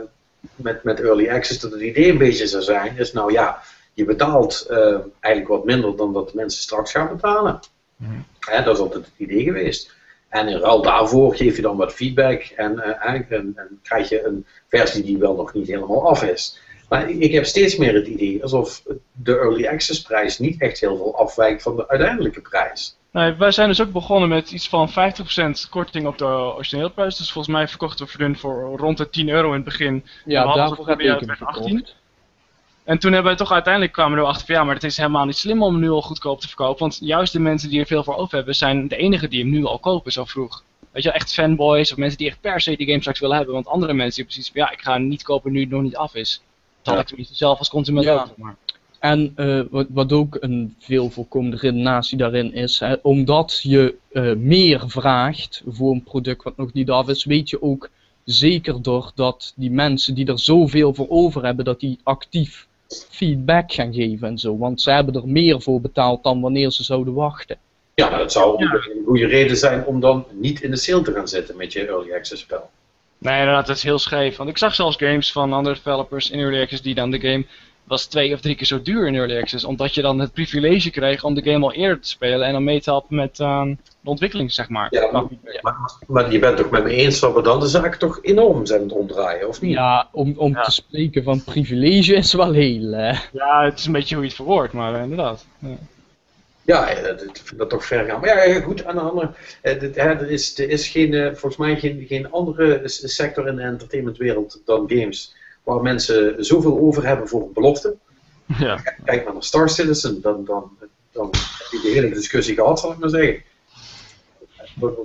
[0.56, 4.04] met, met early access dat het idee een beetje zou zijn: is nou ja, je
[4.04, 7.60] betaalt uh, eigenlijk wat minder dan dat de mensen straks gaan betalen.
[7.96, 8.24] Mm
[8.64, 9.94] dat is altijd het idee geweest.
[10.28, 14.24] En in ruil daarvoor geef je dan wat feedback en, eigenlijk en, en krijg je
[14.24, 16.60] een versie die wel nog niet helemaal af is.
[16.88, 18.82] Maar ik heb steeds meer het idee alsof
[19.12, 22.98] de early access prijs niet echt heel veel afwijkt van de uiteindelijke prijs.
[23.14, 24.92] Nee, wij zijn dus ook begonnen met iets van 50%
[25.70, 27.16] korting op de originele prijs.
[27.16, 30.04] Dus volgens mij verkochten we voor voor rond de 10 euro in het begin.
[30.24, 31.86] Ja, daarvoor heb ik hem 18.
[32.84, 35.24] En toen hebben we toch uiteindelijk kwamen we erachter van ja, maar het is helemaal
[35.24, 36.78] niet slim om hem nu al goedkoop te verkopen.
[36.78, 39.50] Want juist de mensen die er veel voor over hebben, zijn de enigen die hem
[39.50, 40.62] nu al kopen zo vroeg.
[40.90, 43.54] Weet je, echt fanboys of mensen die echt per se die game straks willen hebben.
[43.54, 45.82] Want andere mensen die precies van ja, ik ga hem niet kopen nu het nog
[45.82, 46.42] niet af is.
[46.82, 48.14] Dat zal ik tenminste zelf als consument ja.
[48.14, 48.36] ook.
[48.36, 48.56] Maar.
[49.04, 54.32] En uh, wat, wat, ook een veel voorkomende redenatie daarin is, hè, omdat je uh,
[54.34, 57.88] meer vraagt voor een product wat nog niet af is, weet je ook
[58.24, 62.66] zeker door dat die mensen die er zoveel voor over hebben, dat die actief
[63.10, 64.58] feedback gaan geven en zo.
[64.58, 67.58] Want ze hebben er meer voor betaald dan wanneer ze zouden wachten.
[67.94, 68.72] Ja, dat zou ja.
[68.72, 71.86] een goede reden zijn om dan niet in de sale te gaan zitten met je
[71.86, 72.70] early access spel.
[73.18, 74.36] Nee, inderdaad, dat is heel scheef.
[74.36, 77.44] Want ik zag zelfs games van andere developers in early access die dan de game
[77.84, 79.64] was twee of drie keer zo duur in Early Access.
[79.64, 82.64] Omdat je dan het privilege kreeg om de game al eerder te spelen en dan
[82.64, 83.64] mee te helpen met uh,
[84.00, 84.88] de ontwikkeling, zeg maar.
[84.90, 85.24] Ja, maar,
[86.06, 88.90] maar, je bent toch met me eens dat we dan de zaak toch enorm zijn
[88.90, 89.72] omdraaien, of niet?
[89.72, 92.82] Ja, om, om te spreken van privilege is wel heel...
[92.82, 93.18] Uh...
[93.32, 95.46] Ja, het is een beetje hoe je het verwoordt, maar uh, inderdaad.
[95.58, 95.76] Ja.
[96.66, 98.20] Ja, ik vind dat toch ver gaan.
[98.20, 99.30] Maar ja, goed, aan de andere
[99.62, 104.84] er is, er is geen, volgens mij geen, geen andere sector in de entertainmentwereld dan
[104.88, 105.34] games
[105.64, 107.96] waar mensen zoveel over hebben voor een belofte.
[108.58, 108.76] Ja.
[109.04, 110.70] Kijk maar naar Star Citizen, dan, dan,
[111.12, 113.42] dan heb je de hele discussie gehad, zal ik maar zeggen.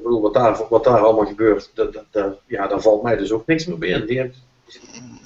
[0.04, 3.66] Wat daar, wat daar allemaal gebeurt, dat, dat, ja, daar valt mij dus ook niks
[3.66, 4.06] meer bij in.
[4.06, 4.36] Die hebben,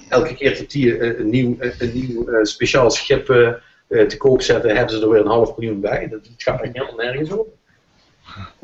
[0.10, 3.54] elke keer dat die eh, een nieuw, eh, een nieuw uh, speciaal schip uh,
[3.88, 6.08] te koop zetten, hebben ze er weer een half miljoen bij.
[6.08, 7.48] Dat, gaat er helemaal nergens op.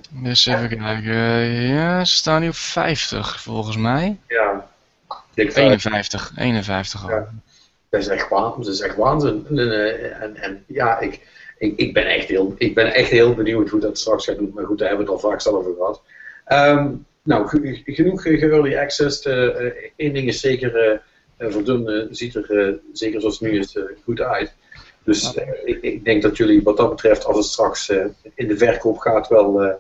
[0.09, 1.15] Dus even kijken.
[1.67, 4.17] Ja, ze staan nu op 50 volgens mij.
[4.27, 4.69] Ja,
[5.47, 7.27] 51, 51 al.
[7.89, 8.63] dat is echt waanzin.
[8.63, 9.45] Dat is echt waanzin.
[9.49, 11.19] En, en, en ja, ik,
[11.57, 14.51] ik, ik, ben echt heel, ik ben echt heel benieuwd hoe dat straks gaat doen.
[14.53, 16.01] Maar goed, daar hebben we het al vaak zelf over gehad.
[16.47, 17.47] Um, nou,
[17.85, 19.25] genoeg early access.
[19.25, 21.01] Eén uh, ding is zeker,
[21.37, 24.53] uh, ziet er zeker zoals het nu is goed uit.
[25.03, 25.33] Dus
[25.63, 27.89] ik, ik, denk dat jullie wat dat betreft, als het straks
[28.35, 29.79] in de verkoop gaat, wel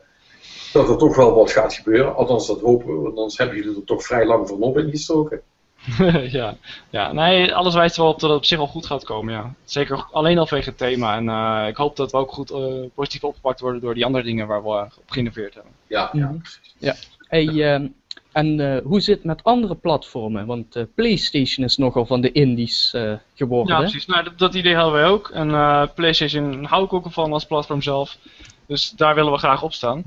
[0.73, 2.15] dat er toch wel wat gaat gebeuren.
[2.15, 5.41] Althans, dat hopen we, want anders hebben jullie er toch vrij lang van op ingestoken.
[6.39, 6.55] ja,
[6.89, 9.53] ja, nee, alles wijst wel op dat het op zich al goed gaat komen, ja.
[9.63, 11.15] Zeker alleen al vanwege het thema.
[11.15, 12.57] En uh, ik hoop dat we ook goed uh,
[12.93, 15.71] positief opgepakt worden door die andere dingen waar we op geïnnoveerd hebben.
[15.87, 16.75] Ja, ja precies.
[16.77, 16.95] Ja.
[17.27, 17.89] Hey, uh,
[18.31, 20.45] En hoe zit het met andere platformen?
[20.45, 22.95] Want PlayStation is nogal van de indies
[23.35, 23.75] geworden.
[23.75, 24.05] Ja, precies.
[24.05, 25.29] Nou, dat, dat, idee hadden wij ook.
[25.29, 25.47] En
[25.95, 28.17] PlayStation hou ik ook van als platform zelf.
[28.65, 30.03] Dus daar willen we graag op staan.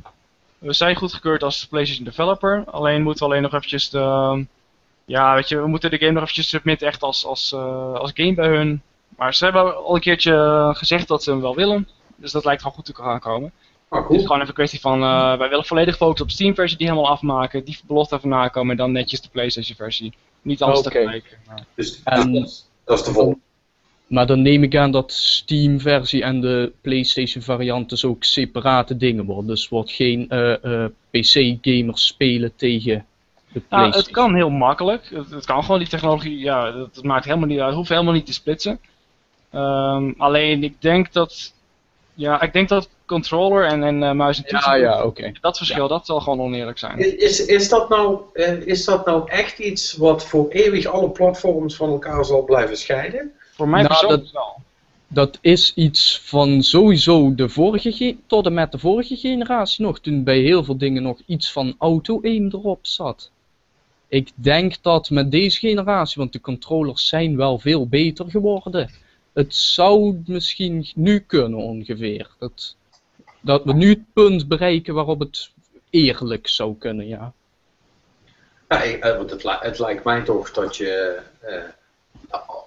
[0.63, 2.65] We zijn goedgekeurd als PlayStation developer.
[2.67, 4.47] Alleen moeten we alleen nog eventjes de...
[5.05, 7.53] Ja, weet je, we moeten de game nog eventjes submitten echt als, als,
[7.95, 8.83] als game bij hun.
[9.17, 11.89] Maar ze hebben al een keertje gezegd dat ze hem wel willen.
[12.17, 13.53] Dus dat lijkt wel goed te gaan komen.
[13.89, 14.03] Oh, cool.
[14.03, 16.79] Het is gewoon even een kwestie van, uh, wij willen volledig focussen op Steam versie,
[16.79, 20.15] die helemaal afmaken, die belofte even nakomen en dan netjes de Playstation versie.
[20.43, 20.93] Niet alles okay.
[20.93, 21.39] tegelijk.
[21.75, 22.33] Dus en,
[22.85, 23.39] dat is de volgende.
[24.13, 28.97] Maar dan neem ik aan dat Steam versie en de Playstation variant dus ook separate
[28.97, 29.47] dingen worden.
[29.47, 33.07] Dus wordt geen uh, uh, PC gamers spelen tegen
[33.53, 33.91] de PlayStation.
[33.91, 35.11] Nou, het kan heel makkelijk.
[35.15, 37.75] Het, het, kan gewoon die technologie, ja, dat, maakt helemaal niet uit.
[37.75, 38.81] hoeft helemaal niet te splitsen.
[39.55, 41.53] Um, alleen ik denk dat
[42.15, 44.79] ja, ik denk dat controller en, en uh, muis en toetsen...
[44.79, 45.33] Ja, ja, oké.
[45.41, 47.19] Dat verschil, dat zal gewoon oneerlijk zijn.
[47.19, 48.21] Is, is, dat nou,
[48.65, 53.33] is dat nou echt iets wat voor eeuwig alle platforms van elkaar zal blijven scheiden?
[53.53, 54.63] Voor mij nou, persoonlijk dat, wel.
[55.09, 60.01] Dat is iets van sowieso de vorige, tot en met de vorige generatie nog.
[60.01, 63.31] Toen bij heel veel dingen nog iets van auto-aim erop zat.
[64.09, 68.91] Ik denk dat met deze generatie, want de controllers zijn wel veel beter geworden
[69.33, 72.31] het zou misschien nu kunnen ongeveer.
[72.39, 72.77] Dat,
[73.41, 75.51] dat we nu het punt bereiken waarop het
[75.91, 77.33] eerlijk zou kunnen, ja.
[78.69, 81.65] Ja, eh, want het, het lijkt mij toch dat je, uh,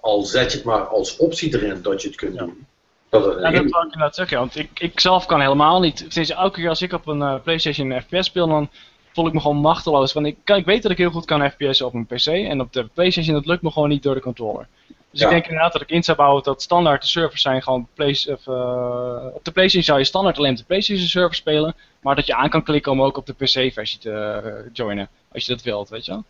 [0.00, 2.66] al zet je het maar als optie erin, dat je het kunt doen.
[3.08, 6.04] Dat ja, dat wil ik inderdaad zeggen, want ik, ik zelf kan helemaal niet.
[6.08, 8.68] Sinds elke keer als ik op een uh, PlayStation een FPS speel, dan
[9.12, 10.12] voel ik me gewoon machteloos.
[10.12, 12.72] Want ik, ik weet dat ik heel goed kan FPS op een PC en op
[12.72, 14.66] de PlayStation dat lukt me gewoon niet door de controller.
[15.10, 17.88] Dus ik denk inderdaad dat ik in zou bouwen dat standaard de servers zijn gewoon
[17.94, 21.74] play, of, uh, op de PlayStation zou je standaard alleen op de PlayStation server spelen,
[22.00, 25.08] maar dat je aan kan klikken om ook op de PC versie te uh, joinen,
[25.32, 26.24] als je dat wilt, weet je wel.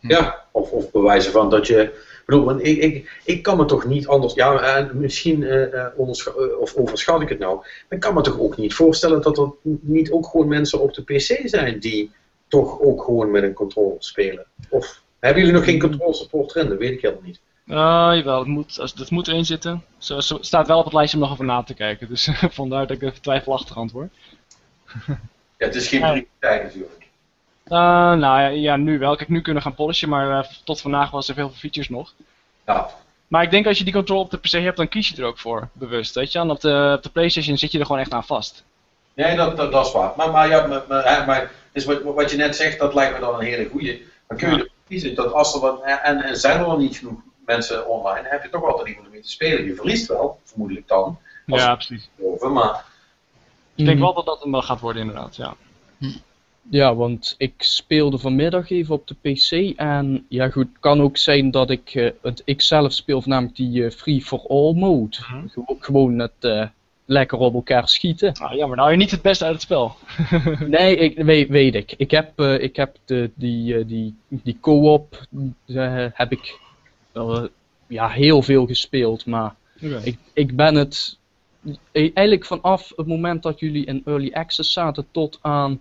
[0.00, 2.08] Ja, of, of bewijzen van dat je.
[2.26, 4.34] Bedoel, ik, ik, ik kan me toch niet anders.
[4.34, 5.86] Ja, en misschien uh,
[6.58, 7.54] of overschat ik het nou.
[7.56, 9.50] Maar ik kan me toch ook niet voorstellen dat er
[9.80, 12.10] niet ook gewoon mensen op de PC zijn die
[12.48, 14.46] toch ook gewoon met een controller spelen.
[14.68, 16.68] Of hebben jullie nog geen control support erin?
[16.68, 17.40] Dat weet ik helemaal niet.
[17.66, 19.84] Uh, jawel, het moet, het moet erin zitten.
[19.98, 22.08] Zo, staat wel op het lijstje om nog over na te kijken.
[22.08, 24.12] Dus vandaar dat ik even twijfelachtig antwoord.
[25.06, 25.18] ja,
[25.56, 26.99] het is geen prioriteit natuurlijk.
[27.70, 29.16] Uh, nou ja, ja, nu wel.
[29.16, 32.12] Kijk, nu kunnen gaan polishen, maar uh, tot vandaag was er veel features nog.
[32.66, 32.90] Ja.
[33.28, 35.28] Maar ik denk als je die controle op de PC hebt, dan kies je er
[35.28, 36.14] ook voor, bewust.
[36.14, 38.64] Weet je, en op de, op de PlayStation zit je er gewoon echt aan vast.
[39.14, 40.12] Nee, dat, dat, dat is waar.
[40.16, 43.20] Maar, maar, ja, maar, maar, maar dus wat, wat je net zegt, dat lijkt me
[43.20, 44.00] dan een hele goede.
[44.28, 44.66] Dan kun je ja.
[44.88, 48.42] kiezen dat als er wat, en, en zijn er al niet genoeg mensen online, heb
[48.42, 49.64] je toch altijd iemand om mee te spelen.
[49.64, 51.18] Je verliest wel, vermoedelijk dan.
[51.46, 52.08] Ja, precies.
[52.20, 52.84] Over, maar...
[53.74, 55.54] Ik denk wel dat dat een gaat worden inderdaad, ja.
[56.68, 61.50] Ja, want ik speelde vanmiddag even op de PC en ja goed, kan ook zijn
[61.50, 65.16] dat ik, uh, het, ik zelf speel namelijk die uh, Free for All mode.
[65.30, 65.76] Mm -hmm.
[65.80, 66.66] gewoon het uh,
[67.04, 68.32] lekker op elkaar schieten.
[68.32, 69.94] Ah, jammer, nou je niet het beste uit het spel.
[70.78, 71.94] nee, ik, weet, weet ik.
[71.96, 75.26] Ik heb, ik heb de, die, die, die co-op
[76.12, 76.58] heb ik
[77.86, 79.54] ja, heel veel gespeeld, maar
[80.02, 81.18] ik, ik ben het
[81.92, 85.80] eigenlijk vanaf het moment dat jullie in early access zaten tot aan,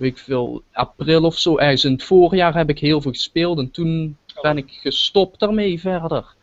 [0.00, 3.58] weet ik veel, april of zo, ergens in het voorjaar heb ik heel veel gespeeld
[3.58, 6.34] en toen ben ik gestopt daarmee verder.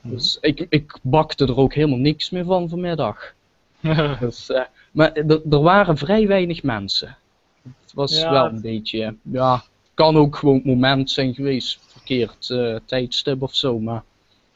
[0.00, 0.14] Mhm.
[0.14, 3.34] Dus ik, ik bakte er ook helemaal niks meer van vanmiddag.
[4.20, 4.60] dus, uh,
[4.92, 7.16] maar er waren vrij weinig mensen.
[7.62, 9.62] Het was wel een beetje, ja,
[9.94, 14.02] kan ook gewoon het moment zijn geweest, verkeerd uh, tijdstip of zo, maar...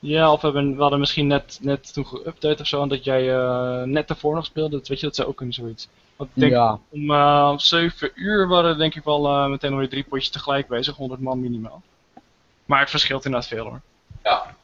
[0.00, 3.04] Ja, of we, hebben, we hadden misschien net, net toen geüpdate of zo, en dat
[3.04, 4.76] jij uh, net daarvoor nog speelde.
[4.76, 5.88] Dat, weet je, dat zou ook kunnen zoiets.
[6.16, 6.78] Want ik denk ja.
[6.88, 10.96] om uh, 7 uur waren denk ik wel uh, meteen alweer drie potjes tegelijk bezig,
[10.96, 11.82] 100 man minimaal.
[12.64, 13.80] Maar het verschilt inderdaad veel hoor.
[14.22, 14.54] Ja.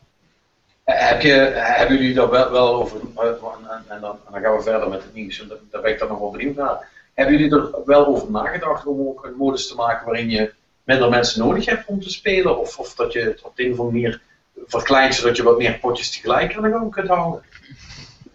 [0.85, 3.39] Heb je, hebben jullie daar wel, wel over, en,
[3.87, 6.09] en, dan, en dan gaan we verder met het nieuws, en daar ben ik dan
[6.09, 6.89] nog wel benieuwd naar.
[7.15, 10.53] Hebben jullie er wel over nagedacht om ook een modus te maken waarin je
[10.85, 12.59] minder mensen nodig hebt om te spelen?
[12.59, 14.21] Of, of dat je het op de een of andere manier
[14.67, 17.43] verkleint zodat je wat meer potjes tegelijk aan de gang kunt houden.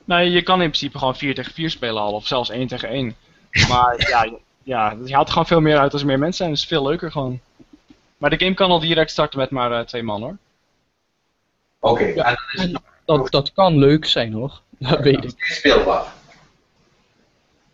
[0.06, 2.90] Nou, je kan in principe gewoon 4 tegen 4 spelen al, of zelfs 1 tegen
[2.90, 3.16] 1.
[3.70, 4.30] Maar ja,
[4.64, 6.84] ja, je haalt er gewoon veel meer uit als er meer mensen zijn, dus veel
[6.84, 7.40] leuker gewoon.
[8.18, 10.38] Maar de game kan al direct starten met maar uh, twee man hoor.
[11.80, 12.38] Oké, okay, ja,
[13.06, 15.34] dat, dat kan leuk zijn hoor, dat weet ik.
[15.38, 16.06] speelbaar.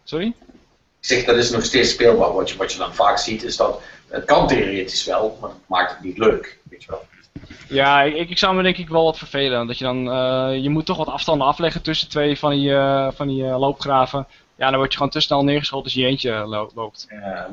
[0.03, 0.33] Sorry?
[0.99, 2.33] Ik zeg, dat is nog steeds speelbaar.
[2.33, 5.59] Wat je, wat je dan vaak ziet is dat, het kan theoretisch wel, maar het
[5.67, 7.05] maakt het niet leuk, weet je wel.
[7.67, 9.67] Ja, ik, ik zou me denk ik wel wat vervelen.
[9.67, 13.07] Dat je dan, uh, je moet toch wat afstanden afleggen tussen twee van die, uh,
[13.13, 14.27] van die uh, loopgraven.
[14.55, 17.07] Ja, dan word je gewoon te snel neergeschoten als je eentje loopt.
[17.09, 17.47] Ja,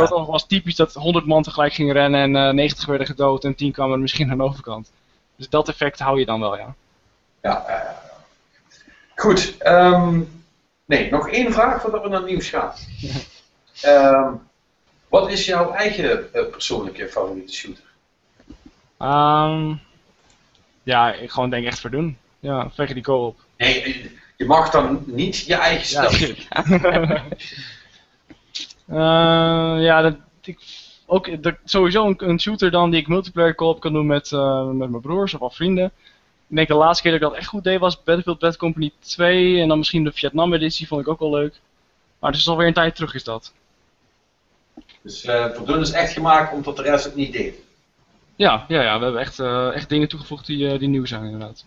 [0.00, 3.54] het was typisch dat 100 man tegelijk gingen rennen en uh, 90 werden gedood en
[3.54, 4.90] 10 kwamen er misschien aan de overkant.
[5.36, 6.74] Dus dat effect hou je dan wel, ja.
[7.42, 7.64] Ja,
[9.14, 9.56] goed.
[9.66, 10.44] Um,
[10.84, 12.72] nee, nog één vraag voordat we naar nieuws gaan.
[13.84, 14.40] um,
[15.08, 17.85] wat is jouw eigen persoonlijke favoriete shooter?
[18.98, 19.80] Um,
[20.82, 22.18] ja, ik gewoon denk echt verdoen.
[22.40, 23.38] Ja, vecht die co-op.
[23.56, 26.34] Nee, je mag dan niet je eigen stijl.
[26.48, 26.64] Ja,
[28.88, 30.58] uh, ja dat, ik,
[31.06, 34.70] ook dat, sowieso een, een, shooter dan die ik multiplayer co-op kan doen met, uh,
[34.70, 35.92] met mijn broers of al vrienden.
[36.48, 38.92] Ik denk de laatste keer dat ik dat echt goed deed was Battlefield Bad Company
[38.98, 41.60] 2 en dan misschien de Vietnam editie vond ik ook wel leuk.
[42.18, 43.52] Maar het is alweer een tijd terug is dat.
[45.02, 47.65] Dus uh, Verdun is echt gemaakt omdat de rest het niet deed?
[48.36, 51.24] Ja, ja, ja we hebben echt, uh, echt dingen toegevoegd die, uh, die nieuw zijn
[51.24, 51.64] inderdaad.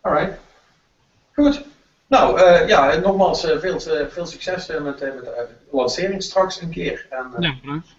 [0.00, 0.38] Alright.
[1.34, 1.62] Goed.
[2.06, 7.06] Nou, uh, ja, nogmaals veel, veel succes met, met de lancering straks een keer.
[7.10, 7.54] En, ja,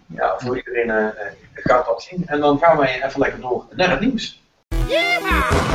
[0.06, 1.12] ja, voor iedereen
[1.54, 2.26] gaat dat zien.
[2.26, 4.40] En dan gaan wij even lekker door naar het nieuws.
[4.88, 5.74] Yeah!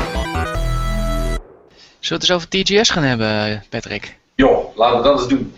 [2.00, 4.18] Zullen we het eens over TGS gaan hebben, Patrick?
[4.36, 5.54] Jo, laten we dat eens doen.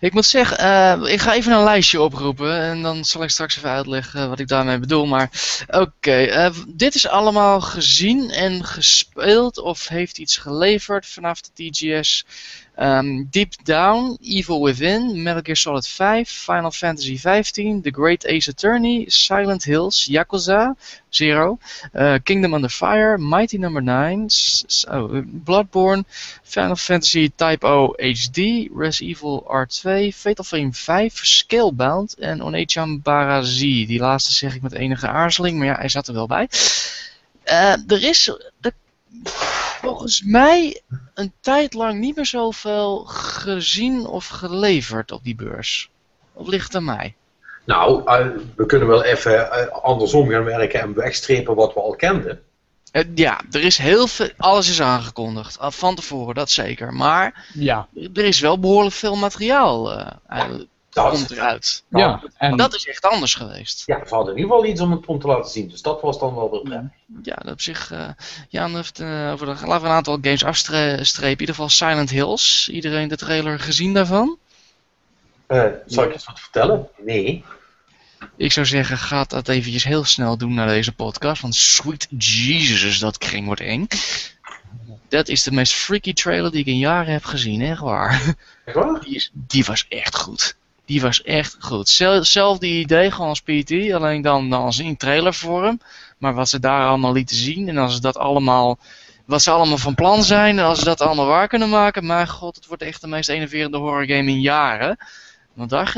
[0.00, 0.64] Ik moet zeggen,
[1.04, 4.38] uh, ik ga even een lijstje oproepen en dan zal ik straks even uitleggen wat
[4.38, 5.06] ik daarmee bedoel.
[5.06, 5.30] Maar
[5.68, 12.24] oké, uh, dit is allemaal gezien en gespeeld of heeft iets geleverd vanaf de TGS.
[12.80, 18.48] Um, Deep Down, Evil Within, Metal Gear Solid 5, Final Fantasy 15, The Great Ace
[18.48, 20.74] Attorney, Silent Hills, Yakuza,
[21.12, 21.58] Zero,
[21.94, 24.00] uh, Kingdom Under Fire, Mighty Number no.
[24.00, 24.28] 9,
[24.88, 26.06] oh, Bloodborne,
[26.42, 33.86] Final Fantasy Type O HD, Res Evil R2, Fatal Frame 5, Scalebound en Onechan Barazi.
[33.86, 36.48] Die laatste zeg ik met enige aarzeling, maar ja, hij zat er wel bij.
[37.44, 38.28] Uh, er is...
[38.60, 38.72] Er
[39.80, 40.82] volgens mij
[41.14, 45.90] een tijd lang niet meer zoveel gezien of geleverd op die beurs.
[46.32, 47.14] Of ligt aan mij?
[47.64, 48.26] Nou, uh,
[48.56, 52.42] we kunnen wel even uh, andersom gaan werken en wegstrepen wat we al kenden.
[52.92, 55.56] Uh, ja, er is heel veel, alles is aangekondigd.
[55.60, 56.92] Van tevoren, dat zeker.
[56.92, 57.88] Maar ja.
[57.94, 60.48] er is wel behoorlijk veel materiaal ja,
[60.90, 61.84] dat, komt eruit.
[61.88, 63.82] Ja, en dat is echt anders geweest.
[63.86, 65.68] Ja, we hadden in ieder geval iets om, om te laten zien.
[65.68, 66.90] Dus dat was dan wel weer prettig.
[67.22, 67.90] Ja, dat op zich.
[67.92, 68.08] Uh,
[68.48, 71.22] Jan heeft uh, over de, laten we een aantal games afstrepen.
[71.22, 72.68] In ieder geval Silent Hills.
[72.72, 74.38] Iedereen de trailer gezien daarvan?
[75.48, 76.88] Uh, zal ik eens wat vertellen?
[76.98, 77.44] Nee.
[78.36, 81.42] Ik zou zeggen, ga dat eventjes heel snel doen naar deze podcast.
[81.42, 83.86] Want sweet Jesus, dat kring wordt eng.
[85.08, 88.34] Dat is de meest freaky trailer die ik in jaren heb gezien, echt waar.
[88.64, 89.00] Echt waar?
[89.00, 90.56] Die, is, die was echt goed.
[90.90, 91.98] Die was echt goed.
[91.98, 95.80] Hetzelfde idee gewoon als PT, alleen dan, als in trailervorm.
[96.18, 98.78] Maar wat ze daar allemaal lieten zien en als ze dat allemaal,
[99.24, 102.28] wat ze allemaal van plan zijn en als ze dat allemaal waar kunnen maken, mijn
[102.28, 104.96] god, het wordt echt de meest enerverende horrorgame in jaren.
[105.52, 105.96] Want daar,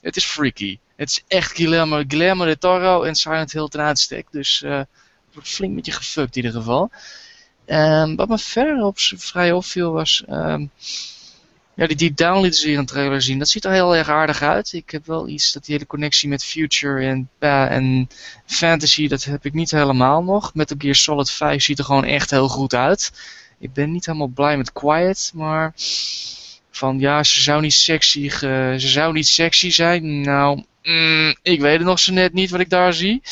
[0.00, 0.78] het is freaky.
[0.96, 4.26] Het is echt Guillermo, Guillermo de Toro en Silent Hill ten uitstek.
[4.30, 4.88] Dus uh, het
[5.32, 6.90] wordt flink met je gefukt in ieder geval.
[7.66, 10.24] Um, wat me verder op vrij opviel was...
[10.28, 10.70] Um,
[11.74, 13.38] ja, die Deep Down lieten ze hier een trailer zien.
[13.38, 14.72] Dat ziet er heel erg aardig uit.
[14.72, 18.08] Ik heb wel iets dat die hele connectie met Future en, en
[18.46, 20.54] Fantasy, dat heb ik niet helemaal nog.
[20.54, 23.12] Metal Gear Solid 5 ziet er gewoon echt heel goed uit.
[23.58, 25.72] Ik ben niet helemaal blij met Quiet, maar
[26.70, 30.20] van ja, ze zou niet sexy, ze zou niet sexy zijn.
[30.20, 33.22] Nou, mm, ik weet het nog zo net niet wat ik daar zie.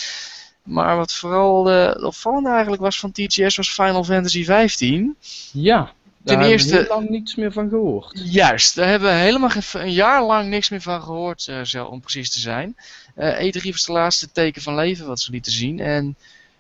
[0.63, 5.17] Maar wat vooral uh, opvallend eigenlijk was van TGS was Final Fantasy 15.
[5.53, 5.93] Ja,
[6.23, 8.21] daar Ten eerste, hebben we lang niets meer van gehoord.
[8.25, 11.85] Juist, daar hebben we helemaal geen, een jaar lang niks meer van gehoord, uh, zo,
[11.85, 12.77] om precies te zijn.
[13.17, 15.81] Uh, E3 was de laatste teken van leven wat ze lieten zien.
[15.81, 16.17] En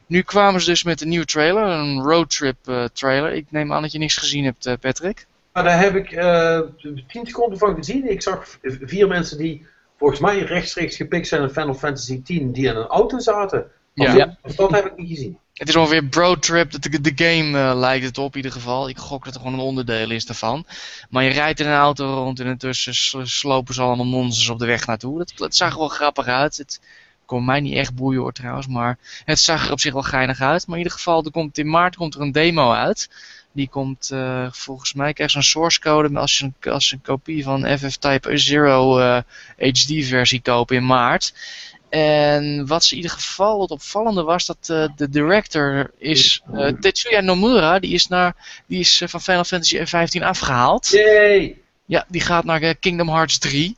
[0.07, 3.33] nu kwamen ze dus met een nieuwe trailer, een roadtrip uh, trailer.
[3.33, 5.27] Ik neem aan dat je niks gezien hebt, Patrick.
[5.53, 6.09] Maar daar heb ik
[7.09, 8.11] 10 seconden van gezien.
[8.11, 9.67] Ik zag vier mensen die
[9.99, 13.71] volgens mij rechtstreeks gepikt zijn in Final Fantasy X, die in een auto zaten.
[13.93, 14.15] Ja.
[14.15, 14.37] ja.
[14.57, 15.39] dat heb ik niet gezien.
[15.61, 18.89] Het is ongeveer Bro Trip, de, game uh, lijkt het op in ieder geval.
[18.89, 20.65] Ik gok dat het gewoon een onderdeel is daarvan.
[21.11, 24.67] Maar je rijdt in een auto rond en intussen slopen ze allemaal monsters op de
[24.67, 25.19] weg naartoe.
[25.19, 26.57] Dat, dat zag er wel grappig uit.
[26.57, 26.81] Het
[27.25, 30.41] kon mij niet echt boeien hoor trouwens, maar het zag er op zich wel geinig
[30.41, 30.67] uit.
[30.67, 33.11] Maar in ieder geval, er komt, in maart komt er een demo uit.
[33.53, 37.03] Die komt uh, volgens mij, krijg je een source code als je een, als een
[37.03, 39.19] kopie van FF Type Zero uh,
[39.59, 41.35] HD versie koopt in maart.
[41.91, 46.67] En wat ze in ieder geval het opvallende was dat uh, de director is uh,
[46.67, 50.89] Tetsuya Nomura, die is, naar, die is uh, van Final Fantasy 15 afgehaald.
[50.89, 51.59] Yay!
[51.85, 53.77] Ja, die gaat naar Kingdom Hearts 3.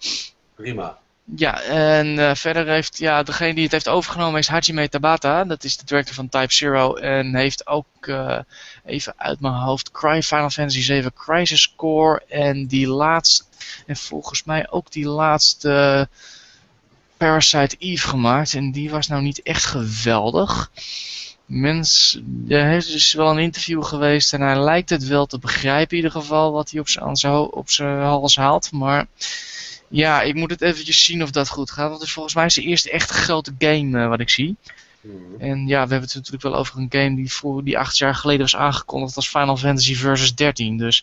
[0.54, 0.98] Prima.
[1.36, 5.44] Ja, en verder heeft, ja, degene die het heeft overgenomen is Hajime Tabata.
[5.44, 6.94] Dat is de director van Type Zero.
[6.94, 7.86] En heeft ook,
[8.84, 12.22] even uit mijn hoofd, Cry Final Fantasy 7 Crisis Core.
[12.28, 13.44] En die laatste,
[13.86, 16.08] en volgens mij ook die laatste
[17.22, 18.54] Parasite Eve gemaakt.
[18.54, 20.70] En die was nou niet echt geweldig.
[21.46, 25.96] Mens, er is dus wel een interview geweest en hij lijkt het wel te begrijpen
[25.96, 28.72] in ieder geval wat hij op zijn, op zijn hals haalt.
[28.72, 29.06] Maar
[29.88, 31.88] ja, ik moet het eventjes zien of dat goed gaat.
[31.88, 34.56] Want het is volgens mij zijn eerste echt grote game uh, wat ik zie.
[35.00, 35.14] Mhm.
[35.38, 38.14] En ja, we hebben het natuurlijk wel over een game die, voor, die acht jaar
[38.14, 40.76] geleden was aangekondigd als Final Fantasy Versus 13.
[40.76, 41.02] Dus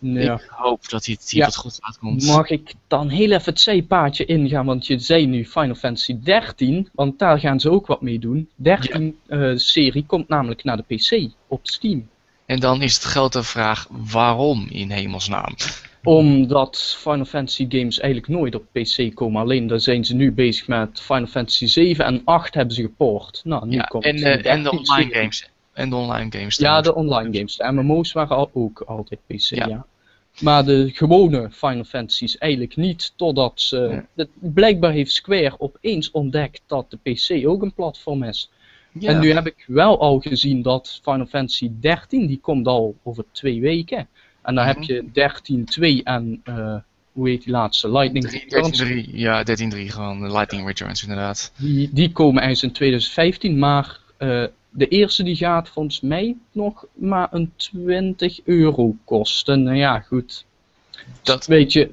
[0.00, 0.34] ja.
[0.34, 2.26] ik hoop dat hij het wat goed uitkomt.
[2.26, 4.66] Mag ik dan heel even het zijpaadje ingaan?
[4.66, 8.48] Want je zei nu Final Fantasy 13, want daar gaan ze ook wat mee doen.
[8.54, 9.36] 13 ja.
[9.36, 12.08] uh, serie komt namelijk naar de PC op Steam.
[12.46, 15.54] En dan is het grote vraag, waarom in hemelsnaam?
[16.02, 19.42] Omdat Final Fantasy games eigenlijk nooit op PC komen.
[19.42, 23.40] Alleen daar zijn ze nu bezig met Final Fantasy 7 en 8 hebben ze gepoord.
[23.44, 25.48] Nou, nu ja, komt en, uh, en de online games.
[25.76, 26.56] En de online games.
[26.56, 27.56] Ja, de online games.
[27.56, 29.86] De MMO's waren al, ook altijd PC, ja.
[30.40, 34.02] Maar de gewone Final Fantasies eigenlijk niet, totdat ze...
[34.14, 34.26] Ja.
[34.38, 38.50] blijkbaar heeft Square opeens ontdekt dat de PC ook een platform is.
[38.92, 39.10] Ja.
[39.10, 43.24] En nu heb ik wel al gezien dat Final Fantasy 13, die komt al over
[43.32, 44.08] twee weken.
[44.42, 44.92] En dan heb mhm.
[44.92, 46.76] je 13.2 en uh,
[47.12, 47.90] hoe heet die laatste?
[47.92, 48.84] Lightning 13, Returns.
[48.84, 51.52] 13.3, ja, 13.3 gewoon, Lightning Returns inderdaad.
[51.56, 56.84] Die, die komen eens in 2015, maar uh, de eerste die gaat volgens mij nog
[56.94, 59.62] maar een 20 euro kosten.
[59.62, 60.44] Nou ja, goed.
[61.22, 61.90] Dat weet je,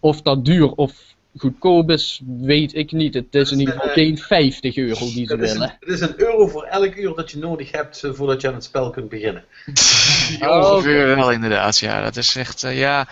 [0.00, 3.14] of dat duur of goedkoop is, weet ik niet.
[3.14, 5.76] Het is in ieder geval geen 50 euro die ze willen.
[5.80, 8.54] het is een euro voor elk uur dat je nodig hebt eh, voordat je aan
[8.54, 9.44] het spel kunt beginnen.
[10.40, 12.02] Ongeveer wel inderdaad, ja.
[12.02, 13.08] Dat is echt, uh, ja...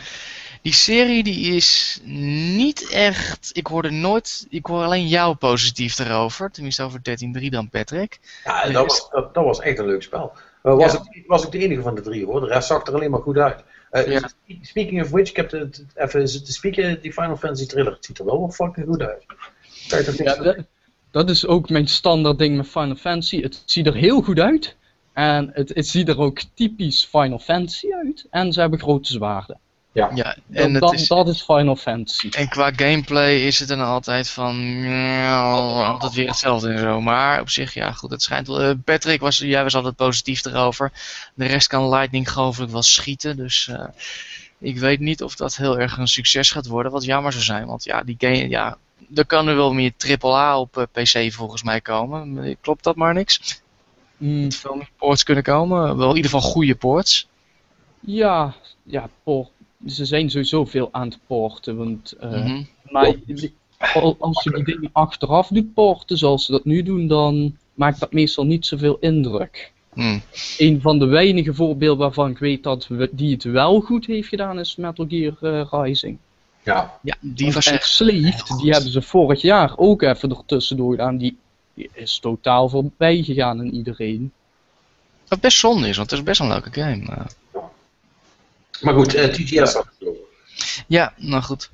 [0.62, 3.50] Die serie die is niet echt.
[3.52, 4.46] Ik hoorde nooit.
[4.50, 6.50] Ik hoor alleen jou positief erover.
[6.50, 7.00] Tenminste over
[7.40, 8.20] 13.3 dan, Patrick.
[8.44, 10.32] Ja, dat, was, dat, dat, was echt een leuk spel.
[10.62, 11.06] Uh, was, ja.
[11.10, 12.40] ik, was ik de enige van de drie hoor.
[12.40, 13.64] De rest zag er alleen maar goed uit.
[13.92, 14.30] Uh, ja.
[14.62, 17.00] Speaking of which, ik heb het even zitten spieken.
[17.00, 17.92] Die Final Fantasy thriller.
[17.92, 19.24] Het ziet er wel wel fucking goed uit.
[20.16, 20.56] Ja, dat,
[21.10, 23.42] dat is ook mijn standaard ding met Final Fantasy.
[23.42, 24.76] Het ziet er heel goed uit.
[25.12, 28.26] En het, het ziet er ook typisch Final Fantasy uit.
[28.30, 29.58] En ze hebben grote zwaarden.
[29.92, 32.28] Ja, ja en dat, is, dat is Final Fantasy.
[32.30, 34.84] En qua gameplay is het dan altijd van.
[35.84, 37.00] altijd weer hetzelfde en zo.
[37.00, 38.62] Maar op zich, ja, goed, het schijnt wel.
[38.62, 40.92] Uh, Patrick, was, jij was altijd positief erover.
[41.34, 43.36] De rest kan Lightning geloof wel schieten.
[43.36, 43.84] Dus uh,
[44.58, 46.92] ik weet niet of dat heel erg een succes gaat worden.
[46.92, 48.76] Wat jammer zou zijn, want ja, die game, ja,
[49.14, 52.56] er kan er wel meer AAA op uh, PC volgens mij komen.
[52.60, 53.62] Klopt dat maar niks?
[54.16, 54.52] Mm.
[54.52, 55.96] veel meer ports kunnen komen.
[55.96, 57.28] Wel in ieder geval goede ports.
[58.00, 59.50] Ja, ja, port
[59.86, 61.76] ze zijn sowieso veel aan het porten.
[61.76, 62.66] Want, uh, mm -hmm.
[62.90, 63.14] Maar
[64.18, 68.12] als je die dingen achteraf doet porten zoals ze dat nu doen, dan maakt dat
[68.12, 69.72] meestal niet zoveel indruk.
[69.94, 70.22] Mm.
[70.58, 74.28] Een van de weinige voorbeelden waarvan ik weet dat we, die het wel goed heeft
[74.28, 76.18] gedaan is Metal Gear uh, Rising.
[76.62, 78.58] Ja, ja die was echt slecht.
[78.58, 81.16] Die hebben ze vorig jaar ook even ertussendoor gedaan.
[81.16, 81.38] Die,
[81.74, 84.32] die is totaal voorbij gegaan in iedereen.
[85.28, 87.02] Wat best zonde is, want het is best een leuke game.
[87.02, 87.18] Uh.
[88.80, 89.76] Maar goed, uh, eh, TGS
[90.86, 91.70] Ja, nou goed.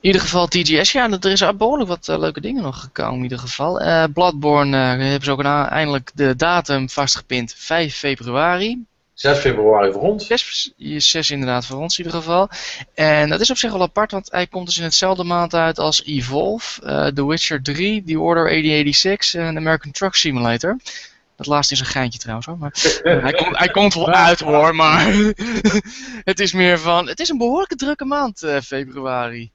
[0.00, 3.22] In ieder geval TGS, ja, er is behoorlijk wat uh, leuke dingen nog gekomen in
[3.22, 3.82] ieder geval.
[3.82, 8.84] Uh, Bloodborne hebben ze ook eindelijk de datum vastgepind, 5 februari.
[9.14, 10.26] 6 februari voor ons.
[10.26, 12.48] 6, 6 inderdaad voor ons in ieder geval.
[12.94, 15.78] En dat is op zich wel apart, want hij komt dus in hetzelfde maand uit
[15.78, 20.76] als Evolve, The Witcher 3, The Order 8086 en American Truck Simulator.
[21.38, 22.58] Dat laatste is een geintje trouwens hoor.
[22.58, 22.72] Maar,
[23.22, 25.06] hij, komt, hij komt wel uit hoor, maar
[26.30, 27.08] het is meer van.
[27.08, 29.50] Het is een behoorlijke drukke maand, uh, februari.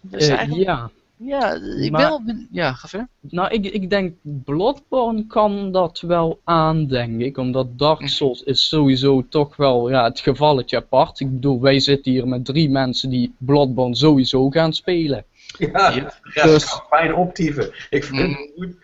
[0.00, 0.90] Dus uh, ja.
[1.16, 2.46] Ja, ik maar, ben wel.
[2.50, 3.08] Ja, ga verder.
[3.20, 7.38] Nou, ik, ik denk Bloodborne kan dat wel aan, denk ik.
[7.38, 8.06] Omdat Dark hm.
[8.06, 11.20] Souls is sowieso toch wel ja, het gevalletje apart.
[11.20, 15.24] Ik bedoel, wij zitten hier met drie mensen die Bloodborne sowieso gaan spelen.
[15.58, 17.72] Ja, ja dus, fijn optieven.
[17.90, 18.60] Ik vind het hm.
[18.60, 18.74] goed.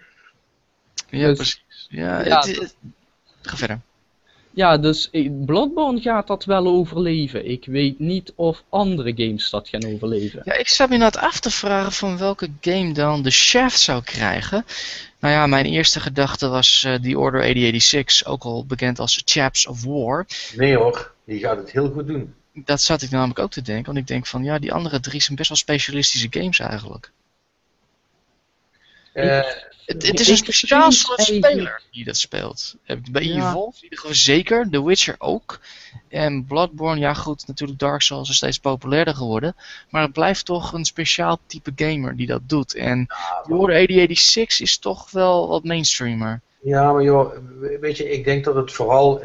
[1.11, 1.65] Ja, dus, precies.
[1.89, 2.77] Ja, ja het,
[3.43, 3.81] ga verder.
[4.57, 5.11] Ja, dus
[5.45, 7.51] Bloodborne gaat dat wel overleven.
[7.51, 10.43] Ik weet niet of andere games dat gaan overleven.
[10.45, 14.03] Ja, ik zat me net af te vragen van welke game dan de Shaft zou
[14.03, 14.65] krijgen.
[15.19, 19.67] Nou ja, mijn eerste gedachte was uh, The Order 8086, ook al bekend als Chaps
[19.67, 20.27] of War.
[20.55, 22.35] Nee hoor, die gaat het heel goed doen.
[22.53, 25.21] Dat zat ik namelijk ook te denken, want ik denk van ja, die andere drie
[25.21, 27.11] zijn best wel specialistische games eigenlijk.
[29.87, 32.77] Het, het, is een speciaal soort speler die dat speelt.
[33.11, 33.49] Bij ja.
[33.49, 35.61] Evolve in ieder geval zeker, The Witcher ook.
[36.09, 39.57] En Bloodborne, ja goed, natuurlijk Dark Souls is steeds populairder geworden.
[39.91, 42.75] Maar het blijft toch een speciaal type gamer die dat doet.
[42.75, 43.07] En
[43.49, 46.41] Order 8086 is toch wel wat mainstreamer.
[46.61, 47.33] Ja, maar joh,
[47.81, 49.23] weet je, ik denk dat het vooral...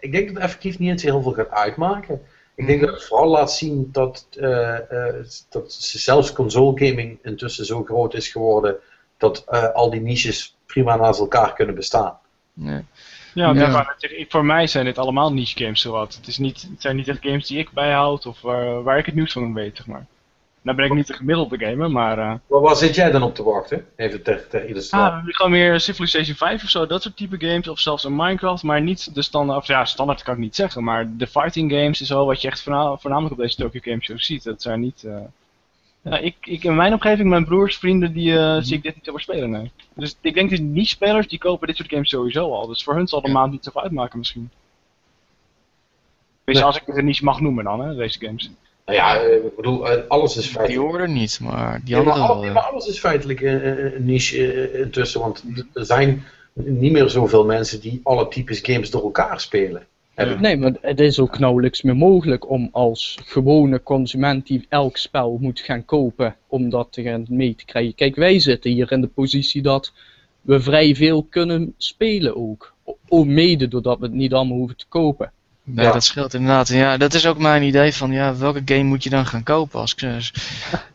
[0.00, 2.20] Ik denk dat het effectief niet eens heel veel gaat uitmaken.
[2.54, 5.14] Ik denk dat het vooral laat zien dat, uh, uh,
[5.48, 8.76] dat zelfs console gaming intussen zo groot is geworden
[9.18, 12.18] dat uh, al die niches prima naast elkaar kunnen bestaan.
[12.52, 12.84] Nee.
[13.34, 13.94] Ja, ja.
[14.28, 16.14] voor mij zijn dit allemaal niche games zowat.
[16.14, 19.06] Het, is niet, het zijn niet echt games die ik bijhoud of waar, waar ik
[19.06, 20.06] het nieuws van weet, zeg maar.
[20.62, 22.18] Nou ben ik niet de gemiddelde gamer, maar...
[22.18, 22.34] Uh...
[22.46, 23.86] Maar waar zit jij dan op te wachten?
[23.96, 25.28] Even ter, ter illustratie.
[25.28, 27.68] Ah, gewoon meer Civilization 5 of zo, dat soort type games.
[27.68, 29.58] Of zelfs een Minecraft, maar niet de standaard...
[29.58, 32.48] Of ja, standaard kan ik niet zeggen, maar de fighting games is wel wat je
[32.48, 34.44] echt voornamelijk op deze Tokyo Game Show ziet.
[34.44, 35.02] Dat zijn niet...
[35.06, 35.16] Uh...
[36.10, 39.08] Ja, ik, ik, in mijn omgeving, mijn broers, vrienden, die uh, zie ik dit niet
[39.08, 39.70] over spelen, nee.
[39.94, 42.66] Dus ik denk dat die spelers die kopen dit soort games sowieso al.
[42.66, 44.50] Dus voor hun zal de maand niet zoveel uitmaken misschien.
[46.44, 48.50] Weet als ik het er niet mag noemen dan, hè, deze games.
[48.86, 50.80] Nou ja, eh, ik bedoel, eh, alles is feitelijk...
[50.80, 54.72] Die horen niet, maar die ja, andere maar, al, maar alles is feitelijk een, niche
[54.80, 59.86] intussen, want er zijn niet meer zoveel mensen die alle types games door elkaar spelen.
[60.18, 65.38] Nee, maar het is ook nauwelijks meer mogelijk om als gewone consument die elk spel
[65.40, 67.94] moet gaan kopen, om dat te mee te krijgen.
[67.94, 69.92] Kijk, wij zitten hier in de positie dat
[70.40, 72.74] we vrij veel kunnen spelen ook.
[73.08, 75.32] Ook mede doordat we het niet allemaal hoeven te kopen.
[75.74, 76.68] Ja, dat scheelt inderdaad.
[76.68, 79.80] Ja, dat is ook mijn idee van ja, welke game moet je dan gaan kopen
[79.80, 79.96] als,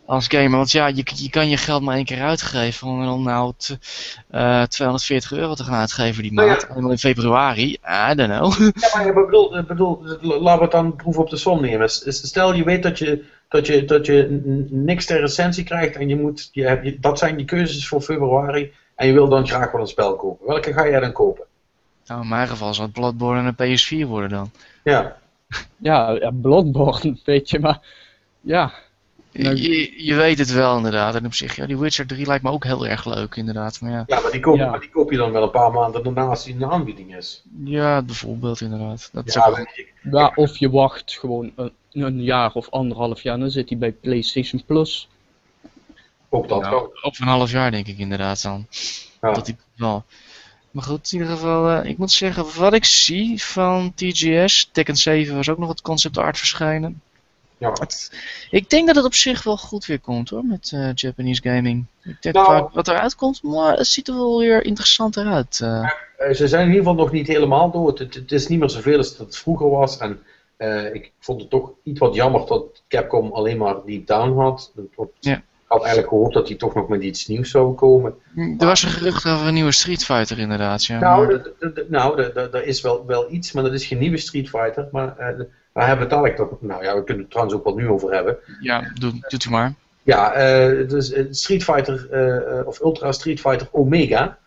[0.06, 0.58] als gamer?
[0.58, 3.54] Want ja, je, je kan je geld maar één keer uitgeven om dan nou
[4.32, 6.68] uh, eh, 240 euro te gaan uitgeven die nou maand.
[6.68, 7.78] Helemaal in februari.
[8.12, 8.54] I don't know.
[8.60, 11.90] Ja, maar ik bedoel, ik bedoel, laten we het dan proef op de som nemen.
[11.90, 16.16] Stel je weet dat je, dat je, dat je niks ter recensie krijgt en je
[16.16, 19.88] moet, je, dat zijn die keuzes voor februari en je wil dan graag wel een
[19.88, 20.48] spel kopen.
[20.48, 21.46] Welke ga jij dan kopen?
[22.08, 24.52] Nou, in mijn geval zal het Bloodborne en een PS4 worden dan.
[24.84, 25.18] Ja.
[25.78, 27.80] Ja, ja Bloodborne, weet je, maar
[28.42, 28.72] ja.
[29.32, 31.16] Nou, je, je, weet het wel inderdaad.
[31.16, 33.82] En op zich, ja, die Witcher 3 lijkt me ook heel erg leuk inderdaad.
[33.82, 36.04] Maar ja, ja, maar, die koop, maar die koop je dan wel een paar maanden
[36.04, 37.44] daarna als die in de aanbieding is.
[37.64, 39.10] Ja, bijvoorbeeld inderdaad.
[39.12, 39.34] Dat
[40.12, 43.92] ja, of je wacht gewoon een, een, jaar of anderhalf jaar, dan zit hij bij
[43.92, 45.10] PlayStation Plus.
[46.30, 48.68] Ook dat ja, Op een half jaar denk ik inderdaad dan.
[49.20, 50.04] Dat hij wel.
[50.74, 54.96] Maar goed, in ieder geval, uh, ik moet zeggen, wat ik zie van TGS, Tekken
[54.96, 57.02] 7 was ook nog het concept art verschijnen.
[57.58, 57.74] Ja.
[58.50, 61.86] ik denk dat het op zich wel goed weer komt hoor, met uh, Japanese gaming.
[62.04, 65.60] Ik denk nou, wat eruit komt, maar het ziet er wel weer interessanter uit.
[65.64, 65.90] Uh.
[66.34, 68.00] Ze zijn in ieder geval nog niet helemaal dood.
[68.00, 69.98] Het, het is niet meer zoveel als het vroeger was.
[69.98, 70.20] En
[70.94, 74.72] ik vond het toch iets wat jammer dat Capcom alleen maar Deep Down had.
[75.20, 75.44] ja
[75.74, 78.16] had eigenlijk gehoopt dat hij toch nog met iets nieuws zou komen.
[78.36, 80.86] Er was een gerucht over een nieuwe Street Fighter inderdaad.
[80.86, 81.42] Ja, nou,
[81.88, 84.88] nou er is wel, wel iets, maar dat is geen nieuwe Street Fighter.
[84.92, 85.18] Maar uh,
[85.74, 86.62] daar hebben we het eigenlijk toch...
[86.62, 88.38] Nou ja, we kunnen het trouwens ook wel nu over hebben.
[88.60, 89.74] Ja, doe, doet u maar.
[90.04, 94.38] Ja, uh, dus Street Fighter, uh, of Ultra Street Fighter Omega.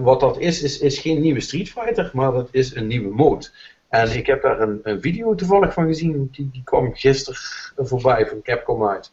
[0.00, 3.48] wat dat is, is, is geen nieuwe Street Fighter, maar dat is een nieuwe mode.
[3.88, 7.40] En ik heb daar een, een video toevallig van gezien, die, die kwam gisteren
[7.76, 9.10] voorbij van Capcom uit.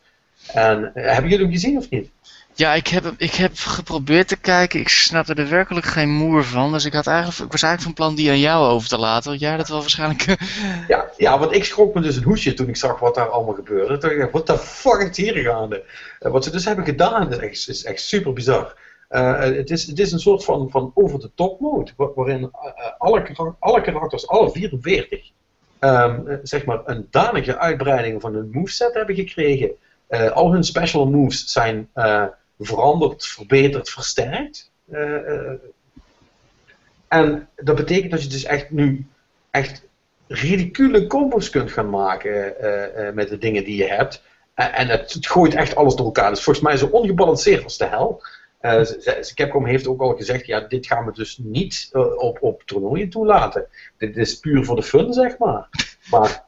[0.53, 2.09] En eh, hebben jullie hem gezien of niet?
[2.57, 4.79] Ja, ik heb, ik heb geprobeerd te kijken.
[4.79, 6.71] Ik snapte er werkelijk geen moer van.
[6.71, 9.29] Dus ik, had eigenlijk, ik was eigenlijk van plan die aan jou over te laten.
[9.29, 10.25] Want jij dat wel waarschijnlijk...
[10.87, 13.53] ja, ja, want ik schrok me dus een hoesje toen ik zag wat daar allemaal
[13.53, 13.97] gebeurde.
[13.97, 15.83] Toen dacht ik, wat de fuck is hier gaande?
[16.19, 18.75] Uh, wat ze dus hebben gedaan is echt, is echt super bizar.
[19.09, 21.91] Uh, het, is, het is een soort van, van over-the-top mode.
[22.15, 22.49] Waarin uh,
[22.97, 25.31] alle, alle karakters, alle 44,
[25.79, 29.71] um, zeg maar een danige uitbreiding van hun moveset hebben gekregen.
[30.09, 32.25] Uh, al hun special moves zijn uh,
[32.59, 34.71] veranderd, verbeterd, versterkt.
[34.91, 35.51] Uh,
[37.07, 39.07] en dat betekent dat je dus echt nu
[39.51, 39.85] echt
[40.27, 42.53] ridicule combos kunt gaan maken
[43.13, 44.23] met de dingen die je hebt.
[44.53, 46.29] en het, het, gooit echt alles door elkaar.
[46.29, 48.21] Dus volgens mij zo ongebalanceerd als de hel.
[49.33, 53.65] Capcom heeft ook al gezegd, ja, dit gaan we dus niet op, op toernooien toelaten.
[53.97, 55.69] Dit is puur voor de fun, zeg maar.
[56.09, 56.43] Maar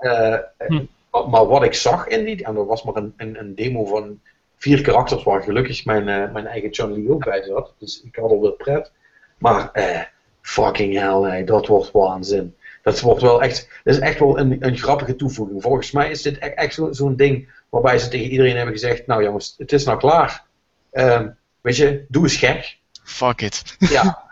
[0.67, 0.85] hm.
[1.11, 4.19] Maar wat ik zag in die, en er was maar een, een, een demo van
[4.57, 7.73] vier karakters waar gelukkig mijn, uh, mijn eigen Chun Li ook bij zat.
[7.77, 8.91] Dus ik had alweer pret.
[9.37, 10.01] Maar eh,
[10.41, 12.55] fucking hell, dat wordt waanzin.
[12.83, 15.61] Dat wordt wel echt, dat is echt wel een, een grappige toevoeging.
[15.61, 19.23] Volgens mij is dit echt, echt zo'n ding waarbij ze tegen iedereen hebben gezegd, nou
[19.23, 20.45] jongens, het is nou klaar.
[20.91, 22.77] Um, weet je, doe eens gek.
[23.03, 23.75] Fuck it.
[23.79, 24.23] Ja,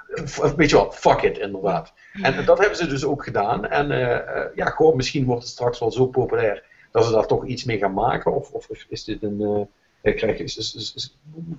[0.55, 1.93] weet je wel, fuck it inderdaad.
[2.21, 3.65] En dat hebben ze dus ook gedaan.
[3.65, 7.45] En uh, ja, gewoon, misschien wordt het straks wel zo populair dat ze daar toch
[7.45, 8.34] iets mee gaan maken.
[8.34, 9.67] Of, of is dit een,
[10.01, 11.09] uh, krijg, je,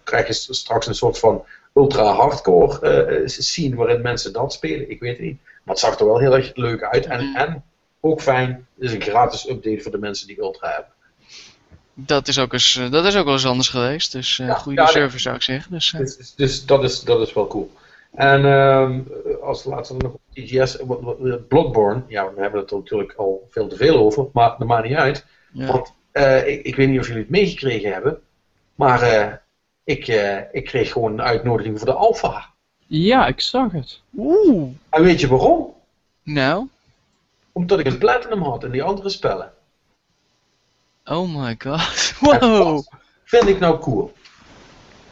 [0.05, 1.45] krijg je straks een soort van
[1.75, 4.91] ultra hardcore scene waarin mensen dat spelen.
[4.91, 5.39] Ik weet het niet.
[5.43, 7.07] Maar het zag er wel heel erg leuk uit.
[7.07, 7.37] En, mm.
[7.37, 7.65] en
[8.01, 10.93] ook fijn, het is een gratis update voor de mensen die ultra hebben.
[11.95, 14.13] Dat is ook eens, dat is ook wel eens anders geweest.
[14.13, 15.73] Dus uh, goede service zou ik zeggen.
[15.73, 17.71] Dus, dus, dus, dat, is, dat is wel cool.
[18.19, 18.91] En uh,
[19.43, 20.77] als laatste nog op TGS,
[21.49, 24.89] Bloodborne, ja, we hebben het er natuurlijk al veel te veel over, maar dat maakt
[24.89, 25.27] niet uit.
[25.53, 28.21] Want uh, ik, ik, weet niet of jullie het meegekregen hebben,
[28.75, 29.33] maar uh,
[29.85, 30.07] ik,
[30.53, 32.51] ik kreeg gewoon een uitnodiging voor de Alpha.
[32.87, 34.01] Ja, ik zag het.
[34.17, 34.71] Oeh.
[34.91, 35.75] En weet je waarom?
[36.23, 36.69] Nou?
[37.53, 39.53] Omdat ik een platinum had in die andere spellen.
[41.05, 42.13] Oh my god.
[42.41, 42.87] Wow.
[43.25, 44.13] vind ik nou cool.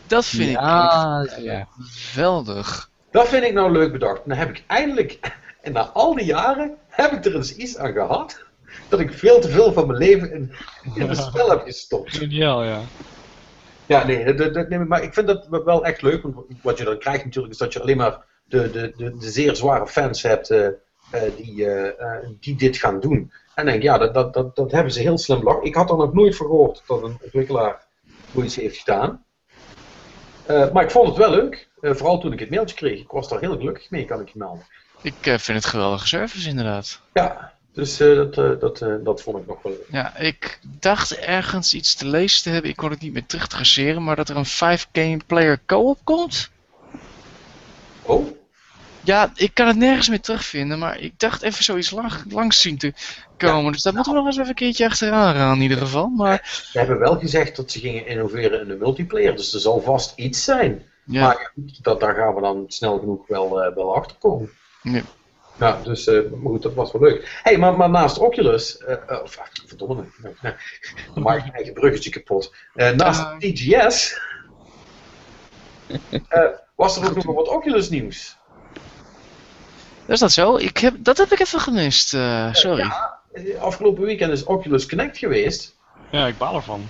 [0.07, 1.69] Dat vind ja, ik ja.
[1.79, 2.95] geweldig.
[3.17, 4.21] Dat vind ik nou leuk bedacht.
[4.25, 5.19] Dan heb ik eindelijk,
[5.61, 8.45] en na al die jaren, heb ik er eens iets aan gehad.
[8.89, 10.53] Dat ik veel te veel van mijn leven in,
[10.95, 12.17] in het spel heb gestopt.
[12.17, 12.81] Geniaal, ja.
[13.87, 16.23] Ja, nee, dat, dat, nee, maar ik vind dat wel echt leuk.
[16.23, 19.31] Want wat je dan krijgt natuurlijk is dat je alleen maar de, de, de, de
[19.31, 21.89] zeer zware fans hebt uh, uh, die, uh,
[22.41, 23.33] die dit gaan doen.
[23.55, 25.65] En denk ja, dat, dat, dat, dat hebben ze heel slim bedacht.
[25.65, 27.87] Ik had er nog nooit voor gehoord dat een ontwikkelaar
[28.35, 29.25] zoiets heeft gedaan.
[30.47, 31.66] Maar ik vond het wel leuk.
[31.81, 33.01] Uh, vooral toen ik het mailtje kreeg.
[33.01, 34.67] Ik was daar heel gelukkig mee, kan ik je melden.
[35.03, 37.01] Ik uh, vind het geweldige service, inderdaad.
[37.13, 39.87] Ja, dus dat, dat, dat vond ik nog wel leuk.
[39.91, 42.71] Ja, ik dacht ergens iets te lezen te hebben.
[42.71, 44.05] Ik kon het niet meer terug traceren.
[44.05, 46.51] Maar dat er een 5-game player co-op komt.
[48.03, 48.27] Oh?
[49.07, 52.79] Ja, ik kan het nergens meer terugvinden, maar ik dacht even zoiets lang, langs zien
[52.79, 52.93] te
[53.37, 53.73] komen.
[53.73, 56.09] Dus dat moeten we nog eens even een keertje achteraan gaan in ieder geval.
[56.09, 56.65] Maar...
[56.71, 60.13] Ze hebben wel gezegd dat ze gingen innoveren in de multiplayer, dus er zal vast
[60.17, 60.83] iets zijn.
[61.07, 61.23] Ja.
[61.27, 61.53] Maar
[61.83, 64.51] dat, daar gaan we dan snel genoeg wel, uh, wel achter komen.
[64.83, 65.03] Ja.
[65.59, 67.41] Ja, dus uh, maar goed, dat was wel leuk.
[67.43, 70.05] hey, maar, maar naast Oculus, uh, of verdomme,
[71.15, 72.55] dan maak ik mijn eigen bruggetje kapot.
[72.75, 74.21] naast TGS
[76.75, 78.37] was er ook nog wat Oculus nieuws.
[80.07, 80.57] Is dat zo?
[80.57, 82.79] Ik heb, dat heb ik even gemist, uh, sorry.
[82.79, 83.21] Ja,
[83.61, 85.77] afgelopen weekend is Oculus Connect geweest.
[86.11, 86.89] Ja, ik baal ervan.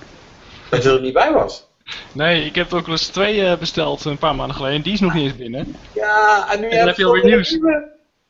[0.71, 1.66] Dat je er niet bij was.
[2.13, 5.01] Nee, ik heb Oculus 2 uh, eh, besteld een paar maanden geleden en die is
[5.01, 5.77] nog niet eens binnen.
[5.95, 7.59] Ja, en nu en heb je alweer nieuws.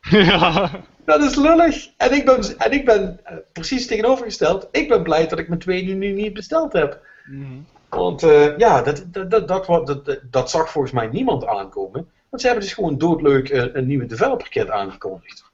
[0.30, 0.70] ja.
[1.04, 1.88] Dat is lullig.
[1.96, 4.68] En ik ben, en ik ben uh, precies tegenovergesteld.
[4.70, 7.00] Ik ben blij dat ik mijn twee nu, niet besteld heb.
[7.24, 7.66] Mm -hmm.
[7.88, 12.08] Want uh, ja, dat, dat, dat, dat, dat, dat zag volgens mij niemand aankomen.
[12.28, 15.44] Want ze hebben dus gewoon doodleuk een nieuwe developer kit aangekondigd.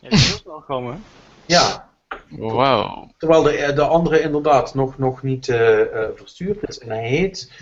[0.00, 1.02] Ja, dat is snel gekomen.
[1.46, 1.89] Ja.
[2.28, 3.10] Wow.
[3.16, 6.78] Terwijl de, eh, de andere inderdaad nog, nog niet uh, uh, verstuurd is.
[6.78, 7.52] En hij heet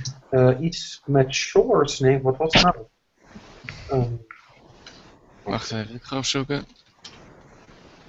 [0.61, 1.99] iets met Shores.
[1.99, 2.77] Nee, wat was het nou?
[3.93, 4.27] Um,
[5.43, 6.66] Wacht even, ik ga opzoeken.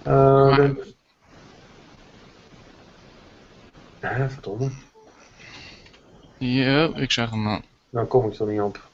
[0.07, 0.93] Uh, de...
[4.01, 4.71] Ja, verdomme.
[6.37, 7.61] Ja, ik zag hem al.
[7.89, 8.88] Nou kom ik er niet op.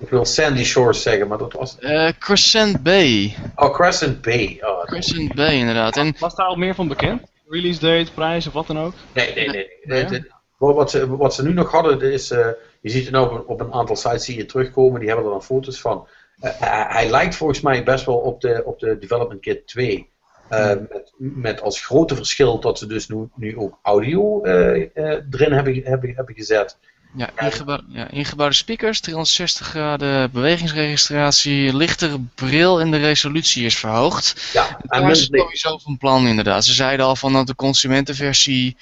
[0.00, 1.76] Ik wil Sandy Shores zeggen, maar dat was...
[1.80, 3.36] Uh, Crescent Bay.
[3.54, 4.58] Oh, Crescent Bay.
[4.62, 5.96] Oh, Crescent Bay, inderdaad.
[5.96, 6.14] En...
[6.18, 7.22] Was daar al meer van bekend?
[7.48, 8.92] Release date, prijs of wat dan ook?
[9.12, 9.68] Nee, nee, nee.
[9.82, 10.04] nee.
[10.04, 10.24] nee.
[10.56, 12.30] Wat, ze, wat ze nu nog hadden, is...
[12.30, 12.46] Uh,
[12.80, 15.32] je ziet het nou op, op, een aantal sites zie je terugkomen, die hebben er
[15.32, 16.06] dan foto's van.
[16.42, 16.50] Uh,
[16.92, 20.10] hij lijkt volgens mij best wel op de, op de Development Kit 2.
[20.50, 25.80] Uh, met, met, als grote verschil dat ze dus nu, nu ook audio erin hebben,
[25.84, 26.78] hebben, hebben gezet.
[27.14, 34.50] Ja, ingebouw, ja, ingebouwde speakers, 360 graden bewegingsregistratie, lichter bril en de resolutie is verhoogd.
[34.52, 36.64] Ja, en dat is sowieso van plan inderdaad.
[36.64, 38.76] Ze zeiden al van dat de consumentenversie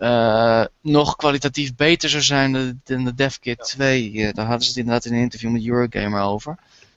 [0.00, 4.12] uh, nog kwalitatief beter zou zijn dan de DevKit 2.
[4.12, 6.56] Uh, daar hadden ze het inderdaad in een interview met Eurogamer over.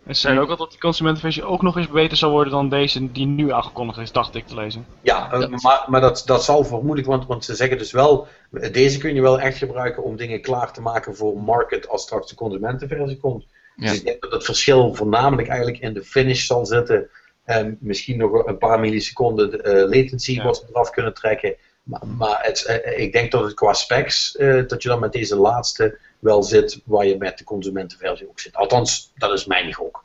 [0.10, 2.70] En ze zeiden ook al dat die consumentenversie ook nog eens beter zou worden dan
[2.70, 4.86] deze die nu aangekondigd is, dacht ik te lezen.
[5.02, 8.28] Ja, uh, maar, maar dat, dat zal vermoedelijk, want, want ze zeggen dus wel,
[8.72, 12.30] deze kun je wel echt gebruiken om dingen klaar te maken voor market als straks
[12.30, 13.46] de consumentenversie komt.
[13.76, 13.90] Ja.
[13.90, 17.10] Dus ik denk dat het verschil voornamelijk eigenlijk in de finish zal zitten.
[17.44, 20.44] En misschien nog een paar milliseconden uh, latency ja.
[20.44, 21.56] wat ze eraf kunnen trekken.
[21.84, 24.32] Maar, maar het, uh, ik denk dat het qua specs,
[24.68, 28.56] dat je dan met deze laatste wel zit waar je met de consumentenversie ook zit.
[28.56, 30.04] Althans, dat is mijn gok.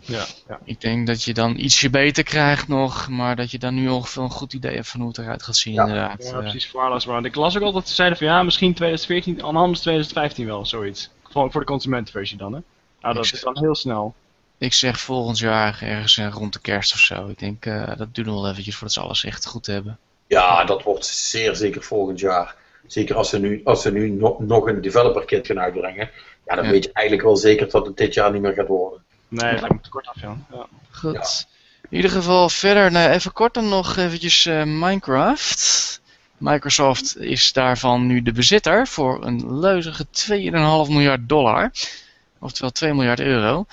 [0.00, 0.60] Ja, ja.
[0.64, 4.22] Ik denk dat je dan ietsje beter krijgt nog, maar dat je dan nu ongeveer
[4.22, 5.82] een goed idee hebt van hoe het eruit gaat zien ja.
[5.82, 6.24] inderdaad.
[6.24, 7.24] Ja, precies, verwaarloosbaar.
[7.24, 11.10] Ik las ook al dat ze zeiden van ja, misschien 2014, anders 2015 wel, zoiets.
[11.22, 12.60] Voor, voor de consumentenversie dan, hè?
[13.00, 14.14] Nou, dat is dan heel snel.
[14.58, 17.28] Ik zeg volgend jaar ergens rond de kerst of zo.
[17.28, 19.98] Ik denk uh, dat duurt nog wel eventjes voordat ze alles echt goed hebben.
[20.26, 22.56] Ja, dat wordt zeer zeker volgend jaar.
[22.86, 26.10] Zeker als ze nu, als ze nu nog, nog een developer kit gaan uitbrengen.
[26.46, 29.02] Ja, dan weet je eigenlijk wel zeker dat het dit jaar niet meer gaat worden.
[29.28, 30.36] Nee, dat lijkt me te kort af, ja.
[30.52, 30.66] ja.
[30.90, 31.46] Goed.
[31.90, 36.00] In ieder geval verder, nou, even kort dan nog eventjes uh, Minecraft.
[36.38, 41.70] Microsoft is daarvan nu de bezitter voor een leuzige 2,5 miljard dollar.
[42.38, 43.64] Oftewel 2 miljard euro.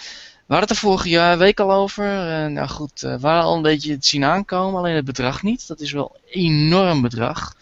[0.51, 2.05] We hadden het er vorige jaar, week al over.
[2.05, 5.43] Uh, nou goed, uh, we hadden al een beetje het zien aankomen, alleen het bedrag
[5.43, 5.67] niet.
[5.67, 7.55] Dat is wel een enorm bedrag.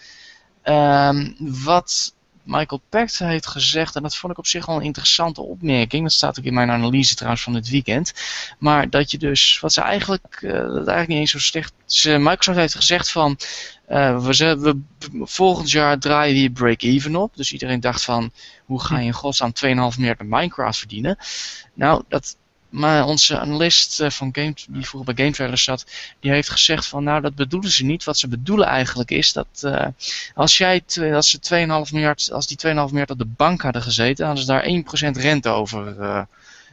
[0.70, 2.14] Um, wat
[2.44, 6.04] Michael Pact heeft gezegd, en dat vond ik op zich wel een interessante opmerking.
[6.04, 8.14] Dat staat ook in mijn analyse trouwens van het weekend.
[8.60, 11.74] Maar dat je dus, wat ze eigenlijk, uh, dat eigenlijk niet eens zo slecht.
[12.04, 13.38] Microsoft heeft gezegd van,
[13.90, 14.80] uh, we, we,
[15.24, 17.36] volgend jaar draaien we break-even op.
[17.36, 18.32] Dus iedereen dacht van,
[18.66, 21.18] hoe ga je in godsnaam 2,5 miljard met Minecraft verdienen?
[21.74, 22.38] Nou, dat
[22.70, 25.86] maar onze analist eh, van Game, die vroeger bij Game Trailers zat,
[26.20, 28.04] die heeft gezegd van nou dat bedoelen ze niet.
[28.04, 29.86] Wat ze bedoelen eigenlijk is dat uh,
[30.34, 30.84] als, jij
[31.14, 34.52] als ze 2,5 miljard, als die 2,5 miljard op de bank hadden gezeten, hadden ze
[34.52, 36.22] daar 1% rente over uh,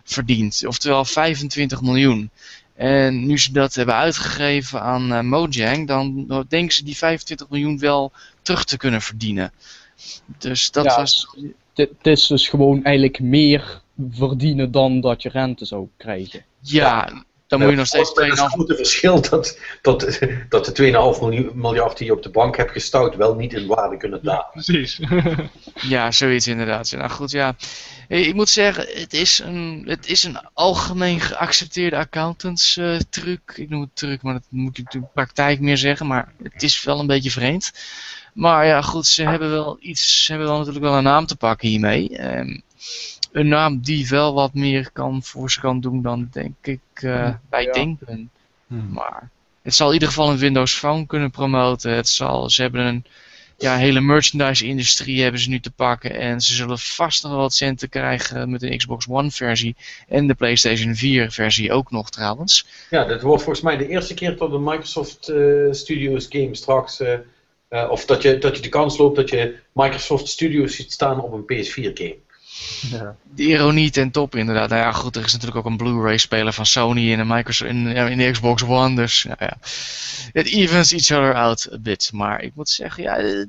[0.05, 0.67] verdiend.
[0.67, 2.31] Oftewel 25 miljoen.
[2.75, 7.79] En nu ze dat hebben uitgegeven aan uh, Mojang, dan denken ze die 25 miljoen
[7.79, 8.13] wel
[8.43, 9.53] terug te kunnen verdienen.
[10.39, 11.37] Dus dat ja, was.
[11.75, 16.45] Het is dus gewoon eigenlijk meer verdienen dan dat je rente zou krijgen.
[16.61, 18.27] Ja, dan moet je nog steeds 2,5...
[18.27, 20.19] Het grote verschil dat, dat,
[20.49, 23.97] dat de 2,5 miljard die je op de bank hebt gestouwd wel niet in waarde
[23.97, 24.45] kunnen dalen.
[24.45, 25.01] Ja, precies.
[25.95, 26.93] ja, zoiets inderdaad.
[26.93, 27.57] Nou goed, ja.
[28.09, 33.53] Ik moet zeggen, het is een, het is een algemeen geaccepteerde accountants uh, truc.
[33.57, 36.07] Ik noem het truc, maar dat moet ik de praktijk meer zeggen.
[36.07, 37.73] Maar het is wel een beetje vreemd.
[38.35, 41.37] Maar ja, goed, ze hebben wel iets, ze hebben wel natuurlijk wel een naam te
[41.37, 42.37] pakken hiermee.
[42.39, 42.63] Um,
[43.37, 47.35] een naam die wel wat meer kan voor ze kan doen dan denk ik uh,
[47.49, 47.73] bij ja.
[47.73, 48.31] denken.
[48.67, 48.93] Hmm.
[48.93, 49.31] Maar
[49.63, 51.93] het zal in ieder geval een Windows Phone kunnen promoten.
[51.93, 53.05] Het zal, ze hebben een
[53.57, 56.11] ja, hele merchandise-industrie hebben ze nu te pakken.
[56.11, 59.77] En ze zullen vast nog wat centen krijgen met de Xbox One versie.
[60.09, 62.67] En de PlayStation 4 versie ook nog trouwens.
[62.91, 67.01] Ja, dat wordt volgens mij de eerste keer dat de Microsoft uh, Studios game straks...
[67.01, 67.13] Uh,
[67.71, 71.21] uh, of dat je, dat je de kans loopt dat je Microsoft Studios ziet staan
[71.21, 72.25] op een PS4 game.
[72.91, 73.17] Ja.
[73.35, 74.69] De ironie ten top inderdaad.
[74.69, 77.71] Nou ja, goed, er is natuurlijk ook een Blu-ray speler van Sony in de, Microsoft,
[77.71, 78.95] in, in de Xbox One.
[78.95, 79.57] Dus ja, ja.
[80.33, 82.11] It evens each other out a bit.
[82.13, 83.47] Maar ik moet zeggen, ja,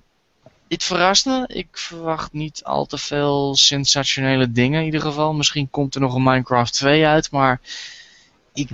[0.68, 1.48] dit verrast me.
[1.48, 5.34] Ik verwacht niet al te veel sensationele dingen in ieder geval.
[5.34, 7.60] Misschien komt er nog een Minecraft 2 uit, maar
[8.54, 8.70] ik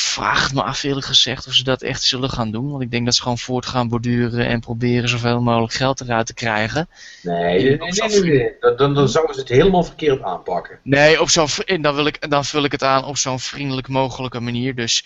[0.00, 2.70] vraag het me af eerlijk gezegd of ze dat echt zullen gaan doen.
[2.70, 6.26] Want ik denk dat ze gewoon voort gaan borduren en proberen zoveel mogelijk geld eruit
[6.26, 6.88] te krijgen.
[7.22, 10.78] Nee, nee, nee, nee, Dan, dan zouden ze het helemaal verkeerd aanpakken.
[10.82, 11.48] Nee, op zo'n,
[11.80, 14.74] dan, wil ik, dan vul ik het aan op zo'n vriendelijk mogelijke manier.
[14.74, 15.02] Dus.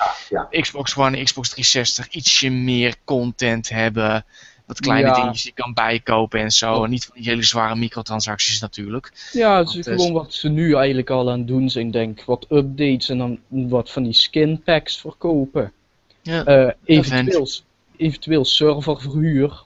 [0.50, 4.24] Xbox One, Xbox 360, ietsje meer content hebben
[4.66, 5.14] wat kleine ja.
[5.14, 6.84] dingetjes die je kan bijkopen en zo.
[6.84, 9.12] En niet van die hele zware microtransacties natuurlijk.
[9.32, 12.46] Ja, het is gewoon wat ze nu eigenlijk al aan het doen zijn, denk Wat
[12.50, 15.72] updates en dan wat van die skin packs verkopen.
[16.22, 17.48] Ja, uh, eventueel,
[17.96, 19.62] eventueel serververhuur.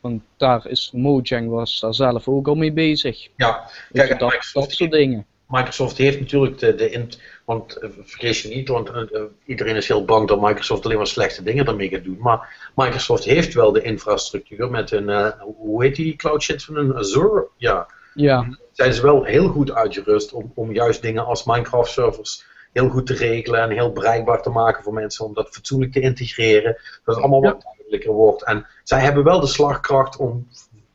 [0.00, 3.28] Want daar is Mojang was daar zelf ook al mee bezig.
[3.36, 5.26] Ja, kijk, dat, dat soort dingen.
[5.48, 6.90] Microsoft heeft natuurlijk de, de
[7.44, 11.06] want uh, vergis je niet, want uh, iedereen is heel bang dat Microsoft alleen maar
[11.06, 12.18] slechte dingen ermee gaat doen.
[12.20, 16.76] Maar Microsoft heeft wel de infrastructuur met een, uh, hoe heet die cloud shit van
[16.76, 17.48] een Azure?
[17.56, 17.86] Ja.
[18.14, 18.58] ja.
[18.72, 22.44] Zijn ze wel heel goed uitgerust om, om juist dingen als Minecraft servers
[22.74, 26.00] heel goed te regelen en heel bereikbaar te maken voor mensen om dat fatsoenlijk te
[26.00, 26.76] integreren.
[27.04, 27.52] Dat het allemaal ja.
[27.52, 28.44] wat duidelijker wordt.
[28.44, 30.48] En zij hebben wel de slagkracht om,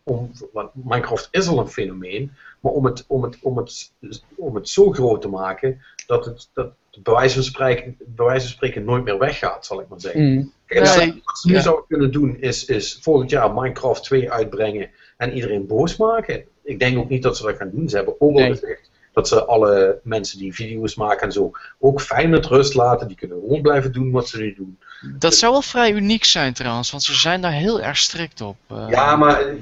[0.09, 0.31] om
[0.73, 3.91] Minecraft is al een fenomeen, maar om het, om het, om het,
[4.35, 6.71] om het zo groot te maken dat het, dat
[7.03, 10.33] bij, wijze van spreken, bij wijze van spreken nooit meer weggaat, zal ik maar zeggen.
[10.33, 10.51] Mm.
[10.65, 11.61] Kijk, nee, wat ze nu ja.
[11.61, 16.43] zouden kunnen doen is, is volgend jaar Minecraft 2 uitbrengen en iedereen boos maken.
[16.63, 17.89] Ik denk ook niet dat ze dat gaan doen.
[17.89, 18.49] Ze hebben ook al nee.
[18.49, 23.07] gezegd dat ze alle mensen die video's maken en zo ook fijn met rust laten.
[23.07, 24.79] Die kunnen gewoon blijven doen wat ze nu doen.
[25.17, 28.55] Dat zou wel vrij uniek zijn trouwens, want ze zijn daar heel erg strikt op.
[28.71, 29.59] Uh, ja, maar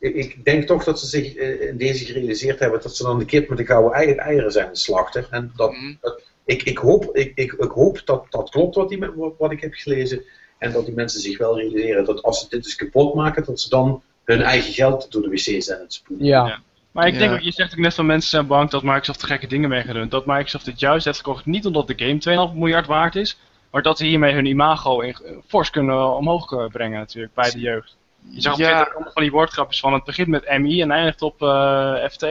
[0.00, 3.48] ik denk toch dat ze zich in deze gerealiseerd hebben dat ze dan de kip
[3.48, 5.28] met de gouden eieren zijn de slachter.
[5.30, 5.98] En dat, mm.
[6.00, 8.98] dat, ik, ik, hoop, ik, ik, ik, hoop dat dat klopt wat, die,
[9.38, 10.22] wat ik heb gelezen.
[10.58, 13.60] En dat die mensen zich wel realiseren dat als ze dit dus kapot maken, dat
[13.60, 16.26] ze dan hun eigen geld door de wc zijn het spoelen.
[16.26, 16.46] Ja.
[16.46, 16.60] ja.
[16.90, 19.46] Maar ik denk ook, je zegt ook net van mensen zijn bang dat Microsoft gekke
[19.46, 20.08] dingen mee gaat doen.
[20.08, 23.38] Dat Microsoft dit juist heeft gekocht, niet omdat de game 2,5 miljard waard is,
[23.70, 25.16] maar dat ze hiermee hun imago in,
[25.46, 27.96] fors kunnen omhoog brengen natuurlijk bij de jeugd.
[28.30, 28.82] Je zag op ja.
[28.82, 32.26] Twitter van die woordgrapjes van het begint met MI en eindigt op uh, FT.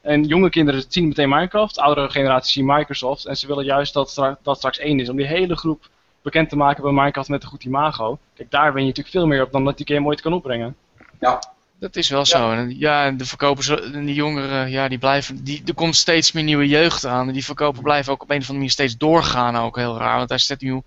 [0.00, 3.24] En jonge kinderen zien meteen Minecraft, oudere generaties zien Microsoft.
[3.24, 5.08] En ze willen juist dat stra dat straks één is.
[5.08, 5.88] Om die hele groep
[6.22, 8.18] bekend te maken bij Minecraft met een goed imago.
[8.34, 10.76] Kijk, daar ben je natuurlijk veel meer op dan dat die game ooit kan opbrengen.
[11.20, 11.40] Ja.
[11.80, 12.52] Dat is wel zo.
[12.52, 16.68] Ja, ja de verkopers, die jongeren, ja, die blijven, die, er komt steeds meer nieuwe
[16.68, 17.26] jeugd aan.
[17.26, 20.16] En die verkopen blijven ook op een of andere manier steeds doorgaan ook heel raar.
[20.16, 20.82] Want hij zet nu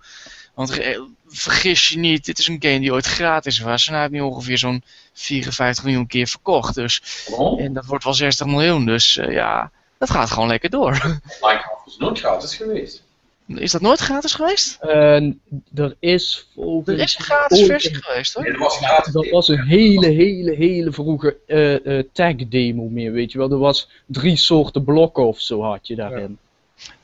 [0.54, 0.80] Want
[1.26, 3.86] vergis je niet, dit is een game die ooit gratis was.
[3.86, 6.74] En hij heeft nu ongeveer zo'n 54 miljoen keer verkocht.
[6.74, 7.60] Dus, Oh.
[7.60, 8.86] En dat wordt wel 60 miljoen.
[8.86, 10.92] Dus uh, ja, dat gaat gewoon lekker door.
[11.40, 13.02] Minecraft is nooit gratis geweest.
[13.46, 14.78] Is dat nooit gratis geweest?
[14.82, 15.32] Uh,
[15.74, 18.42] er is volgens Er is een gratis versie geweest hoor.
[18.42, 19.12] Nee, dat was gratis.
[19.12, 23.50] Dat was een hele, hele, hele vroege uh, uh, tag demo meer, weet je wel.
[23.50, 26.38] Er was drie soorten blokken of zo had je daarin.
[26.40, 26.50] Ja.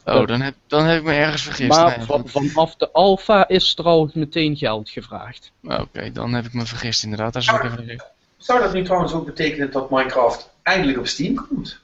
[0.05, 1.69] Oh, dan heb, dan heb ik me ergens vergist.
[1.69, 5.53] Maar nee, vanaf de alpha is er al meteen geld gevraagd.
[5.65, 7.37] Oké, okay, dan heb ik me vergist inderdaad.
[7.37, 8.05] Als ik even...
[8.37, 11.81] Zou dat nu trouwens ook betekenen dat Minecraft eindelijk op Steam komt?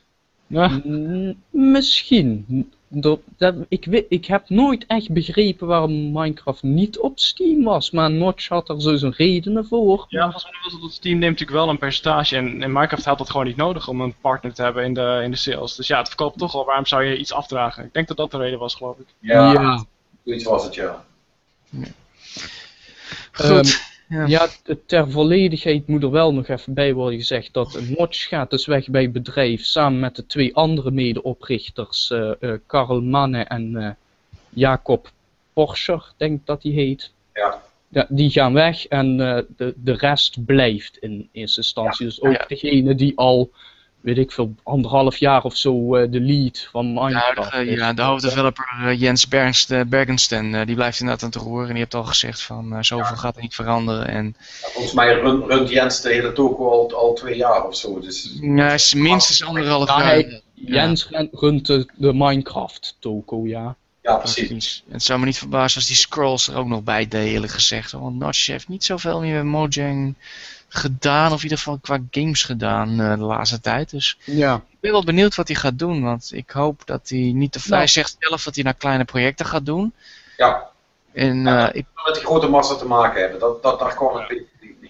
[0.47, 0.81] Ja.
[1.51, 2.73] Misschien.
[2.97, 7.91] Dat, dat, ik, weet, ik heb nooit echt begrepen waarom Minecraft niet op Steam was,
[7.91, 10.07] maar Notch had er zo zijn redenen voor.
[10.09, 13.05] Ja, volgens mij was het dat Steam neemt natuurlijk wel een percentage en, en Minecraft
[13.05, 15.75] had het gewoon niet nodig om een partner te hebben in de, in de sales.
[15.75, 17.85] Dus ja, het verkoopt toch al, waarom zou je iets afdragen?
[17.85, 19.07] Ik denk dat dat de reden was, geloof ik.
[19.19, 19.85] Ja, ja.
[20.25, 21.05] zoiets was het, ja.
[21.71, 21.87] ja.
[23.33, 23.51] Goed.
[23.51, 24.27] Um, ja.
[24.27, 24.49] ja,
[24.87, 28.89] ter volledigheid moet er wel nog even bij worden gezegd dat Notch gaat dus weg
[28.89, 33.91] bij het bedrijf samen met de twee andere medeoprichters, uh, uh, Karl Manne en uh,
[34.49, 35.11] Jacob
[35.53, 37.13] Porscher, denk ik dat hij heet.
[37.35, 37.63] Ja.
[37.89, 38.07] ja.
[38.09, 42.05] Die gaan weg en de, de rest blijft in eerste instantie.
[42.05, 42.11] Ja.
[42.11, 42.45] Dus ook ja.
[42.49, 43.51] degene die al,
[44.05, 48.03] weet ik veel, anderhalf jaar of zo de lead van Minecraft Ja, de, ja, de
[48.03, 51.67] hoofddeveloper Jens Bernst, Bergensten, die blijft inderdaad aan te horen.
[51.67, 54.09] En die heeft al gezegd van zoveel gaat er niet veranderen.
[54.09, 54.37] En...
[54.63, 58.01] volgens mij runt, runt Jens de hele toko al, al twee jaar of zo.
[58.01, 58.39] Dus...
[58.41, 60.05] Ja, is minstens anderhalf jaar.
[60.05, 63.77] Hij, Jens runt de, de Minecraft toko, ja.
[64.03, 64.83] Ja, precies.
[64.87, 67.53] En het zou me niet verbazen als die scrolls er ook nog bij deed, eerlijk
[67.53, 67.93] gezegd.
[67.93, 70.15] Want Notch heeft niet zoveel meer met Mojang
[70.75, 73.91] gedaan, of in ieder geval qua games gedaan uh, de laatste tijd.
[73.91, 74.55] Dus ja.
[74.71, 77.61] ik ben wel benieuwd wat hij gaat doen, want ik hoop dat hij niet te
[77.61, 77.89] vrij Nou.
[77.91, 79.93] zegt zelf dat hij naar kleine projecten gaat doen.
[80.37, 80.71] Ja,
[81.13, 81.69] En Ja.
[81.73, 83.41] eh, ik, met die grote massa te maken hebben.
[83.41, 84.43] Dat, dat, daar kwam het.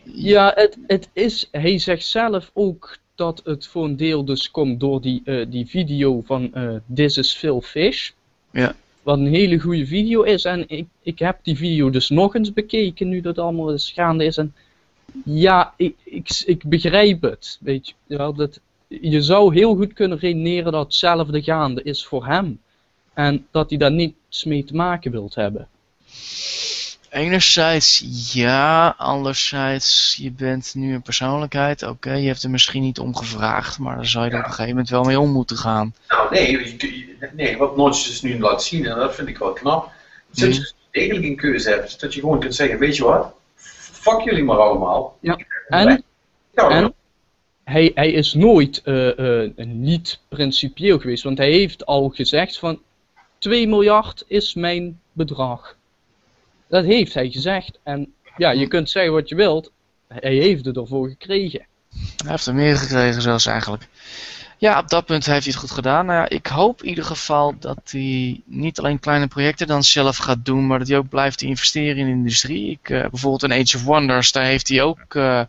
[0.02, 4.80] Ja, het, het is, hij zegt zelf ook dat het voor een deel dus komt
[4.80, 8.10] door die, eh, die video van eh, This is Phil Fish.
[8.50, 8.74] Ja.
[9.02, 10.44] Wat een hele goede video is.
[10.44, 14.24] En ik, ik heb die video dus nog eens bekeken nu dat allemaal eens gaande
[14.24, 14.36] is.
[14.36, 14.54] En
[15.24, 17.58] ja, ik, ik, ik begrijp het.
[17.60, 22.26] Weet je wel, dat, je zou heel goed kunnen redeneren dat hetzelfde gaande is voor
[22.26, 22.60] hem.
[23.14, 25.68] En dat hij daar niets mee te maken wilt hebben.
[27.10, 31.82] enerzijds ja, anderzijds je bent nu een persoonlijkheid.
[31.82, 34.50] Oké, je hebt er misschien niet om gevraagd, maar daar zou je er op een
[34.50, 35.94] gegeven moment wel mee om moeten gaan.
[36.08, 36.76] Nou, nee,
[37.32, 39.92] nee wat Notch dus nu laat zien, en dat vind ik wel knap.
[40.30, 40.52] Dat Mhm.
[40.52, 42.00] je dus degelijk een keuze hebt.
[42.00, 43.34] Dat je gewoon kunt zeggen: Weet je wat,
[44.04, 45.18] fuck jullie maar allemaal.
[45.20, 45.38] Ja.
[45.68, 46.04] En,
[46.54, 46.94] Ja, en
[47.64, 52.80] hij, hij is nooit eh, eh, niet principieel geweest, want hij heeft al gezegd van
[53.38, 55.76] 2 miljard is mijn bedrag.
[56.66, 57.78] Dat heeft hij gezegd.
[57.82, 59.72] En ja, je kunt zeggen wat je wilt,
[60.06, 61.66] hij heeft het ervoor gekregen.
[62.16, 63.88] Hij heeft er meer gekregen zelfs eigenlijk.
[64.58, 66.06] Ja, op dat punt heeft hij het goed gedaan.
[66.06, 70.16] Nou ja, ik hoop in ieder geval dat hij niet alleen kleine projecten dan zelf
[70.16, 72.70] gaat doen, maar dat hij ook blijft investeren in de industrie.
[72.70, 75.40] Ik, eh, bijvoorbeeld in Age of Wonders, daar heeft hij ook eh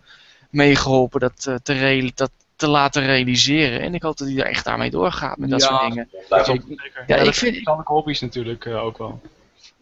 [0.49, 3.81] meegeholpen dat, eh, te dat te laten realiseren.
[3.81, 5.67] En ik hoop dat hij er echt daarmee doorgaat met dat Ja.
[5.67, 6.09] soort dingen.
[6.29, 6.63] ook- Zeker.
[6.67, 9.21] Ja, Ja, ik dat vind- hobby's natuurlijk ook wel.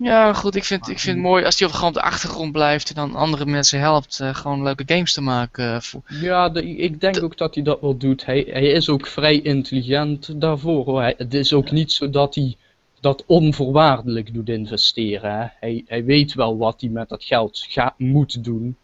[0.04, 2.52] Ja, goed, ik vind, ik vind het mooi als hij op, gewoon op de achtergrond
[2.52, 5.74] blijft en dan andere mensen helpt eh, gewoon leuke games te maken.
[5.76, 8.26] eh, voor- Ja, de- ik denk ook dat hij dat wel doet.
[8.26, 10.86] Hij, hij is ook vrij intelligent daarvoor.
[10.86, 11.02] Hoor.
[11.02, 12.56] Hij, het is ook niet zo dat hij
[13.00, 15.32] dat onvoorwaardelijk doet investeren.
[15.40, 15.46] Hè.
[15.60, 18.76] Hij, hij weet wel wat hij met dat geld gaat, moet doen.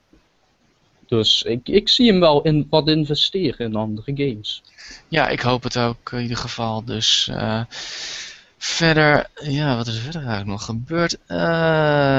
[1.08, 4.62] Dus ik, ik zie hem wel in wat investeren in andere games.
[5.08, 6.84] Ja, ik hoop het ook in ieder geval.
[6.86, 7.62] Dus eh,
[8.60, 11.18] verder, ja, wat is er verder eigenlijk nog gebeurd?
[11.26, 11.38] Eh,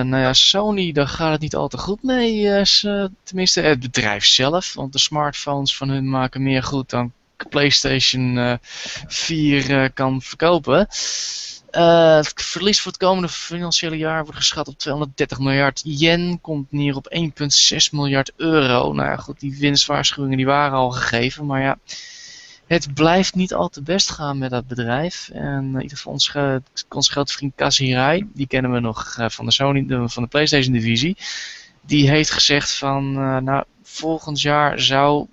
[0.00, 2.50] nou ja, Sony, daar gaat het niet al te goed mee.
[2.50, 4.74] eh, tenminste, het bedrijf zelf.
[4.74, 7.12] Want de smartphones van hun maken meer goed dan
[7.48, 8.54] PlayStation eh
[9.06, 10.78] 4 eh, kan verkopen.
[11.70, 16.40] Het verlies voor het komende financiële jaar wordt geschat op 230 miljard yen.
[16.40, 18.92] Komt neer op 1,6 miljard euro.
[18.92, 21.46] Nou ja, goed, die winstwaarschuwingen die waren al gegeven.
[21.46, 21.78] Maar ja,
[22.76, 25.30] het blijft niet al te best gaan met dat bedrijf.
[25.32, 29.28] En in ieder geval onze, onze grote vriend Kaz Hirai, die kennen we nog eh,
[29.28, 31.16] van de Sony, van de PlayStation divisie.
[31.80, 35.26] Die heeft gezegd van, eh, nou, volgend jaar zou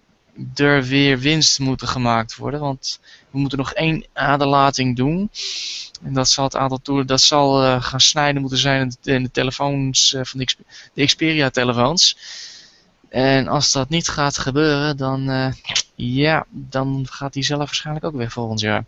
[0.55, 2.59] er weer winst moeten gemaakt worden.
[2.59, 2.99] Want
[3.31, 5.29] we moeten nog één aderlating doen.
[6.03, 9.31] En dat zal het aantal toeren, dat zal eh, gaan snijden moeten zijn in de,
[9.31, 10.55] telefoons eh, van de,
[10.93, 12.17] de Xperia telefoons.
[13.09, 15.51] En als dat niet gaat gebeuren, dan, eh,
[15.95, 18.83] ja, dan gaat hij zelf waarschijnlijk ook weg volgend jaar.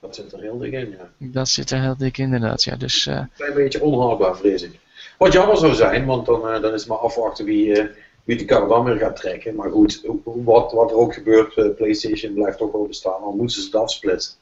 [0.00, 1.10] Dat zit er heel dik in, ja.
[1.18, 2.76] Dat zit er heel dik inderdaad, ja.
[2.76, 4.78] Dus, eh, Een klein beetje onhoudbaar, vrees ik.
[5.18, 7.88] Wat jammer zou zijn, want dan, dan is het maar afwachten wie,
[8.24, 9.54] wie de kar dan weer gaat trekken.
[9.54, 13.64] Maar goed, wat, wat er ook gebeurt, PlayStation blijft toch wel bestaan, al moeten ze
[13.64, 14.34] het afsplitsen.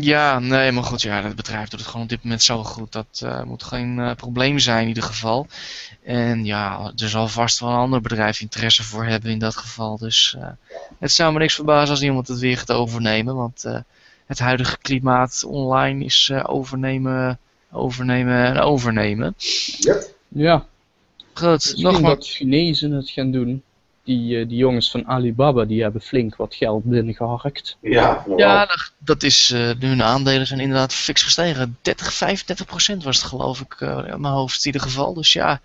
[0.00, 2.92] Ja, nee, maar goed, ja, het bedrijf doet het gewoon op dit moment zo goed.
[2.92, 5.46] Dat uh, moet geen uh, probleem zijn in ieder geval.
[6.02, 9.98] En ja, er zal vast wel een ander bedrijf interesse voor hebben in dat geval.
[9.98, 10.48] Dus uh,
[10.98, 13.36] het zou me niks verbazen als iemand het weer gaat overnemen.
[13.36, 13.64] Want
[14.26, 17.38] het huidige klimaat online is overnemen,
[17.70, 19.34] overnemen en overnemen.
[19.78, 20.02] Ja.
[20.28, 20.66] Ja.
[21.32, 22.14] Goed, nog maar.
[22.14, 23.62] dat Chinezen het gaan doen
[24.04, 27.76] die, eh, die jongens van Alibaba die hebben flink wat geld binnengeharkt.
[27.80, 28.68] Ja, ja
[28.98, 31.78] dat is, uh, nu hun aandelen zijn inderdaad fix gestegen.
[31.82, 35.14] 30, 35 procent was het geloof ik uh, in mijn hoofd in ieder geval.
[35.14, 35.60] Dus ja,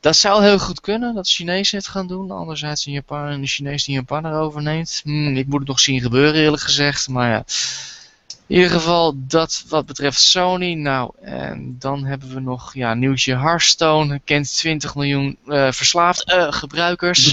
[0.00, 2.30] dat zou heel goed kunnen dat de Chinezen het gaan doen.
[2.30, 5.00] Anderzijds een Japan en de Chinees die Japan erover neemt.
[5.04, 7.08] Hmm, ik moet het nog zien gebeuren eerlijk gezegd.
[7.08, 7.44] Maar ja,
[8.46, 10.74] in ieder geval dat wat betreft Sony.
[10.74, 14.20] Nou, en dan hebben we nog ja, nieuwtje Hearthstone.
[14.24, 17.32] Kent 20 miljoen uh, verslaafd uh, gebruikers.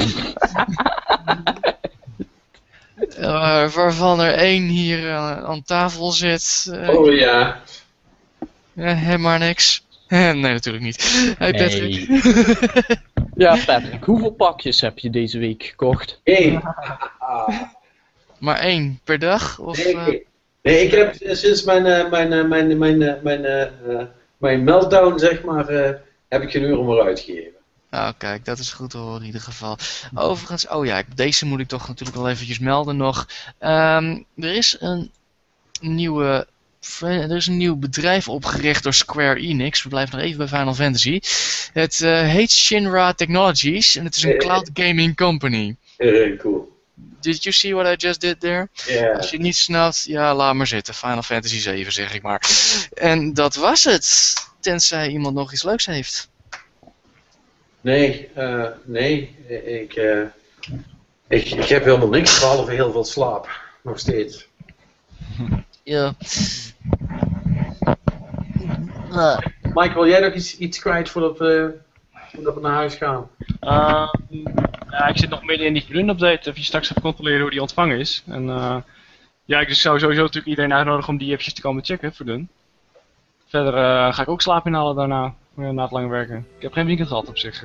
[3.19, 5.11] uh, waarvan er één hier
[5.45, 6.73] aan tafel zit.
[6.87, 7.61] oh ja.
[8.73, 9.83] Ja, maar niks.
[10.07, 11.33] nee, natuurlijk niet.
[11.37, 12.07] Hey Patrick.
[13.35, 16.19] ja, Patrick, hoeveel pakjes heb je deze week gekocht?
[16.23, 16.61] Eén.
[18.39, 19.59] maar één per dag?
[19.59, 20.25] Of, nee,
[20.61, 23.43] Nee, ik heb sinds mijn, mijn, uh, mijn, mijn, mijn,
[23.87, 24.01] uh,
[24.37, 25.67] mijn meltdown, zeg maar,
[26.27, 27.59] heb ik geen euro meer uitgegeven.
[27.89, 29.77] Nou, kijk, dat is goed te horen in ieder geval.
[30.15, 33.27] Overigens, oh ja, deze moet ik toch natuurlijk wel eventjes melden nog.
[33.59, 35.11] Um, er is een
[35.81, 36.47] nieuwe
[36.99, 39.83] er is een nieuw bedrijf opgericht door Square Enix.
[39.83, 41.19] We blijven nog even bij Final Fantasy.
[41.73, 45.75] Het heet Shinra Technologies en het is een cloud gaming company.
[45.97, 46.70] Uh, cool
[47.21, 48.69] did you see what I just did there?
[48.87, 49.17] Yeah.
[49.17, 50.93] Als je niet snapt, ja, laat maar zitten.
[50.93, 52.41] Final Fantasy 7 zeg ik maar.
[52.93, 54.33] En dat was het.
[54.59, 56.29] Tenzij iemand nog iets leuks heeft.
[57.81, 59.35] Nee, uh, nee.
[59.65, 60.21] Ik, uh,
[61.27, 63.49] ik, ik heb helemaal niks, behalve heel veel slaap.
[63.83, 64.47] Nog steeds.
[65.83, 66.15] Ja.
[69.11, 69.37] Uh.
[69.73, 71.77] Mike, wil jij nog iets, iets kwijt voordat we,
[72.33, 73.29] voordat we naar huis gaan?
[73.61, 74.07] Uh,
[74.89, 76.49] ja, ik zit nog midden in die vriendin-update.
[76.49, 78.23] Even straks even controleren hoe die ontvangen is.
[78.27, 78.75] En uh,
[79.45, 82.49] ja, ik zou sowieso natuurlijk iedereen uitnodigen om die eventjes te komen checken voor dun.
[83.47, 86.47] Verder uh, ga ik ook slaap inhalen daarna, uh, na het lange werken.
[86.55, 87.63] Ik heb geen weekend gehad op zich.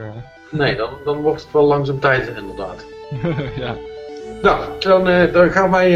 [0.50, 2.86] Nee, dan, dan wordt het wel langzaam tijd inderdaad.
[3.64, 3.76] ja.
[4.42, 5.90] Nou, dan, dan gaan wij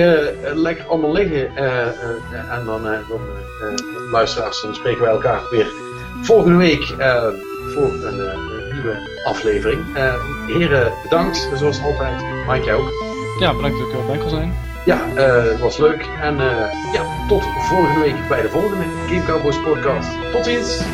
[0.55, 1.57] lekker allemaal liggen.
[1.57, 3.21] en dan, dan
[4.11, 5.67] luisteraars, dan spreken wij elkaar weer
[6.23, 6.85] volgende week
[7.75, 9.97] voor een nieuwe aflevering.
[9.97, 10.15] Uh,
[10.47, 12.23] heren, bedankt zoals altijd.
[12.47, 12.93] Mike, jij ook.
[13.39, 14.55] Ja, bedankt dat ik erbij kon zijn.
[14.85, 16.07] Ja, uh, het was leuk.
[16.21, 20.09] En uh, ja, tot volgende week bij de volgende Game Cowboys podcast.
[20.33, 20.85] Tot ziens!